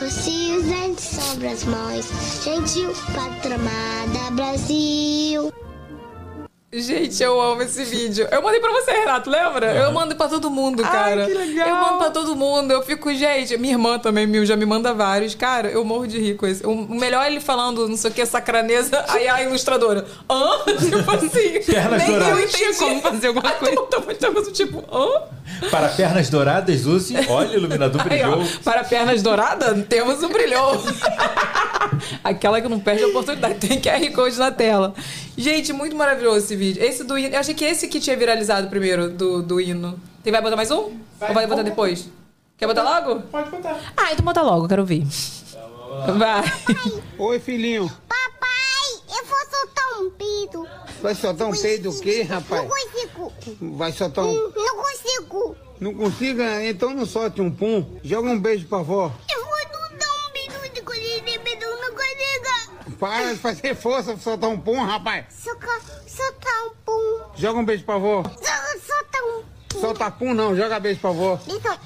[0.00, 2.06] Coci os dentes sobre as mãos
[2.42, 5.52] Gentil, pátria amada, Brasil
[6.72, 8.28] Gente, eu amo esse vídeo.
[8.30, 9.74] Eu mandei pra você, Renato, lembra?
[9.74, 11.26] Eu mando pra todo mundo, cara.
[11.26, 11.68] que legal.
[11.68, 12.70] Eu mando pra todo mundo.
[12.70, 15.34] Eu fico, gente, minha irmã também me- já me manda vários.
[15.34, 16.64] Cara, eu morro de rir com esse.
[16.64, 20.06] O melhor é ele falando, não sei o que, sacraneza, aí a ilustradora.
[20.30, 20.48] Hã?
[20.78, 21.58] Tipo assim.
[21.66, 22.54] Pernas nem eu douradas.
[22.54, 23.76] entendi como fazer alguma coisa.
[23.76, 25.22] Tu- tu- tu- Tipo, hã?
[25.70, 28.48] Para pernas douradas, use óleo iluminador Aí, ó, brilhou.
[28.64, 30.80] para pernas douradas, temos um brilhou.
[32.22, 33.54] Aquela que não perde a oportunidade.
[33.66, 34.94] Tem QR Code na tela.
[35.40, 36.84] Gente, muito maravilhoso esse vídeo.
[36.84, 37.34] Esse do hino.
[37.34, 39.98] Eu achei que esse que tinha viralizado primeiro, do, do hino.
[40.22, 40.76] Tem, vai botar mais um?
[40.76, 42.10] Ou vai botar depois?
[42.58, 43.22] Quer botar logo?
[43.22, 43.80] Pode botar.
[43.96, 45.02] Ah, então bota logo, quero ver.
[46.18, 46.44] Vai.
[47.18, 47.90] Oi, filhinho.
[48.06, 50.68] Papai, eu vou soltar um peido
[51.00, 52.68] Vai soltar um peido o quê, rapaz?
[52.68, 53.32] consigo
[53.78, 54.34] Vai soltar um...
[54.34, 56.66] Não consigo Não consiga?
[56.66, 57.82] Então não solte um pum.
[58.04, 59.10] Joga um beijo pra avó.
[59.32, 59.59] Eu vou
[63.00, 65.24] Para de fazer força pra soltar um pum, rapaz.
[65.30, 65.66] Soca,
[66.06, 68.22] soltar um pum Joga um beijo pra avó.
[68.24, 71.40] So- Soltar um pum Solta pum não, joga beijo pra avó.
[71.48, 71.76] Então,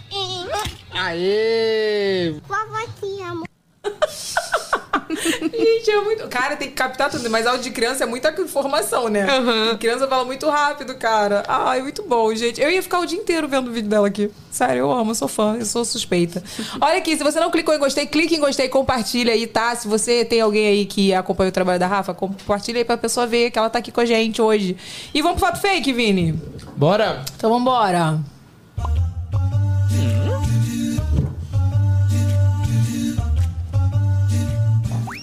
[0.92, 2.34] Aê!
[2.46, 3.44] vovó te amo
[5.52, 6.28] Gente, é muito.
[6.28, 9.22] Cara, tem que captar tudo, mas áudio de criança é muita informação, né?
[9.28, 9.76] Aham.
[9.78, 11.42] Criança fala muito rápido, cara.
[11.46, 12.60] Ai, muito bom, gente.
[12.60, 14.30] Eu ia ficar o dia inteiro vendo o vídeo dela aqui.
[14.50, 16.42] Sério, eu amo, eu sou fã, eu sou suspeita.
[16.80, 19.74] Olha aqui, se você não clicou em gostei, clique em gostei, compartilha aí, tá?
[19.74, 23.26] Se você tem alguém aí que acompanha o trabalho da Rafa, compartilha aí pra pessoa
[23.26, 24.76] ver que ela tá aqui com a gente hoje.
[25.12, 26.38] E vamos pro fato fake, Vini?
[26.76, 27.24] Bora?
[27.36, 28.20] Então vambora.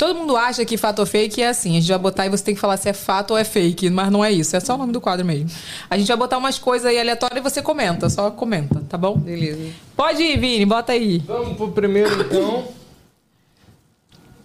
[0.01, 1.77] Todo mundo acha que fato ou fake é assim.
[1.77, 3.87] A gente vai botar e você tem que falar se é fato ou é fake.
[3.91, 4.55] Mas não é isso.
[4.55, 5.47] É só o nome do quadro mesmo.
[5.87, 8.09] A gente vai botar umas coisas aí aleatórias e você comenta.
[8.09, 9.15] Só comenta, tá bom?
[9.15, 9.71] Beleza.
[9.95, 10.65] Pode ir, Vini.
[10.65, 11.19] Bota aí.
[11.19, 12.63] Vamos pro primeiro, então.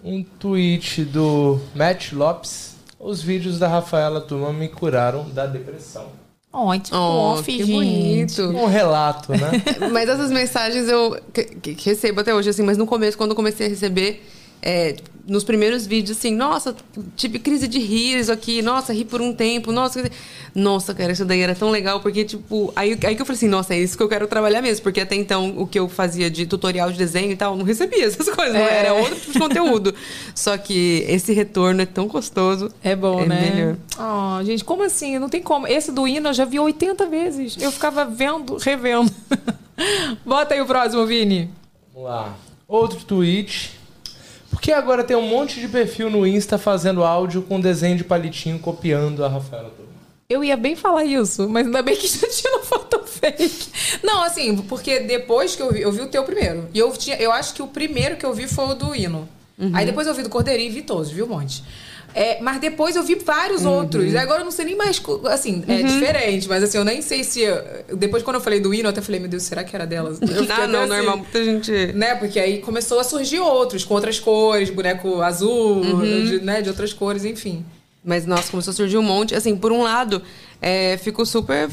[0.03, 2.75] Um tweet do Matt Lopes.
[2.99, 6.05] Os vídeos da Rafaela Turma me curaram da depressão.
[6.53, 7.71] Oh, que fofo, que gente.
[7.71, 8.41] bonito.
[8.43, 9.51] Um relato, né?
[9.91, 13.35] Mas essas mensagens eu que- que recebo até hoje, assim, mas no começo, quando eu
[13.35, 14.23] comecei a receber,
[14.67, 16.75] é, nos primeiros vídeos, assim, nossa,
[17.15, 20.09] tive crise de riso aqui, nossa, ri por um tempo, nossa,
[20.53, 23.47] nossa, cara, isso daí era tão legal, porque, tipo, aí, aí que eu falei assim,
[23.47, 26.29] nossa, é isso que eu quero trabalhar mesmo, porque até então o que eu fazia
[26.29, 28.79] de tutorial de desenho e tal, eu não recebia essas coisas, não É.
[28.79, 29.95] era outro tipo de conteúdo.
[30.35, 32.69] Só que esse retorno é tão gostoso.
[32.83, 33.51] É bom, é né?
[33.53, 33.77] melhor.
[33.97, 35.17] Oh, gente, como assim?
[35.17, 35.65] Não tem como.
[35.67, 37.57] Esse do hino eu já vi 80 vezes.
[37.61, 39.11] Eu ficava vendo, revendo.
[40.25, 41.49] Bota aí o próximo, Vini.
[41.93, 42.35] Vamos lá.
[42.67, 43.76] Outro tweet.
[44.49, 48.59] Porque agora tem um monte de perfil no Insta fazendo áudio com desenho de palitinho
[48.59, 49.71] copiando a Rafaela.
[50.29, 53.69] Eu ia bem falar isso, mas ainda bem que já tinha no foto fake.
[54.03, 56.67] Não, assim, porque depois que eu vi, eu vi o teu primeiro.
[56.73, 59.27] E eu tinha, eu acho que o primeiro que eu vi foi o do hino.
[59.73, 61.63] Aí depois eu vi do Cordeirinho e vi todos, vi um monte.
[62.13, 64.15] É, mas depois eu vi vários outros.
[64.15, 65.01] Agora eu não sei nem mais.
[65.25, 67.41] Assim, é diferente, mas assim, eu nem sei se.
[67.95, 70.19] Depois, quando eu falei do hino, eu até falei, meu Deus, será que era delas?
[70.21, 71.71] Eu até não, assim, normal, muita gente.
[71.93, 72.15] Né?
[72.15, 76.91] Porque aí começou a surgir outros, com outras cores, boneco azul, de, né, de outras
[76.91, 77.63] cores, enfim.
[78.03, 79.35] Mas, nossa, começou a surgir um monte.
[79.35, 80.21] Assim, por um lado,
[80.61, 81.69] é, fico super.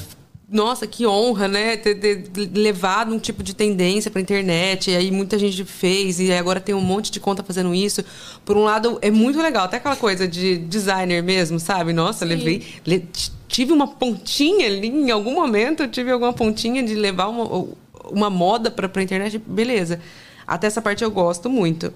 [0.48, 1.76] Nossa, que honra, né?
[1.76, 4.90] Ter, ter levado um tipo de tendência pra internet.
[4.90, 6.20] E aí muita gente fez.
[6.20, 8.04] E agora tem um monte de conta fazendo isso.
[8.44, 9.64] Por um lado, é muito legal.
[9.64, 11.92] Até aquela coisa de designer mesmo, sabe?
[11.92, 12.62] Nossa, levei.
[12.86, 13.08] le-
[13.48, 17.68] tive uma pontinha ali, em algum momento, eu tive alguma pontinha de levar uma,
[18.10, 19.38] uma moda pra, pra internet.
[19.38, 20.00] Beleza.
[20.46, 21.92] Até essa parte eu gosto muito.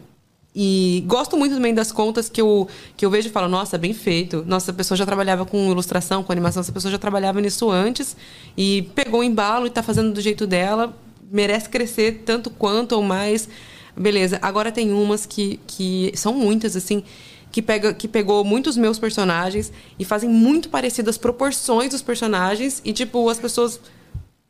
[0.60, 2.66] E gosto muito também das contas que eu,
[2.96, 4.42] que eu vejo e falo, nossa, bem feito.
[4.44, 8.16] Nossa, a pessoa já trabalhava com ilustração, com animação, essa pessoa já trabalhava nisso antes
[8.56, 10.92] e pegou o embalo e tá fazendo do jeito dela,
[11.30, 13.48] merece crescer tanto quanto ou mais.
[13.96, 14.40] Beleza.
[14.42, 17.04] Agora tem umas que, que são muitas, assim,
[17.52, 22.82] que, pega, que pegou muitos meus personagens e fazem muito parecidas as proporções dos personagens
[22.84, 23.78] e, tipo, as pessoas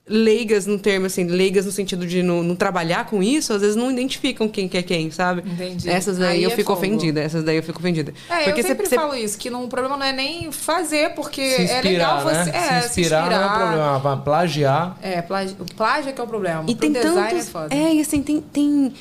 [0.09, 3.77] leigas no termo, assim, leigas no sentido de não, não trabalhar com isso, às vezes
[3.77, 5.43] não identificam quem que é quem, sabe?
[5.49, 5.89] Entendi.
[5.89, 6.79] Essas daí Aí eu é fico fogo.
[6.79, 8.13] ofendida, essas daí eu fico ofendida.
[8.31, 11.11] É, Porque eu sempre você- falo isso, que não, o problema não é nem fazer,
[11.15, 12.51] porque Se é legal inspirar, você.
[12.51, 12.59] né?
[12.79, 14.99] É, se inspirar não é problema, mas plagiar.
[15.03, 16.63] É, plágio, o plágio é que é o problema.
[16.67, 17.47] E Pro tem design tantos.
[17.49, 17.75] é foda.
[17.75, 18.93] É, e assim, tem, tem.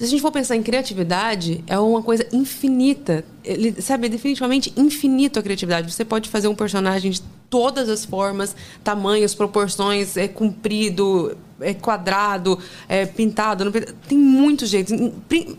[0.00, 3.22] Se a gente for pensar em criatividade, é uma coisa infinita.
[3.44, 5.92] Ele, sabe, é definitivamente infinito a criatividade.
[5.92, 7.20] Você pode fazer um personagem de
[7.50, 12.58] todas as formas, tamanhos, proporções, é comprido, é quadrado,
[12.88, 13.62] é pintado.
[13.62, 14.94] não Tem muitos jeitos.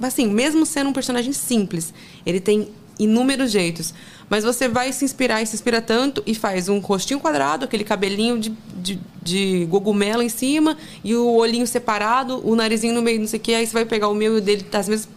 [0.01, 1.93] Assim, mesmo sendo um personagem simples,
[2.25, 3.93] ele tem inúmeros jeitos.
[4.31, 7.83] Mas você vai se inspirar e se inspira tanto e faz um rostinho quadrado, aquele
[7.83, 13.19] cabelinho de, de, de cogumelo em cima e o olhinho separado, o narizinho no meio,
[13.19, 13.53] não sei o que.
[13.53, 15.09] Aí você vai pegar o meu e o dele, tá as mesmas.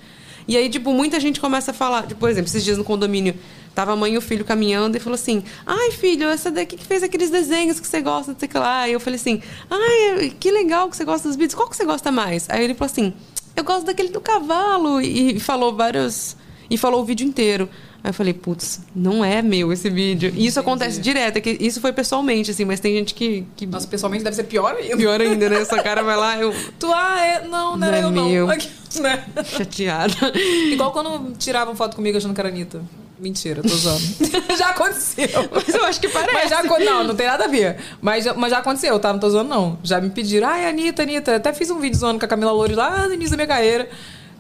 [0.49, 2.09] E aí, tipo, muita gente começa a falar.
[2.09, 3.37] Tipo, por exemplo, esses dias no condomínio,
[3.73, 6.85] tava a mãe e o filho caminhando e falou assim: Ai, filho, essa daqui que
[6.85, 8.89] fez aqueles desenhos que você gosta, não sei o que lá.
[8.89, 11.85] E eu falei assim: Ai, que legal que você gosta dos vídeos, qual que você
[11.85, 12.51] gosta mais?
[12.51, 13.15] Aí ele falou assim:
[13.55, 15.01] Eu gosto daquele do cavalo.
[15.01, 16.37] E falou vários.
[16.69, 17.71] E falou o vídeo inteiro.
[18.05, 20.31] Aí eu falei, putz, não é meu esse vídeo.
[20.37, 23.47] E isso acontece direto, é que isso foi pessoalmente, assim, mas tem gente que.
[23.57, 23.65] que...
[23.65, 24.95] Nossa, pessoalmente deve ser pior ainda.
[24.99, 25.63] Pior ainda, né?
[25.63, 26.55] Essa cara vai lá, eu.
[26.79, 28.47] Tu, ah, é, não, não, Não era é eu meu.
[28.47, 28.53] não.
[28.55, 28.69] Aqui,
[29.01, 29.25] né?
[29.47, 30.15] Chateada.
[30.71, 32.83] Igual quando tiravam foto comigo achando que era Anitta.
[33.19, 34.03] Mentira, tô zoando.
[34.59, 35.49] já aconteceu.
[35.51, 36.35] Mas eu acho que parece.
[36.35, 37.79] Mas já, não, não tem nada a ver.
[38.03, 39.15] Mas, já- mas já aconteceu, tá?
[39.15, 39.79] Não tô zoando, não.
[39.83, 41.37] Já me pediram, ai, Anitta, Anitta.
[41.37, 43.89] Até fiz um vídeo zoando com a Camila Loures lá no início da minha carreira.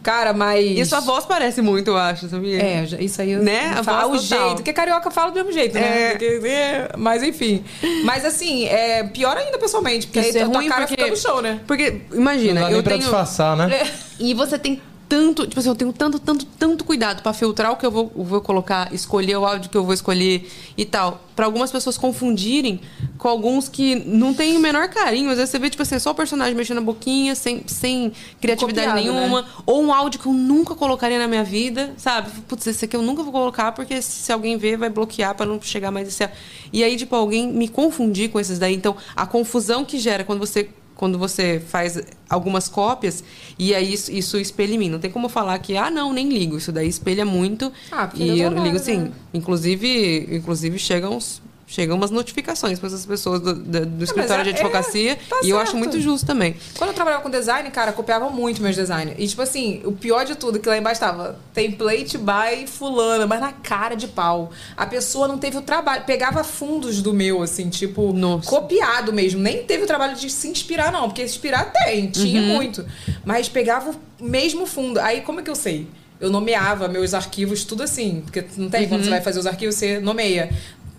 [0.04, 0.78] Cara, mas.
[0.78, 2.62] E sua voz parece muito, eu acho, sabia?
[2.62, 3.74] É, isso aí eu Né?
[3.76, 4.44] A falo, voz o total.
[4.46, 4.56] jeito.
[4.58, 5.80] Porque carioca fala do mesmo jeito, né?
[5.80, 6.10] É.
[6.10, 7.64] Porque- é, Mas enfim.
[8.04, 11.02] Mas assim, é pior ainda pessoalmente, porque Isso aí é a tua ruim cara porque-
[11.02, 11.58] fica no show, né?
[11.66, 13.00] Porque, Não imagina, dá nem eu pra tenho.
[13.02, 13.74] disfarçar, né?
[13.74, 13.90] É.
[14.20, 14.80] E você tem
[15.14, 18.10] tanto, tipo assim, eu tenho tanto, tanto, tanto cuidado pra filtrar o que eu vou,
[18.16, 21.20] vou colocar, escolher o áudio que eu vou escolher e tal.
[21.36, 22.80] Pra algumas pessoas confundirem
[23.16, 25.30] com alguns que não tem o menor carinho.
[25.30, 28.88] Às vezes você vê, tipo assim, só o personagem mexendo a boquinha, sem, sem criatividade
[28.88, 29.42] Copiado, nenhuma.
[29.42, 29.48] né?
[29.64, 32.30] Ou um áudio que eu nunca colocaria na minha vida, sabe?
[32.48, 35.62] Putz, esse aqui eu nunca vou colocar, porque se alguém ver, vai bloquear pra não
[35.62, 36.28] chegar mais esse.
[36.72, 38.74] E aí, tipo, alguém me confundir com esses daí.
[38.74, 40.68] Então, a confusão que gera quando você.
[40.96, 42.00] Quando você faz
[42.30, 43.24] algumas cópias,
[43.58, 44.88] e aí isso, isso espelha em mim.
[44.88, 46.56] Não tem como falar que, ah, não, nem ligo.
[46.56, 47.72] Isso daí espelha muito.
[47.90, 48.98] Ah, porque e eu ligo sim.
[48.98, 49.12] né?
[49.32, 51.42] Inclusive, inclusive chegam, uns-
[51.74, 55.18] chegam umas notificações para essas pessoas do, do- do escritório de é- advocacia.
[55.28, 56.54] tá e eu acho muito justo também.
[56.78, 59.14] Quando eu trabalhava com design, cara, copiava muito meus designs.
[59.18, 63.40] E, tipo assim, o pior de tudo, que lá embaixo tava template by fulana, mas
[63.40, 64.52] na cara de pau.
[64.76, 68.14] A pessoa não teve o trabalho, pegava fundos do meu, assim, tipo,
[68.44, 69.40] copiado mesmo.
[69.40, 72.48] Nem teve o trabalho de se inspirar, não, porque se inspirar tem, tinha Uhum.
[72.48, 72.84] muito.
[73.24, 73.90] Mas pegava
[74.20, 75.00] o mesmo fundo.
[75.00, 75.86] Aí, como é que eu sei?
[76.20, 78.22] Eu nomeava meus arquivos, tudo assim.
[78.24, 79.04] Porque não tem, quando Uhum.
[79.04, 80.50] você vai fazer os arquivos, você nomeia.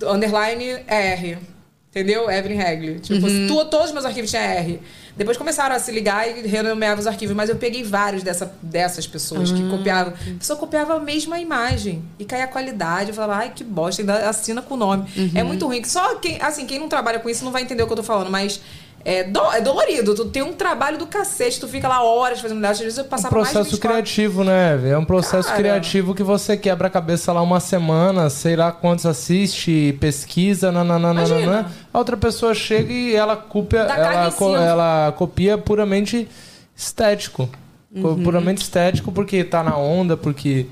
[0.03, 1.38] Underline R.
[1.89, 2.30] Entendeu?
[2.30, 2.99] Evelyn Regli.
[2.99, 3.47] Tipo, Uhum.
[3.47, 4.81] tu- todos os meus arquivos tinham R.
[5.15, 9.07] Depois começaram a se ligar e renomeavam os arquivos, mas eu peguei vários dessa, dessas
[9.07, 10.13] pessoas que Ah, copiavam.
[10.13, 13.11] A pessoa copiava a mesma imagem e caía a qualidade.
[13.11, 15.05] Eu falava, ai, que bosta, ainda assina com o nome.
[15.15, 15.31] Uhum.
[15.35, 15.81] É muito ruim.
[15.85, 18.03] Só quem, assim, quem não trabalha com isso não vai entender o que eu tô
[18.03, 18.59] falando, mas
[19.06, 20.15] é, do- é dolorido.
[20.15, 22.73] Tu tem um trabalho do cacete, tu fica lá horas fazendo mudança.
[22.73, 24.90] Às vezes eu Um passava mais de processo 24 criativo, né?
[24.90, 25.60] É um processo Cara.
[25.60, 31.23] criativo que você quebra a cabeça lá uma semana, sei lá quantos assiste, pesquisa, nananana.
[31.26, 31.72] Imagina.
[31.94, 36.27] A outra pessoa chega e ela copia, ela, co- ela copia puramente
[36.76, 37.48] estético.
[38.02, 38.23] Co- Uhum.
[38.23, 40.65] Puramente estético porque tá na onda, porque.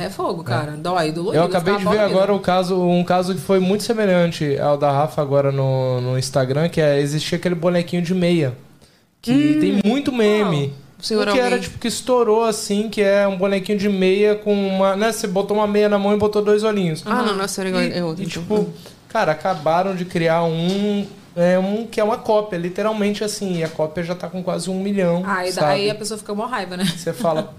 [0.00, 0.72] É fogo, cara.
[0.72, 1.42] Dói, dolorido.
[1.42, 2.16] Eu acabei de ver dolorido.
[2.16, 6.18] agora o caso, um caso que foi muito semelhante ao da Rafa agora no, no
[6.18, 8.56] Instagram, que é existia aquele bonequinho de meia.
[9.20, 10.72] Que tem muito meme.
[11.02, 14.96] Um que era tipo que estourou assim, que é um bonequinho de meia com uma.
[14.96, 17.02] Né, você botou uma meia na mão e botou dois olhinhos.
[17.06, 18.22] Ah, não, não, senhor igual E, é outro.
[18.22, 18.42] e, então.
[18.42, 18.68] tipo,
[19.08, 21.06] cara, acabaram de criar um.
[21.36, 23.58] É um que é uma cópia, literalmente assim.
[23.58, 25.22] E a cópia já tá com quase um milhão.
[25.24, 25.72] Aí, sabe?
[25.72, 26.84] aí a pessoa fica com raiva, né?
[26.84, 27.54] Você fala,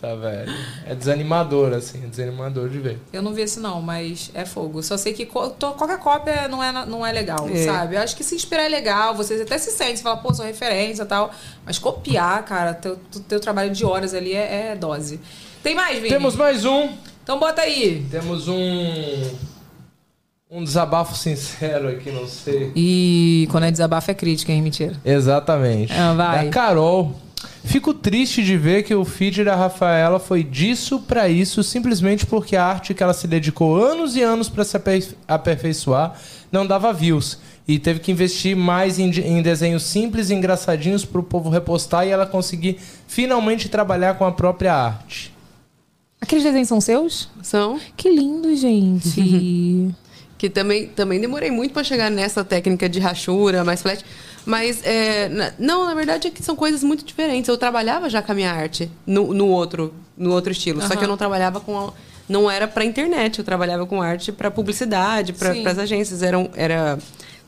[0.00, 0.52] puta, velho.
[0.86, 2.98] É desanimador, assim, é desanimador de ver.
[3.12, 4.82] Eu não vi esse não, mas é fogo.
[4.82, 7.64] Só sei que co- to- qualquer cópia não é, não é legal, É.
[7.64, 7.96] sabe?
[7.96, 10.44] Eu acho que se inspirar é legal, você até se sente, você fala, pô, sou
[10.44, 11.30] referência e tal.
[11.64, 12.98] Mas copiar, cara, teu,
[13.28, 15.20] teu trabalho de horas ali é, é dose.
[15.62, 16.08] Tem mais, Vini?
[16.08, 16.88] Temos mais um.
[17.22, 18.06] Então bota aí.
[18.10, 19.50] Temos um.
[20.52, 22.72] Um desabafo sincero aqui, não sei.
[22.74, 24.60] E quando é desabafo é crítica, hein?
[24.60, 24.96] Mentira.
[25.04, 25.92] Exatamente.
[25.92, 26.46] Ah, vai.
[26.46, 27.14] Da Carol.
[27.64, 32.56] Fico triste de ver que o feed da Rafaela foi disso pra isso, simplesmente porque
[32.56, 36.18] a arte que ela se dedicou anos e anos pra se aper- aperfeiçoar
[36.50, 37.38] não dava views.
[37.68, 42.10] E teve que investir mais em, em desenhos simples e engraçadinhos pro povo repostar e
[42.10, 45.32] ela conseguir finalmente trabalhar com a própria arte.
[46.20, 47.28] Aqueles desenhos são seus?
[47.42, 47.78] São.
[47.96, 49.94] Que lindo, gente.
[50.36, 54.02] que também, também demorei muito pra chegar nessa técnica de rachura, mais flat.
[54.46, 57.48] Mas, é, na- não, na verdade é que são coisas muito diferentes.
[57.48, 60.80] Eu trabalhava já com a minha arte no, no outro, no outro estilo.
[60.80, 60.96] Só Aham.
[60.96, 61.78] que eu não trabalhava com.
[61.78, 61.92] a-
[62.28, 65.66] não era pra internet, eu trabalhava com arte pra publicidade, pra Sim.
[65.66, 66.22] as agências.
[66.22, 66.96] Eram, era,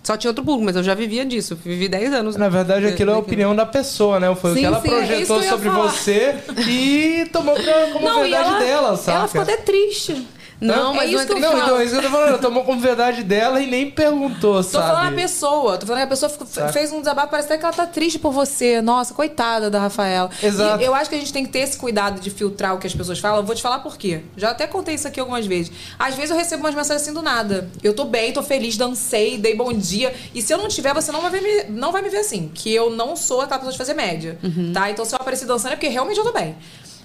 [0.03, 1.57] só tinha outro público, mas eu já vivia disso.
[1.65, 2.35] Vivi 10 anos.
[2.37, 4.35] Na verdade, de- aquilo é a opinião da pessoa, né?
[4.35, 5.89] Foi o Sim, que ela sim, é projetou que eu ia sobre falar.
[5.93, 6.35] você
[6.69, 9.19] e tomou pra- como Não, verdade ela- dela, sabe?
[9.19, 10.27] Ela ficou até triste.
[10.67, 11.63] Não, mas é isso não é que eu Não, falo.
[11.63, 12.41] então, é isso que eu tô falando.
[12.41, 14.87] Tomou como verdade dela e nem perguntou, Tô sabe?
[14.87, 15.79] falando a pessoa.
[15.79, 16.73] Tô falando que a pessoa Saca.
[16.73, 18.81] fez um desabafo, parece até que ela tá triste por você.
[18.81, 20.31] Nossa, coitada da Rafaela.
[20.43, 20.83] Exato.
[20.83, 22.87] E eu acho que a gente tem que ter esse cuidado de filtrar o que
[22.87, 23.39] as pessoas falam.
[23.39, 24.21] Eu vou te falar por quê.
[24.37, 25.73] Já até contei isso aqui algumas vezes.
[25.99, 27.69] Às vezes eu recebo umas mensagens assim do nada.
[27.83, 30.15] Eu tô bem, tô feliz, dancei, dei bom dia.
[30.35, 32.51] E se eu não tiver, você não vai, ver me, não vai me ver assim.
[32.55, 34.39] Que eu não sou aquela pessoa de fazer média.
[34.73, 34.91] Tá?
[34.91, 36.55] Então se eu aparecer dançando é porque realmente eu tô bem.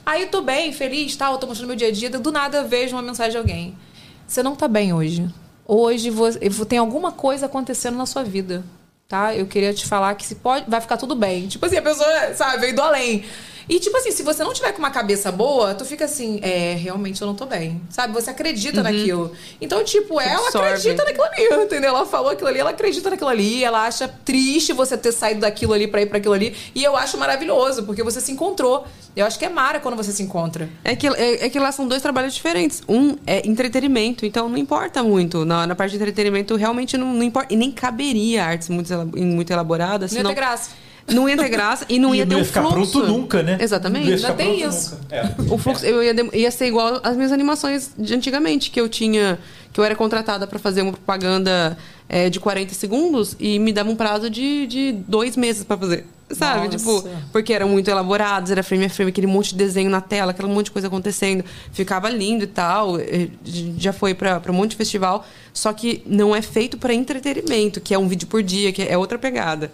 [0.08, 2.10] Aí tô bem, feliz, tal, tô mostrando meu dia a dia.
[2.10, 3.78] Do nada vejo uma mensagem de alguém.
[4.26, 5.28] Você não tá bem hoje.
[5.66, 8.64] Hoje você, tem alguma coisa acontecendo na sua vida,
[9.06, 9.36] tá?
[9.36, 11.50] Eu queria te falar que se pode, vai ficar tudo bem.
[11.50, 13.26] Tipo assim, a pessoa, sabe, veio do além.
[13.70, 16.74] E tipo assim, se você não tiver com uma cabeça boa, tu fica assim, é,
[16.76, 17.82] realmente eu não tô bem.
[17.90, 18.14] Sabe?
[18.14, 18.84] Você acredita Uhum.
[18.84, 19.32] naquilo.
[19.60, 20.68] Então, tipo, ela absorve.
[20.68, 21.90] acredita naquilo ali, entendeu?
[21.90, 25.74] Ela falou aquilo ali, ela acredita naquilo ali, ela acha triste você ter saído daquilo
[25.74, 26.56] ali pra ir pra aquilo ali.
[26.74, 28.86] E eu acho maravilhoso, porque você se encontrou.
[29.16, 30.70] Eu acho que é mara quando você se encontra.
[30.84, 32.84] É que, é, é que lá são dois trabalhos diferentes.
[32.88, 35.44] Um é entretenimento, então não importa muito.
[35.44, 37.54] Na, na parte de entretenimento, realmente não, não importa.
[37.54, 40.12] E nem caberia artes muito, muito elaboradas.
[40.12, 40.70] Não senão- graça.
[41.10, 42.92] Não ia ter graça e não E ia não ter ia um ficar fluxo.
[42.92, 43.58] pronto nunca, né?
[43.62, 44.12] Exatamente.
[44.14, 44.96] Ainda tem isso.
[45.02, 45.16] nunca.
[45.16, 45.34] É.
[45.54, 49.40] O fluxo eu ia, ia ser igual às minhas animações de antigamente, que eu tinha.
[49.72, 51.78] que eu era contratada para fazer uma propaganda
[52.10, 56.06] é, de 40 segundos e me dava um prazo de, de dois meses para fazer.
[56.30, 56.66] Sabe?
[56.68, 56.78] Nossa.
[56.78, 60.32] Tipo, porque eram muito elaborados, era frame a frame, aquele monte de desenho na tela,
[60.32, 61.42] aquele monte de coisa acontecendo.
[61.72, 63.00] Ficava lindo e tal.
[63.00, 63.30] eh,
[63.78, 65.26] Já foi pra, pra um monte de festival.
[65.54, 68.98] Só que não é feito pra entretenimento, que é um vídeo por dia, que é
[68.98, 69.72] outra pegada.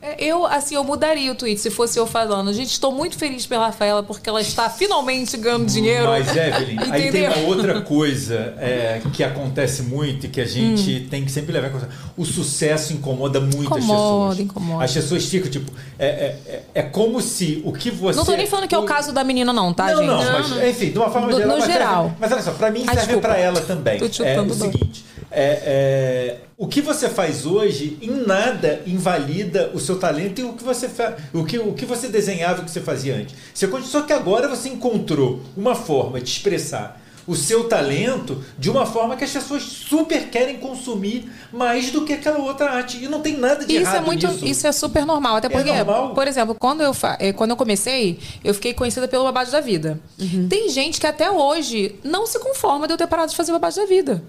[0.00, 2.52] É, Eu, assim, eu mudaria o tweet se fosse eu falando.
[2.52, 6.06] Gente, estou muito feliz pela Rafaela porque ela está finalmente ganhando dinheiro.
[6.06, 11.04] Mas, Evelyn, aí tem uma outra coisa é, que acontece muito e que a gente
[11.04, 11.08] Hum.
[11.10, 12.10] tem que sempre levar em consideração.
[12.16, 14.38] O sucesso incomoda muito as Incomoda, pessoas.
[14.40, 14.84] incomoda.
[14.84, 18.16] As pessoas ficam, tipo, é, é, é- é como se o que você.
[18.16, 20.06] Não tô nem falando que é o caso da menina, não, tá, não, gente?
[20.06, 21.48] não, mas, enfim, de uma forma No- geral.
[21.52, 22.02] no mas geral.
[22.04, 23.20] Serve, mas olha só, pra mim serve desculpa.
[23.28, 23.98] pra ela também.
[23.98, 25.07] Tô te é o seguinte.
[25.30, 30.54] É, é, o que você faz hoje em nada invalida o seu talento e o
[30.54, 30.88] que você
[31.34, 33.34] o que, o que você desenhava, o que você fazia antes.
[33.54, 38.86] Você, só que agora você encontrou uma forma de expressar o seu talento de uma
[38.86, 43.04] forma que as pessoas super querem consumir mais do que aquela outra arte.
[43.04, 44.46] E não tem nada de Isso errado é muito, nisso.
[44.46, 45.36] isso é super normal.
[45.36, 46.14] Até É porque, normal?
[46.14, 49.60] por exemplo, quando eu, fa- eh, quando eu comecei, eu fiquei conhecida pelo babado da
[49.60, 50.00] vida.
[50.48, 53.76] Tem gente que até hoje não se conforma de eu ter parado de fazer babado
[53.76, 54.22] da vida.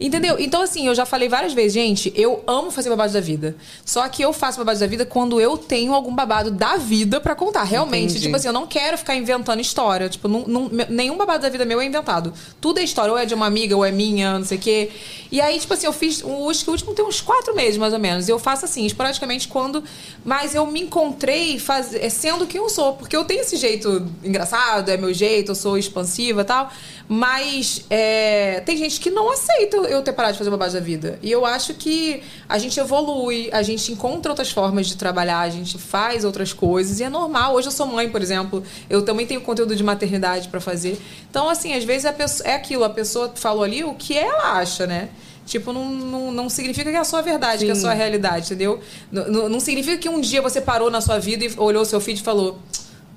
[0.00, 0.36] Entendeu?
[0.38, 3.54] Então, assim, eu já falei várias vezes, gente, eu amo fazer babado da vida.
[3.84, 7.34] Só que eu faço babado da vida quando eu tenho algum babado da vida pra
[7.34, 7.64] contar.
[7.64, 8.20] Realmente, Entendi.
[8.22, 10.08] tipo assim, eu não quero ficar inventando história.
[10.08, 12.32] Tipo, não- não- nenhum babado da vida meu é inventado.
[12.62, 14.90] Tudo é história, ou é de uma amiga, ou é minha, não sei o quê.
[15.30, 16.22] E aí, tipo assim, eu fiz.
[16.24, 18.26] o- Acho que o último tem uns quatro meses, mais ou menos.
[18.26, 19.84] E eu faço assim, esporadicamente, quando.
[20.24, 21.94] Mas eu me encontrei faz...
[21.94, 22.94] é, sendo quem eu sou.
[22.94, 26.70] Porque eu tenho esse jeito engraçado, é meu jeito, eu sou expansiva e tal.
[27.06, 31.18] Mas é, tem gente que não aceita eu ter parado de fazer babado da vida.
[31.22, 35.50] E eu acho que a gente evolui, a gente encontra outras formas de trabalhar, a
[35.50, 37.00] gente faz outras coisas.
[37.00, 37.54] E é normal.
[37.54, 38.62] Hoje eu sou mãe, por exemplo.
[38.88, 41.00] Eu também tenho conteúdo de maternidade pra fazer.
[41.30, 44.86] Então, assim, às vezes pessoa, é aquilo, a pessoa falou ali o que ela acha,
[44.86, 45.08] né?
[45.46, 47.80] Tipo, não, não, não significa que é a sua verdade, que é a Sim.
[47.80, 48.78] sua realidade, entendeu?
[49.10, 52.00] Não, não- significa que um dia você parou na sua vida e olhou o seu
[52.00, 52.58] feed e falou: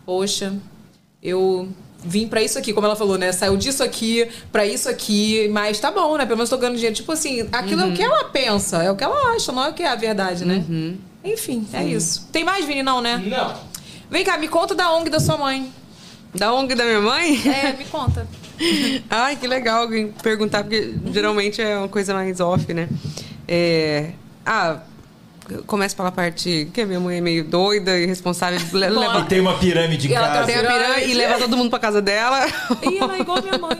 [0.06, 0.54] Poxa,
[1.22, 1.68] eu
[2.06, 3.32] vim pra isso aqui, como ela falou, né?
[3.32, 6.26] Saiu disso aqui pra isso aqui, mas tá bom, né?
[6.26, 6.96] Pelo menos tô ganhando dinheiro.
[6.96, 7.94] Tipo assim, aquilo é o Uhum.
[7.94, 10.46] que ela pensa, é o que ela acha, não é o que é a verdade,
[10.46, 10.64] né?
[11.24, 11.90] Enfim, é Sim.
[11.96, 12.28] isso.
[12.32, 13.22] Tem mais, Vini, não, né?
[13.26, 13.54] Não.
[14.12, 15.72] Vem cá, me conta da ONG da sua mãe.
[16.36, 17.42] Da ONG da minha mãe?
[17.48, 18.28] É, me conta.
[19.10, 22.88] Ai, que legal alguém perguntar, porque geralmente é uma coisa mais off, né?
[23.48, 24.12] É...
[24.46, 24.78] Ah,
[25.68, 28.60] começa pela parte que a minha mãe é meio doida e responsável.
[28.74, 29.20] le- leva...
[29.20, 30.46] E tem uma pirâmide em E ela casa.
[30.48, 32.46] Tem a piranha e leva todo mundo pra casa dela.
[32.84, 33.78] Ih, ela é igual a minha mãe.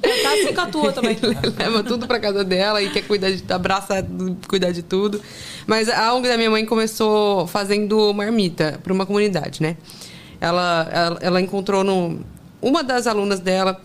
[0.00, 1.16] Tá assim com a tua também.
[1.58, 4.06] leva tudo pra casa dela e quer cuidar de abraça,
[4.46, 5.20] cuidar de tudo.
[5.66, 9.76] Mas a ONG da minha mãe começou fazendo marmita para uma comunidade, né?
[10.40, 12.20] Ela, ela, ela encontrou no
[12.62, 13.80] uma das alunas dela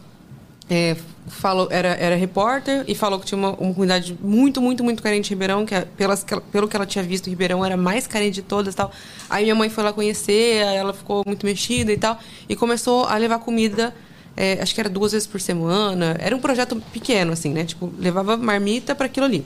[0.69, 0.95] é,
[1.27, 5.29] falou era, era repórter e falou que tinha uma, uma comunidade muito muito muito carente
[5.29, 8.41] em Ribeirão que pelas, que pelo que ela tinha visto Ribeirão era mais carente de
[8.41, 8.91] todas tal
[9.29, 13.17] aí minha mãe foi lá conhecer ela ficou muito mexida e tal e começou a
[13.17, 13.95] levar comida
[14.35, 17.91] é, acho que era duas vezes por semana era um projeto pequeno assim né tipo
[17.97, 19.45] levava marmita para aquilo ali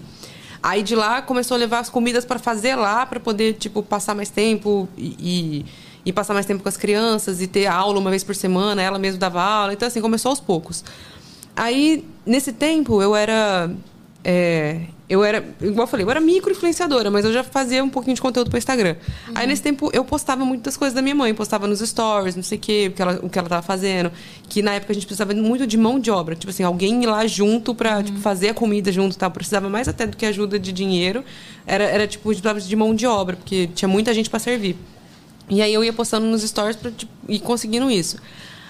[0.62, 4.16] Aí de lá começou a levar as comidas para fazer lá, para poder tipo passar
[4.16, 5.66] mais tempo e, e,
[6.06, 8.82] e passar mais tempo com as crianças e ter aula uma vez por semana.
[8.82, 10.84] Ela mesma dava aula, então assim começou aos poucos.
[11.58, 13.70] Aí nesse tempo eu era
[14.24, 17.90] é, eu era, igual eu falei, eu era micro influenciadora, mas eu já fazia um
[17.90, 18.98] pouquinho de conteúdo para Instagram.
[19.34, 22.58] Aí nesse tempo eu postava muitas coisas da minha mãe, postava nos stories, não sei
[22.58, 24.12] o quê, ela, o que ela tava fazendo.
[24.50, 27.08] Que na época a gente precisava muito de mão de obra, tipo assim, alguém ir
[27.08, 29.32] lá junto pra tipo, fazer a comida junto e tal.
[29.32, 31.24] Precisava mais até do que ajuda de dinheiro.
[31.66, 34.76] Era, era tipo, de mão de obra, porque tinha muita gente para servir.
[35.50, 38.18] E aí eu ia postando nos stories pra, tipo, ir conseguindo isso.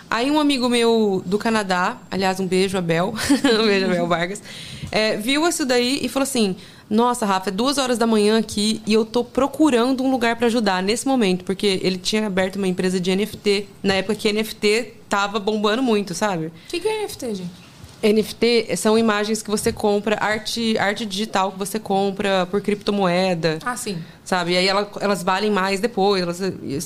[0.10, 3.14] Aí um amigo meu do Canadá, aliás, um beijo, Abel,
[3.62, 4.42] um beijo, Abel Vargas,
[4.92, 6.56] é, viu isso daí e falou assim:
[6.90, 10.48] Nossa, Rafa, é duas horas da manhã aqui e eu tô procurando um lugar para
[10.48, 14.94] ajudar nesse momento, porque ele tinha aberto uma empresa de NFT, na época que NFT
[15.10, 16.48] tava bombando muito, sabe?
[16.48, 17.67] O que, que é NFT, gente?
[18.04, 23.60] NFT são imagens que você compra, arte, arte digital que você compra por criptomoeda.
[23.66, 23.98] Ah, sim.
[24.24, 24.52] Sabe?
[24.52, 26.42] E aí ela- elas valem mais depois, elas-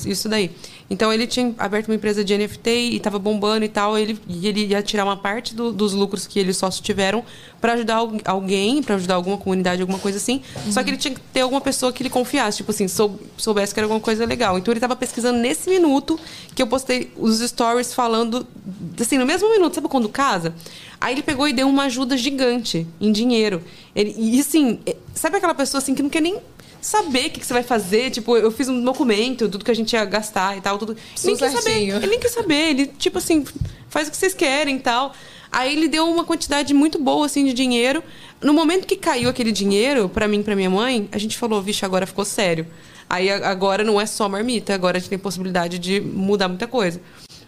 [0.06, 0.52] isso daí.
[0.88, 3.98] Então ele tinha aberto uma empresa de NFT e estava bombando e tal.
[3.98, 7.24] Ele, e ele ia tirar uma parte do- dos lucros que eles sócios tiveram
[7.60, 10.40] para ajudar al- alguém, para ajudar alguma comunidade, alguma coisa assim.
[10.70, 13.74] Só que ele tinha que ter alguma pessoa que ele confiasse, tipo assim, sou- soubesse
[13.74, 14.56] que era alguma coisa legal.
[14.56, 16.18] Então ele estava pesquisando nesse minuto
[16.54, 18.46] que eu postei os stories falando,
[19.00, 20.54] assim, no mesmo minuto, sabe quando casa?
[21.02, 23.60] Aí ele pegou e deu uma ajuda gigante em dinheiro.
[23.94, 26.38] Ele, e assim, é- sabe aquela pessoa assim que não quer nem
[26.80, 28.10] saber o que, que você vai fazer?
[28.10, 30.96] Tipo, eu fiz um documento, tudo que a gente ia gastar e tal, tudo.
[31.24, 31.70] Nem quer saber.
[31.96, 32.70] Ele nem quer saber.
[32.70, 33.44] Ele, tipo assim,
[33.88, 35.12] faz o que vocês querem e tal.
[35.50, 38.00] Aí ele deu uma quantidade muito boa, assim, de dinheiro.
[38.40, 41.60] No momento que caiu aquele dinheiro, pra mim e pra minha mãe, a gente falou,
[41.60, 42.64] vixe, agora ficou sério.
[43.10, 47.00] Aí agora não é só marmita, agora a gente tem possibilidade de mudar muita coisa.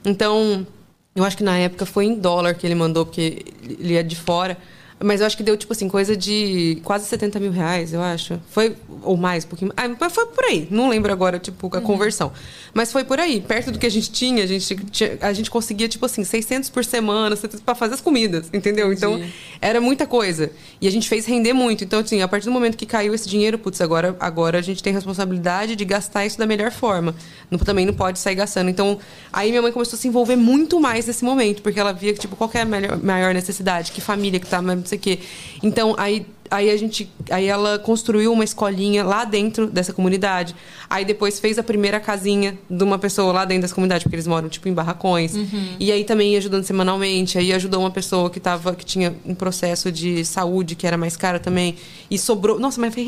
[0.05, 0.67] Então,
[1.15, 4.17] eu acho que na época foi em dólar que ele mandou, porque ele é de
[4.17, 4.57] fora.
[5.05, 8.41] Mas eu acho que deu, tipo assim, coisa de quase 70 mil reais, eu acho.
[8.51, 9.73] Foi, ou mais, um pouquinho.
[9.77, 10.67] Ah, mas foi por aí.
[10.71, 12.33] Não lembro agora, tipo, a conversão.
[12.73, 13.41] Mas foi por aí.
[13.41, 16.71] Perto do que a gente tinha, a gente, tinha- a gente conseguia, tipo assim, 600
[16.71, 18.93] por semana, 700 pra fazer as comidas, entendeu?
[18.93, 19.21] Então,
[19.61, 20.51] era muita coisa.
[20.81, 21.85] E a gente fez render muito.
[21.85, 24.83] Então, assim, a partir do momento que caiu esse dinheiro, putz, agora, agora a gente
[24.83, 27.15] tem a responsabilidade de gastar isso da melhor forma.
[27.51, 28.71] Não- também não pode sair gastando.
[28.71, 28.99] Então,
[29.33, 32.21] aí minha mãe começou a se envolver muito mais nesse momento, porque ela via que,
[32.21, 34.63] tipo, qual é a melhor- maior necessidade, que família que tá,
[34.97, 35.19] sei o quê.
[35.63, 40.55] Então, aí aí a gente aí ela construiu uma escolinha lá dentro dessa comunidade
[40.91, 44.27] aí depois fez a primeira casinha de uma pessoa lá dentro dessa comunidade porque eles
[44.27, 45.77] moram tipo em barracões Uhum.
[45.81, 49.35] e aí também ia ajudando semanalmente aí ajudou uma pessoa que tava que tinha um
[49.35, 51.77] processo de saúde que era mais caro também
[52.11, 53.07] e sobrou nossa mas fez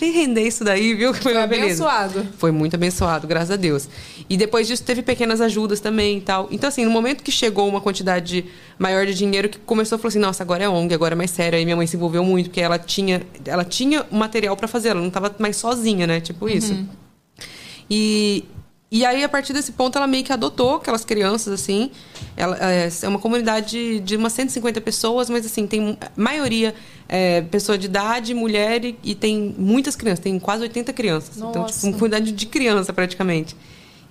[0.00, 2.26] render, isso daí viu que foi, Foi uma beleza abençoado.
[2.38, 3.88] foi muito abençoado, graças a Deus.
[4.28, 6.48] E depois disso teve pequenas ajudas também e tal.
[6.50, 8.44] Então, assim, no momento que chegou uma quantidade
[8.78, 11.30] maior de dinheiro, que começou a falar assim, nossa, agora é ONG, agora é mais
[11.30, 11.58] sério.
[11.58, 14.90] Aí minha mãe se envolveu muito, porque ela tinha, ela tinha o material pra fazer,
[14.90, 16.20] ela não tava mais sozinha, né?
[16.20, 16.72] Tipo isso.
[16.72, 16.86] Uhum.
[17.90, 18.44] E,
[18.90, 21.90] e aí, a partir desse ponto, ela meio que adotou aquelas crianças, assim.
[22.36, 26.74] Ela, é, é uma comunidade de umas 150 pessoas, mas, assim, tem maioria
[27.08, 30.22] é, pessoa de idade, mulher, e, e tem muitas crianças.
[30.22, 31.36] Tem quase 80 crianças.
[31.36, 31.86] Então, tipo, Nossa.
[31.86, 33.56] uma comunidade de criança, praticamente.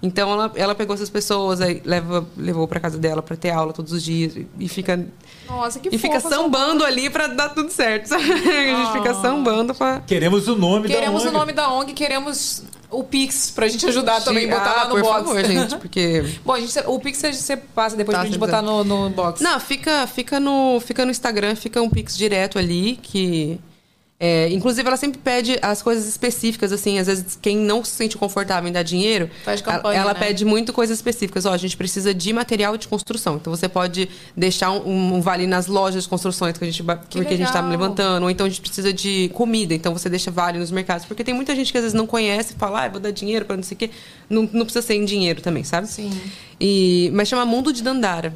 [0.04, 3.72] Então, ela, ela pegou essas pessoas, aí leva, levou pra casa dela pra ter aula
[3.72, 4.36] todos os dias.
[4.36, 5.06] E, e fica...
[5.48, 8.08] Nossa, que e fica sambando ali pra dar tudo certo.
[8.08, 8.24] sabe?
[8.32, 10.00] A gente fica sambando pra...
[10.02, 14.22] Queremos o nome Queremos da o nome da ONG, queremos o Pix pra gente ajudar
[14.22, 15.14] também, Sim, botar ah, lá no por box.
[15.14, 16.24] favor, gente, porque...
[16.44, 19.42] Bom, a gente, o Pix você passa depois Tá, pra gente botar no, no box.
[19.42, 23.60] Não, fica, fica, no, fica no Instagram, fica um Pix direto ali, que...
[24.24, 28.16] é, inclusive, ela sempre pede as coisas específicas, assim, às vezes quem não se sente
[28.16, 30.20] confortável em dar dinheiro, Faz ela- campanha, ela né?
[30.20, 31.44] pede muito coisas específicas.
[31.48, 33.38] Ó, a gente precisa de material de construção.
[33.38, 34.08] Então você pode
[34.38, 37.48] deixar um, um vale nas lojas de construções que a gente, ba- porque a gente
[37.48, 37.72] está legal.
[37.72, 41.04] levantando, ou então a gente precisa de comida, então você deixa vale nos mercados.
[41.06, 43.10] Porque tem muita gente que às vezes não conhece e fala, ah, eu vou dar
[43.10, 43.90] dinheiro para não sei o quê.
[44.30, 45.88] Não, não precisa ser em dinheiro também, sabe?
[45.88, 46.12] Sim.
[46.60, 48.34] E, mas chama Mundo de Dandara.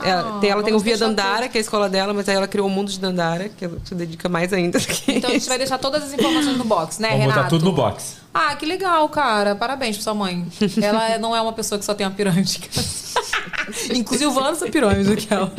[0.00, 2.34] Ela, Ah, tem, ela tem o Via Dandara, que é a escola dela, mas aí
[2.34, 4.78] ela criou o Mundo de Dandara, que ela se dedica mais ainda.
[4.78, 7.38] do que Então a gente vai deixar todas as informações no box, né, Vamos Renato?
[7.40, 8.16] botar tudo no box.
[8.34, 9.54] Ah, que legal, cara.
[9.54, 10.46] Parabéns pra sua mãe.
[10.82, 12.60] Ela é- não é uma pessoa que só tem uma pirâmide.
[13.94, 15.52] Inclusive, o Vanessa pirâmide do que ela.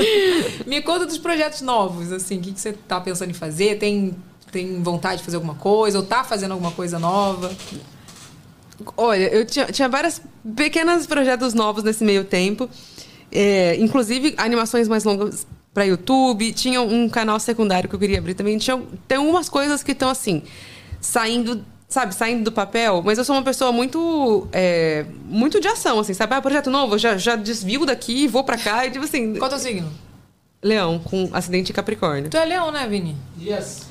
[0.66, 2.38] Me conta dos projetos novos, assim.
[2.38, 3.78] O que, que você tá pensando em fazer?
[3.78, 4.16] Tem,
[4.52, 6.00] tem vontade de fazer alguma coisa?
[6.00, 7.52] Ou tá fazendo alguma coisa nova?
[8.98, 10.20] Olha, eu tinha, tinha vários
[10.56, 12.68] pequenos projetos novos nesse meio tempo.
[13.34, 16.54] É, inclusive, animações mais longas para YouTube.
[16.54, 18.58] Tinha um canal secundário que eu queria abrir também.
[18.58, 20.44] Tinha, tem umas coisas que estão assim,
[21.02, 23.02] saindo, sabe, saindo do papel.
[23.04, 26.36] Mas eu sou uma pessoa muito, é, muito de ação, assim, sabe?
[26.36, 29.34] Ah, projeto novo, eu já, já desvio daqui, vou pra cá e tipo assim.
[29.34, 29.92] Qual é o teu signo?
[30.62, 32.30] Leão, com acidente em Capricórnio.
[32.30, 33.18] Tu é leão, né, Vini?
[33.42, 33.88] Yes.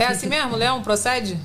[0.00, 0.56] É assim mesmo?
[0.56, 0.82] Leão?
[0.82, 1.38] Procede?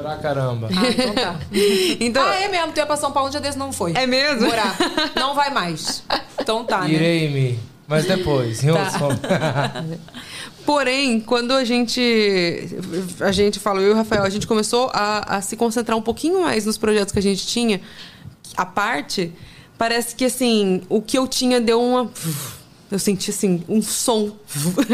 [0.00, 0.68] Pra caramba.
[0.70, 1.36] Ah, então tá.
[1.98, 2.72] Então, Ah, é mesmo.
[2.72, 3.92] Tu ia pra São Paulo um dia desse, não foi.
[3.96, 4.46] É mesmo?
[4.46, 4.76] Morar.
[5.16, 6.04] Não vai mais.
[6.40, 6.90] Então tá, né?
[6.92, 7.58] Irei-me.
[7.88, 9.84] Mas depois, em Tá.
[10.64, 12.68] Porém, quando a gente
[13.20, 16.02] a gente falou, eu e o Rafael, a gente começou a, a se concentrar um
[16.02, 17.80] pouquinho mais nos projetos que a gente tinha,
[18.56, 19.32] a parte,
[19.78, 22.10] parece que assim, o que eu tinha deu uma
[22.90, 24.34] eu senti assim, um som.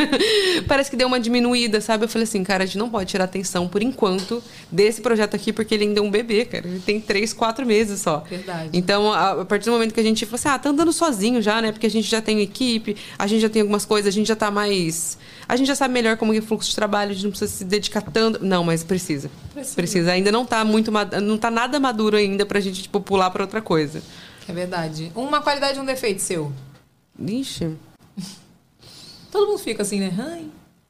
[0.67, 2.05] Parece que deu uma diminuída, sabe?
[2.05, 5.53] Eu falei assim, cara, a gente não pode tirar atenção por enquanto desse projeto aqui,
[5.53, 6.67] porque ele ainda é um bebê, cara.
[6.67, 8.19] Ele tem três, quatro meses só.
[8.29, 8.71] Verdade.
[8.73, 11.63] Então, a, partir do momento que a gente falou assim, ah, tá andando sozinho já,
[11.63, 11.71] né?
[11.71, 14.37] Porque a gente já tem equipe, a gente já tem algumas coisas, a gente já
[14.37, 15.17] tá mais.
[15.49, 17.53] A gente já sabe melhor como é o fluxo de trabalho, a gente não precisa
[17.53, 18.45] se dedicar tanto.
[18.45, 19.31] Não, mas precisa.
[19.77, 20.11] Precisa.
[20.11, 20.91] Ainda não tá muito.
[21.23, 24.03] Não tá nada maduro ainda pra gente, tipo, pular pra outra coisa.
[24.49, 25.13] É verdade.
[25.15, 26.53] Uma qualidade e um defeito seu.
[27.19, 27.77] Ixi.
[29.31, 30.15] Todo mundo fica assim, né?
[30.19, 30.47] Ai,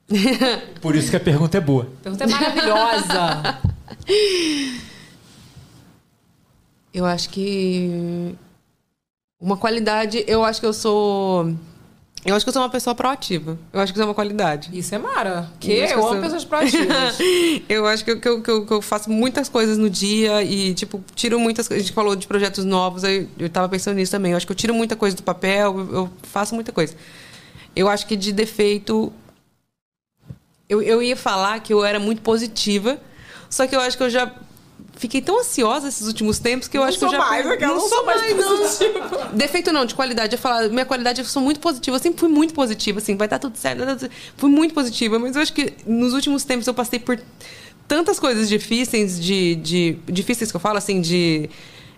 [0.81, 1.85] Por isso que a pergunta é boa.
[1.85, 3.61] a pergunta é maravilhosa.
[6.93, 8.35] Eu acho que.
[9.41, 11.55] Uma qualidade, eu acho que eu sou.
[12.25, 13.59] Eu acho que eu sou uma pessoa proativa.
[13.71, 14.71] Eu acho que isso é uma qualidade.
[14.73, 15.51] Isso é Mara.
[15.61, 17.19] Que Eu eu amo pessoas proativas.
[17.69, 20.43] eu acho que eu, que, eu, que, eu, que eu faço muitas coisas no dia
[20.43, 21.85] e, tipo, tiro muitas coisas.
[21.85, 24.33] A gente falou de projetos novos, aí eu tava pensando nisso também.
[24.33, 26.97] Eu acho que eu tiro muita coisa do papel, eu, eu faço muita coisa.
[27.77, 29.13] Eu acho que de defeito.
[30.67, 32.99] Eu, eu ia falar que eu era muito positiva,
[33.51, 34.33] só que eu acho que eu já
[34.97, 37.25] fiquei tão ansiosa esses últimos tempos que eu Não acho que eu sou já.
[37.25, 38.59] mais, aquela, não sou mais não.
[38.59, 39.31] positiva.
[39.33, 40.35] Defeito não, de qualidade.
[40.35, 41.97] Eu falar, minha qualidade, eu sou muito positiva.
[41.97, 43.79] Eu sempre fui muito positiva, assim, vai dar tudo certo.
[43.79, 44.15] vai dar tudo certo.
[44.37, 47.19] Fui muito positiva, mas eu acho que nos últimos tempos eu passei por
[47.87, 51.51] tantas coisas difíceis de, de difíceis que eu falo assim de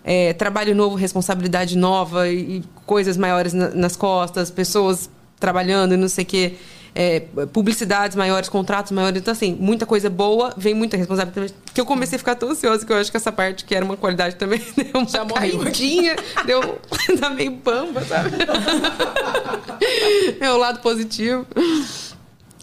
[0.03, 5.09] é, trabalho novo, responsabilidade nova e, e coisas maiores na- nas costas, pessoas
[5.39, 6.53] trabalhando e não sei o quê.
[6.93, 9.21] É, publicidades maiores, contratos maiores.
[9.21, 11.53] Então, assim, muita coisa boa, vem muita responsabilidade.
[11.73, 13.85] Que eu comecei a ficar tão ansiosa que eu acho que essa parte, que era
[13.85, 16.15] uma qualidade também, deu uma caidinha,
[16.45, 16.79] deu
[17.19, 18.31] tá meio bamba, sabe?
[20.39, 21.45] é o lado positivo.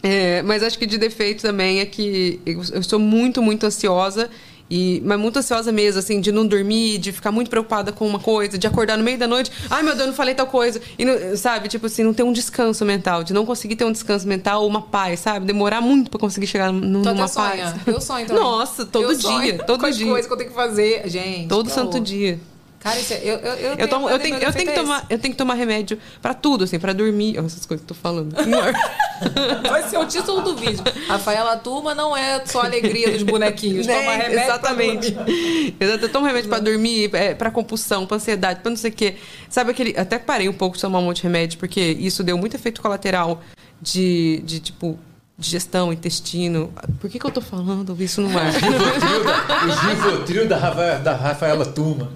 [0.03, 4.29] É, mas acho que de defeito também é que eu sou muito, muito ansiosa.
[4.71, 8.19] E, mas muito ansiosa mesmo, assim, de não dormir, de ficar muito preocupada com uma
[8.19, 10.81] coisa, de acordar no meio da noite, ai meu Deus, não falei tal coisa.
[10.99, 13.93] E não- sabe, tipo assim, não ter um descanso mental, de não conseguir ter um
[13.93, 15.45] descanso mental ou uma paz, sabe?
[15.47, 17.75] Demorar muito pra conseguir chegar numa sonha.
[17.75, 17.75] paz.
[17.87, 18.43] Eu sonho também.
[18.43, 20.07] Nossa, todo Eu dia, todo dia.
[20.07, 21.03] coisas que eu tenho que fazer.
[21.09, 21.47] Gente.
[21.49, 22.41] Todo que santo dia.
[22.85, 25.19] Cara, isso é, eu, eu, eu, Eu, tomo, eu, tenho, eu, tenho que tomar, eu
[25.19, 27.39] tenho que tomar remédio pra tudo, assim, pra dormir.
[27.39, 28.37] Olha essas coisas que eu tô falando.
[29.67, 30.85] Vai ser o título do vídeo.
[31.09, 33.87] Rafaela Turma não é só a alegria dos bonequinhos.
[33.87, 33.99] Né?
[33.99, 35.17] Toma remédio Exatamente.
[35.81, 39.17] Eu tomo remédio pra dormir, é, pra compulsão, pra ansiedade, pra não sei o quê.
[39.49, 39.99] Sabe aquele.
[39.99, 42.83] Até parei um pouco de tomar um monte de remédio, porque isso deu muito efeito
[42.83, 43.43] colateral
[43.81, 44.99] de, de tipo,
[45.37, 46.73] digestão, intestino.
[47.01, 48.53] Por que, que eu tô falando isso no ar?
[48.53, 52.11] O Rivotril da, Rafa- da Rafaela Tuma.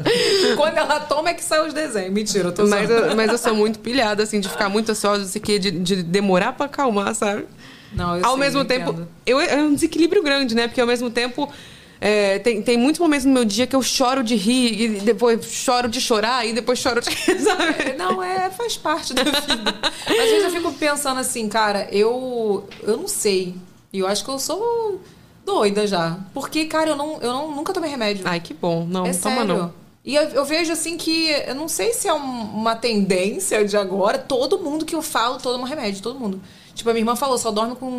[0.57, 2.13] Quando ela toma é que sai os desenhos.
[2.13, 5.23] Mentira, eu tô mas, eu, mas eu sou muito pilhada, assim, de ficar muito ansiosa,
[5.23, 7.45] não sei o quê, de, de demorar pra acalmar, sabe?
[7.93, 10.69] Não, eu ao sei, mesmo eu tempo, eu, é um desequilíbrio grande, né?
[10.69, 11.51] Porque ao mesmo tempo.
[12.01, 15.45] É, tem, tem muitos momentos no meu dia que eu choro de rir, e depois
[15.47, 17.95] choro de chorar, e depois choro de rir, sabe?
[17.99, 19.75] Não, é, faz parte da vida.
[20.07, 22.69] Mas às vezes eu fico pensando assim, cara, eu.
[22.83, 23.55] Eu não sei.
[23.93, 25.01] E eu acho que eu sou
[25.45, 26.19] doida já.
[26.35, 28.23] Porque, cara, eu, não, eu não, nunca tomei remédio.
[28.27, 28.87] Ai, que bom.
[28.89, 29.55] Não, é toma sério.
[29.57, 29.73] não.
[30.05, 31.29] E eu, eu vejo assim que.
[31.47, 32.19] Eu não sei se é um-
[32.55, 34.19] uma tendência de agora.
[34.19, 36.41] Todo mundo que eu falo toma remédio, todo mundo.
[36.79, 37.91] Tipo, a minha irmã falou, só dorme com.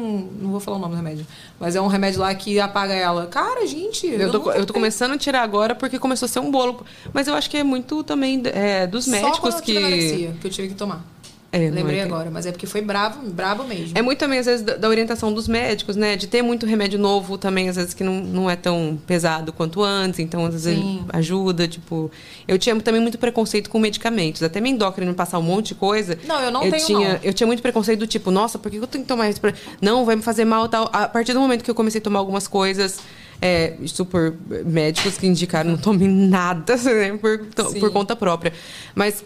[0.42, 1.28] Não vou falar o nome do remédio.
[1.60, 3.28] Mas é um remédio lá que apaga ela.
[3.28, 4.08] Cara, gente.
[4.08, 6.86] Eu tô, nunca eu tô começando a tirar agora porque começou a ser um bolo.
[7.12, 9.78] Mas eu acho que é muito também é, dos Só médicos eu que.
[9.78, 11.04] anorexia, que eu tive que tomar.
[11.52, 13.98] É, Lembrei é que- agora, mas é porque foi bravo, brabo mesmo.
[13.98, 16.16] É muito também, às vezes, da, da orientação dos médicos, né?
[16.16, 19.82] De ter muito remédio novo também, às vezes, que não, não é tão pesado quanto
[19.82, 20.20] antes.
[20.20, 21.04] Então, às vezes, Sim.
[21.12, 21.68] ajuda.
[21.68, 22.12] Tipo,
[22.48, 24.44] eu tinha também muito preconceito com medicamentos.
[24.44, 26.20] Até minha endócrina me passar um monte de coisa.
[26.28, 27.20] Não, eu não eu tenho, tinha, não.
[27.24, 29.42] Eu tinha muito preconceito do tipo, nossa, por que eu tenho que tomar isso?
[29.42, 30.88] pra- Não, vai me fazer mal e tal.
[30.94, 33.00] A partir do momento que eu comecei a tomar algumas coisas...
[33.42, 34.34] é, super
[34.66, 37.40] médicos que indicaram não tome nada né, por,
[37.80, 38.52] por conta própria.
[38.94, 39.24] Mas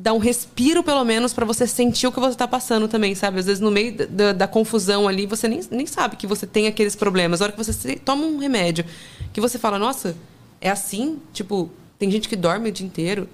[0.00, 3.38] dá um respiro, pelo menos, pra você sentir o que você tá passando também, sabe?
[3.40, 6.66] Às vezes, no meio da, da- confusão ali, você nem, nem sabe que você tem
[6.66, 7.40] aqueles problemas.
[7.40, 8.84] A hora que você toma um remédio,
[9.32, 10.16] que você fala, nossa,
[10.60, 11.18] é assim?
[11.32, 13.28] Tipo, tem gente que dorme o dia inteiro,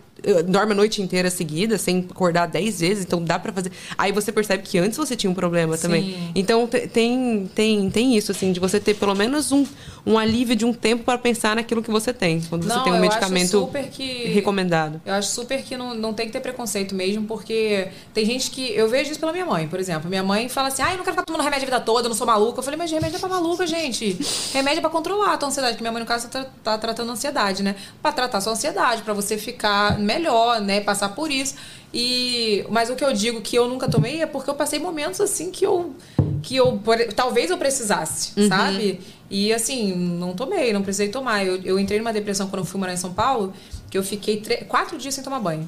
[0.47, 3.71] dorme a noite inteira seguida, sem acordar dez vezes, então dá pra fazer.
[3.99, 6.05] Aí você percebe que antes você tinha um problema também.
[6.15, 6.31] Sim.
[6.35, 9.67] Então te- tem, tem, tem isso, assim, de você ter pelo menos um,
[10.07, 12.93] um alívio de um tempo para pensar naquilo que você tem, quando você Não, tem
[12.93, 15.01] um medicamento que- recomendado.
[15.05, 18.73] Eu acho super que não, não tem que ter preconceito mesmo, porque tem gente que.
[18.75, 20.09] Eu vejo isso pela minha mãe, por exemplo.
[20.09, 22.09] Minha mãe fala assim: ai, eu não quero ficar tomando remédio a vida toda, eu
[22.09, 22.59] não sou maluca.
[22.61, 24.17] Eu falei, mas remédio é pra maluca, gente.
[24.53, 27.11] Remédio é pra controlar a tua ansiedade, que minha mãe, no caso, tá, tá tratando
[27.13, 27.75] ansiedade, né?
[28.01, 30.81] Pra tratar sua ansiedade, pra você ficar melhor, né?
[30.81, 31.55] Passar por isso.
[31.93, 32.65] E.
[32.71, 35.51] Mas o que eu digo que eu nunca tomei é porque eu passei momentos assim
[35.51, 35.95] que eu.
[36.43, 36.81] Que eu.
[37.15, 38.49] Talvez eu precisasse, Uhum.
[38.49, 39.01] sabe?
[39.31, 41.45] E assim, não tomei, não precisei tomar.
[41.45, 43.53] Eu, eu entrei numa depressão quando eu fui morar em São Paulo,
[43.91, 45.67] que eu fiquei quatro dias sem tomar banho.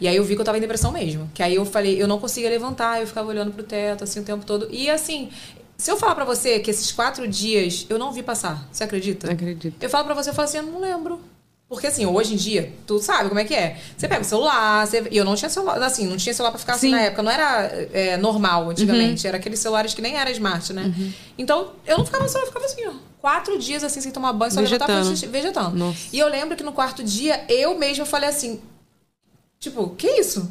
[0.00, 1.30] E aí eu vi que eu tava em depressão mesmo.
[1.34, 4.22] Que aí eu falei, eu não conseguia levantar, eu ficava olhando pro teto, assim, o
[4.22, 4.66] tempo todo.
[4.70, 5.28] E assim,
[5.76, 9.30] se eu falar pra você que esses quatro dias eu não vi passar, você acredita?
[9.30, 9.76] Acredito.
[9.82, 11.20] Eu falo pra você, eu falo assim, eu não lembro.
[11.68, 13.78] Porque assim, hoje em dia, tu sabe como é que é.
[13.96, 15.06] Você pega o celular, você...
[15.10, 16.92] e eu não tinha celular, assim, não tinha celular pra ficar assim Sim.
[16.92, 17.22] na época.
[17.22, 19.26] Não era é, normal antigamente.
[19.26, 20.94] Era aqueles celulares que nem era smart, né?
[21.36, 22.92] Então, eu não ficava no celular, eu ficava assim, ó.
[23.20, 25.16] Quatro dias assim sem tomar banho, só levantava pra Vegetando.
[25.16, 25.76] xixi, vegetando.
[25.76, 25.98] Nossa.
[26.12, 28.60] E eu lembro que no quarto dia, eu mesma falei assim,
[29.60, 30.48] Tipo, que isso?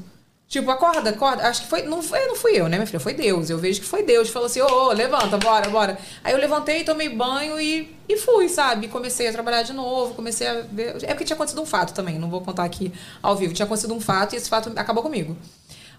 [0.50, 1.46] Tipo, acorda, acorda.
[1.48, 1.82] Acho que foi.
[1.82, 3.02] Não, foi, não fui eu, né, minha filha?
[3.02, 3.50] Foi Deus.
[3.50, 4.30] Eu vejo que foi Deus.
[4.30, 5.98] Falou assim: ô, ô, levanta, bora, bora.
[6.24, 8.88] Aí eu levantei, tomei banho e, e fui, sabe?
[8.88, 11.04] Comecei a trabalhar de novo, comecei a ver.
[11.04, 13.54] É porque tinha acontecido um fato também, não vou contar aqui ao vivo.
[13.54, 15.36] Tinha acontecido um fato e esse fato acabou comigo.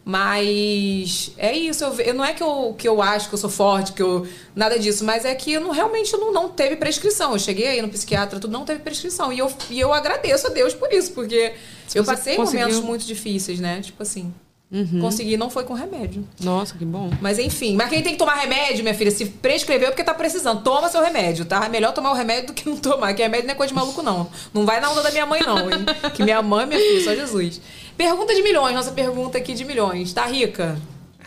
[0.09, 3.51] Mas é isso, eu, ve- não é que eu, que eu acho que eu sou
[3.51, 4.27] forte, que eu.
[4.55, 7.33] Nada disso, mas é que eu não, realmente não, não teve prescrição.
[7.33, 9.33] Eu cheguei aí no psiquiatra, tudo não teve prescrição.
[9.33, 11.53] E eu, e eu agradeço a Deus por isso, porque
[11.95, 13.81] eu você passei conseguiu- momentos muito difíceis, né?
[13.81, 14.33] Tipo assim.
[14.71, 15.01] Uhum.
[15.01, 16.29] Consegui, não foi com remédio.
[16.43, 17.09] Nossa, que bom.
[17.23, 20.13] Mas enfim, mas quem tem que tomar remédio, minha filha, se prescreveu é porque tá
[20.13, 20.63] precisando.
[20.63, 21.65] Toma seu remédio, tá?
[21.65, 23.15] É melhor tomar o remédio do que não tomar.
[23.15, 24.29] Que remédio não é coisa de maluco, não.
[24.53, 25.87] Não vai na onda da minha mãe, não, hein?
[26.15, 27.63] Que minha mãe, minha filha, só Jesus.
[27.99, 30.13] Pergunta de milhões, nossa pergunta aqui de milhões.
[30.13, 30.81] Tá rica?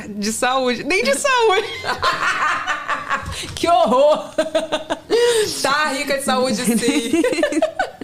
[0.07, 0.85] De saúde.
[0.85, 1.67] Nem de saúde.
[3.53, 4.33] que horror!
[5.61, 7.21] tá rica de saúde, sim.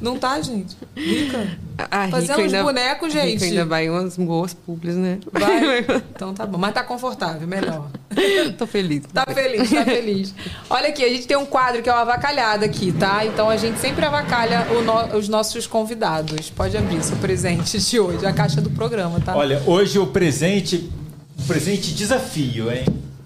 [0.00, 0.76] Não tá, gente?
[0.96, 1.58] Rica?
[1.90, 3.32] Ah, Fazendo rico uns ainda- bonecos, gente.
[3.32, 5.18] rico ainda vai umas boas publis, né?
[5.32, 5.84] Vai?
[6.14, 6.56] Então tá bom.
[6.58, 7.88] Mas tá confortável, melhor.
[8.56, 9.02] Tô feliz.
[9.12, 10.34] Tá feliz, tá feliz.
[10.70, 13.24] Olha aqui, a gente tem um quadro que é o avacalhada aqui, tá?
[13.26, 16.48] Então a gente sempre avacalha o no- os nossos convidados.
[16.50, 19.36] Pode abrir seu presente de hoje, a caixa do programa, tá?
[19.36, 20.90] Olha, hoje o presente.
[21.38, 22.84] O presente desafio, hein?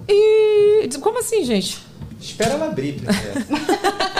[0.08, 0.88] E...
[1.00, 1.78] Como assim, gente?
[2.20, 3.46] Espera ela abrir primeiro.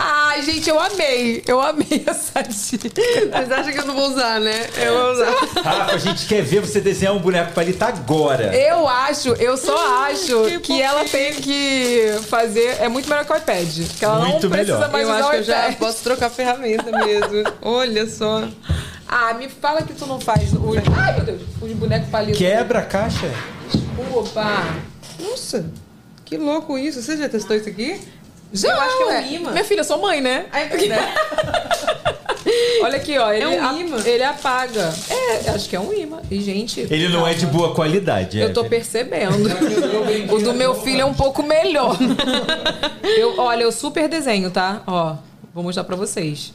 [0.00, 1.42] Ai, gente, eu amei.
[1.44, 2.88] Eu amei essa dica.
[2.88, 4.68] Vocês acham que eu não vou usar, né?
[4.76, 5.30] Eu vou usar.
[5.64, 8.54] Rafa, a gente quer ver você desenhar um boneco palito agora.
[8.56, 12.76] Eu acho, eu só acho que que, ela tem que fazer.
[12.80, 13.68] É muito melhor que o iPad.
[13.98, 14.92] Que ela Muito não precisa melhor.
[14.92, 15.78] mais Eu usar acho o que eu já iPad.
[15.78, 17.52] posso trocar a ferramenta mesmo.
[17.60, 18.46] Olha só.
[19.08, 20.76] Ah, me fala que tu não faz os.
[20.96, 22.38] Ai, meu Deus, os bonecos palitos.
[22.38, 23.28] Quebra a caixa?
[24.14, 24.64] Opa!
[25.18, 25.68] Nossa,
[26.24, 27.02] que louco isso.
[27.02, 28.00] Você já testou isso aqui?
[28.52, 29.28] Já, Eu acho que é um ué.
[29.32, 29.50] imã.
[29.52, 30.46] Minha filha, eu sou mãe, né?
[30.52, 31.12] É verdade.
[32.82, 33.30] Olha aqui, ó.
[33.32, 34.00] Ele, um a- imã?
[34.06, 34.94] ele apaga.
[35.10, 36.20] É, acho que é um imã.
[36.30, 36.80] E, gente.
[36.80, 38.38] Ele não é de boa qualidade.
[38.38, 39.34] Eu tô percebendo.
[40.32, 41.96] o do meu filho é um pouco melhor.
[43.02, 44.82] Eu, olha, eu super desenho, tá?
[44.86, 45.16] Ó,
[45.54, 46.52] vou mostrar pra vocês.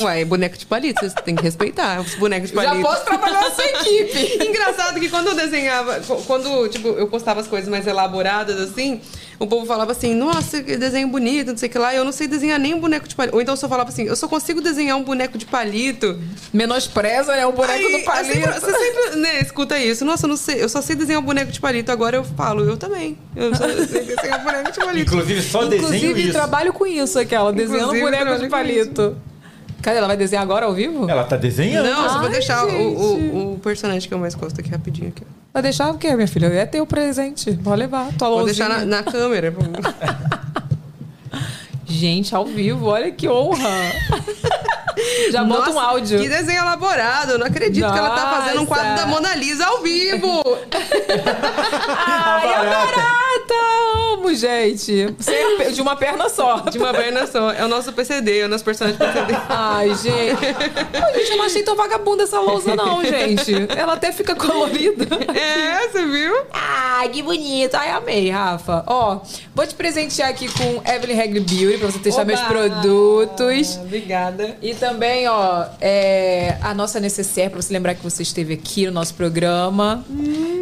[0.00, 2.86] Ué, é boneco de palito, você tem que respeitar os bonecos de Já palito.
[2.86, 4.44] posso trabalhar na sua equipe.
[4.46, 9.00] Engraçado que quando eu desenhava, quando tipo, eu postava as coisas mais elaboradas assim,
[9.38, 12.12] o povo falava assim, nossa, que desenho bonito, não sei o que lá, eu não
[12.12, 13.34] sei desenhar nem um boneco de palito.
[13.36, 16.18] Ou então eu só falava assim, eu só consigo desenhar um boneco de palito.
[16.52, 17.46] Menospreza, né?
[17.46, 18.34] O boneco Aí, do eu palito.
[18.34, 20.04] sempre- você sempre né, escuta isso.
[20.04, 21.92] Nossa, eu não sei, eu só sei desenhar um boneco de palito.
[21.92, 23.16] Agora eu falo, eu também.
[23.34, 25.14] Eu só sei desenhar um boneco de palito.
[25.14, 26.32] Inclusive, só desenho Inclusive, isso.
[26.32, 29.16] trabalho com isso, aquela, desenhando Inclusive, boneco de palito.
[29.86, 29.98] Cadê?
[29.98, 31.08] Ela vai desenhar agora ao vivo?
[31.08, 31.88] Ela tá desenhando.
[31.88, 35.10] Não, eu só vou deixar o, o, o personagem que eu mais gosto aqui rapidinho.
[35.10, 35.22] Aqui.
[35.54, 36.46] Vai deixar o quê, minha filha?
[36.46, 37.52] É teu presente.
[37.62, 38.12] Pode levar.
[38.18, 39.54] Tua Vou deixar na, na câmera.
[41.86, 43.70] Gente, ao vivo, olha que honra.
[45.30, 46.20] Já bota um Nossa, áudio.
[46.20, 47.32] Que desenho elaborado.
[47.32, 49.04] Eu não acredito que ela tá fazendo um quadro Nossa.
[49.04, 50.42] da Mona Lisa ao vivo.
[52.06, 53.76] Ai, barata!
[54.12, 55.14] Amo, gente.
[55.18, 56.60] Sem De uma perna só.
[56.60, 57.50] De uma perna só.
[57.52, 59.34] É o nosso PCD, é o nosso personagem PCD.
[59.48, 60.36] Ai, gente.
[60.92, 63.52] Pô, gente, eu não achei tão vagabunda essa lousa, não, gente.
[63.76, 65.06] Ela até fica colorida.
[65.34, 66.34] É, você viu?
[66.52, 67.74] Ai, que bonito.
[67.74, 68.84] Ai, amei, Rafa.
[68.86, 69.20] Ó,
[69.54, 72.32] vou te presentear aqui com Evelyn Regli Beauty pra você testar Oba!
[72.32, 73.76] meus produtos.
[73.76, 74.56] Obrigada.
[74.62, 78.92] E também, ó, é, a nossa necessaire pra você lembrar que você esteve aqui no
[78.92, 80.04] nosso programa.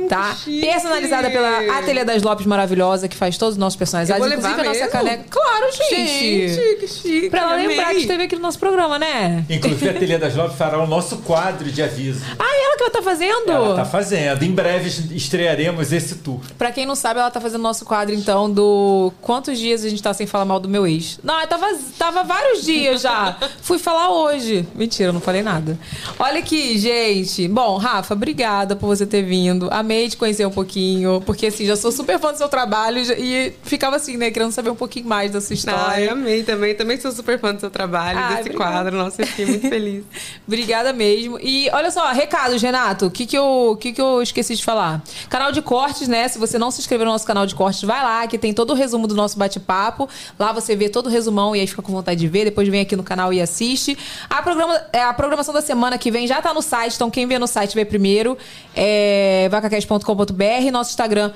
[0.09, 0.35] tá?
[0.35, 0.61] chique.
[0.61, 2.74] Personalizada pela Ateliê das Lopes maravilhosa,
[3.09, 3.75] que faz todos os nossos.
[3.85, 4.91] Eu levar inclusive a nossa mesmo?
[4.91, 5.25] caneca.
[5.31, 6.49] Claro, gente.
[6.49, 7.31] Gente, que chique.
[7.31, 9.45] Pra ela lembrar que esteve aqui no nosso programa, né?
[9.49, 12.25] Inclusive, a Telha das Lopes fará o nosso quadro de aviso.
[12.39, 13.51] Ah, ela que ela tá fazendo?
[13.51, 14.43] Ela tá fazendo.
[14.43, 16.41] Em breve estrearemos esse tour.
[16.59, 20.03] Pra quem não sabe, ela tá fazendo nosso quadro, então, do quantos dias a gente
[20.03, 21.19] tá sem falar mal do meu ex.
[21.23, 21.67] Não, tava,
[21.99, 23.37] tava vários dias já.
[23.63, 24.67] Fui falar hoje.
[24.75, 25.79] Mentira, eu não falei nada.
[26.19, 27.49] Olha aqui, gente.
[27.49, 29.69] Bom, Rafa, obrigada por você ter vindo.
[29.71, 32.64] Amei te conhecer um pouquinho, porque assim, já sou super fã do seu trabalho
[33.01, 36.05] e já- e ficava assim, né, querendo saber um pouquinho mais da sua Ah, história.
[36.05, 36.75] eu amei também.
[36.75, 38.73] Também sou super fã do seu trabalho, Ah, desse obrigada.
[38.73, 38.97] quadro.
[38.97, 40.05] Nossa, eu fiquei muito feliz.
[40.47, 41.39] Obrigada mesmo.
[41.41, 43.07] E olha só, recados, Renato.
[43.07, 45.03] O que, que, eu, que, que eu esqueci de falar?
[45.29, 46.27] Canal de cortes, né?
[46.29, 48.71] Se você não se inscreveu no nosso canal de cortes, vai lá, que tem todo
[48.71, 50.09] o resumo do nosso bate-papo.
[50.39, 52.45] Lá você vê todo o resumão e aí fica com vontade de ver.
[52.45, 53.97] Depois vem aqui no canal e assiste.
[54.29, 57.27] A, programa, é, a programação da semana que vem já tá no site, então quem
[57.27, 58.37] vê no site vê primeiro.
[58.75, 61.33] É vacacast.com.br, nosso Instagram.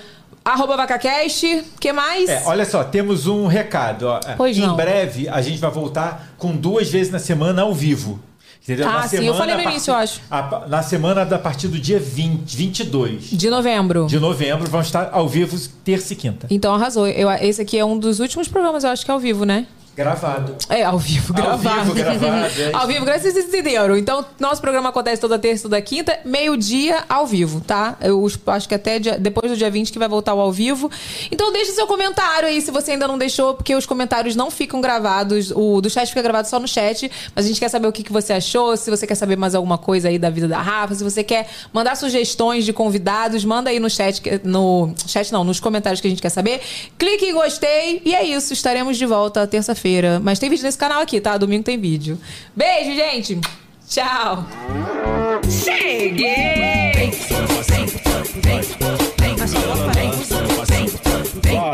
[0.52, 1.64] Arroba VacaCast.
[1.80, 2.28] que mais?
[2.28, 4.06] É, olha só, temos um recado.
[4.06, 4.20] ó.
[4.36, 4.76] Pois em não.
[4.76, 8.18] breve, a gente vai voltar com duas vezes na semana ao vivo.
[8.62, 8.86] Entendeu?
[8.88, 10.20] Ah, na sim, eu falei no a início, eu acho.
[10.30, 14.06] a- na semana da partir do dia 20, 22 De novembro.
[14.06, 16.46] de novembro, vamos estar ao vivo terça e quinta.
[16.50, 17.06] Então arrasou.
[17.06, 19.66] Eu, esse aqui é um dos últimos programas, eu acho que é ao vivo, né?
[19.98, 20.54] Gravado.
[20.68, 21.92] É, ao vivo, Ao gravado.
[21.92, 22.70] vivo, gravado, é.
[22.72, 23.96] ao vivo, graças a entenderam.
[23.96, 27.96] Então, nosso programa acontece toda terça toda quinta, meio-dia ao vivo, tá?
[28.00, 30.88] Eu acho que até dia- depois do dia 20 que vai voltar o ao vivo.
[31.32, 34.80] Então, deixe seu comentário aí se você ainda não deixou, porque os comentários não ficam
[34.80, 35.50] gravados.
[35.50, 38.04] O do chat fica gravado só no chat, mas a gente quer saber o que,
[38.04, 40.94] que você achou, se você quer saber mais alguma coisa aí da vida da Rafa,
[40.94, 45.58] se você quer mandar sugestões de convidados, manda aí no chat, no chat não, nos
[45.58, 46.60] comentários que a gente quer saber.
[46.96, 49.87] Clique em gostei e é isso, estaremos de volta terça-feira.
[50.22, 51.36] Mas tem vídeo nesse canal aqui, tá?
[51.36, 52.18] Domingo tem vídeo.
[52.54, 53.40] Beijo, gente!
[53.88, 54.46] Tchau!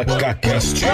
[0.07, 0.85] VacaCast.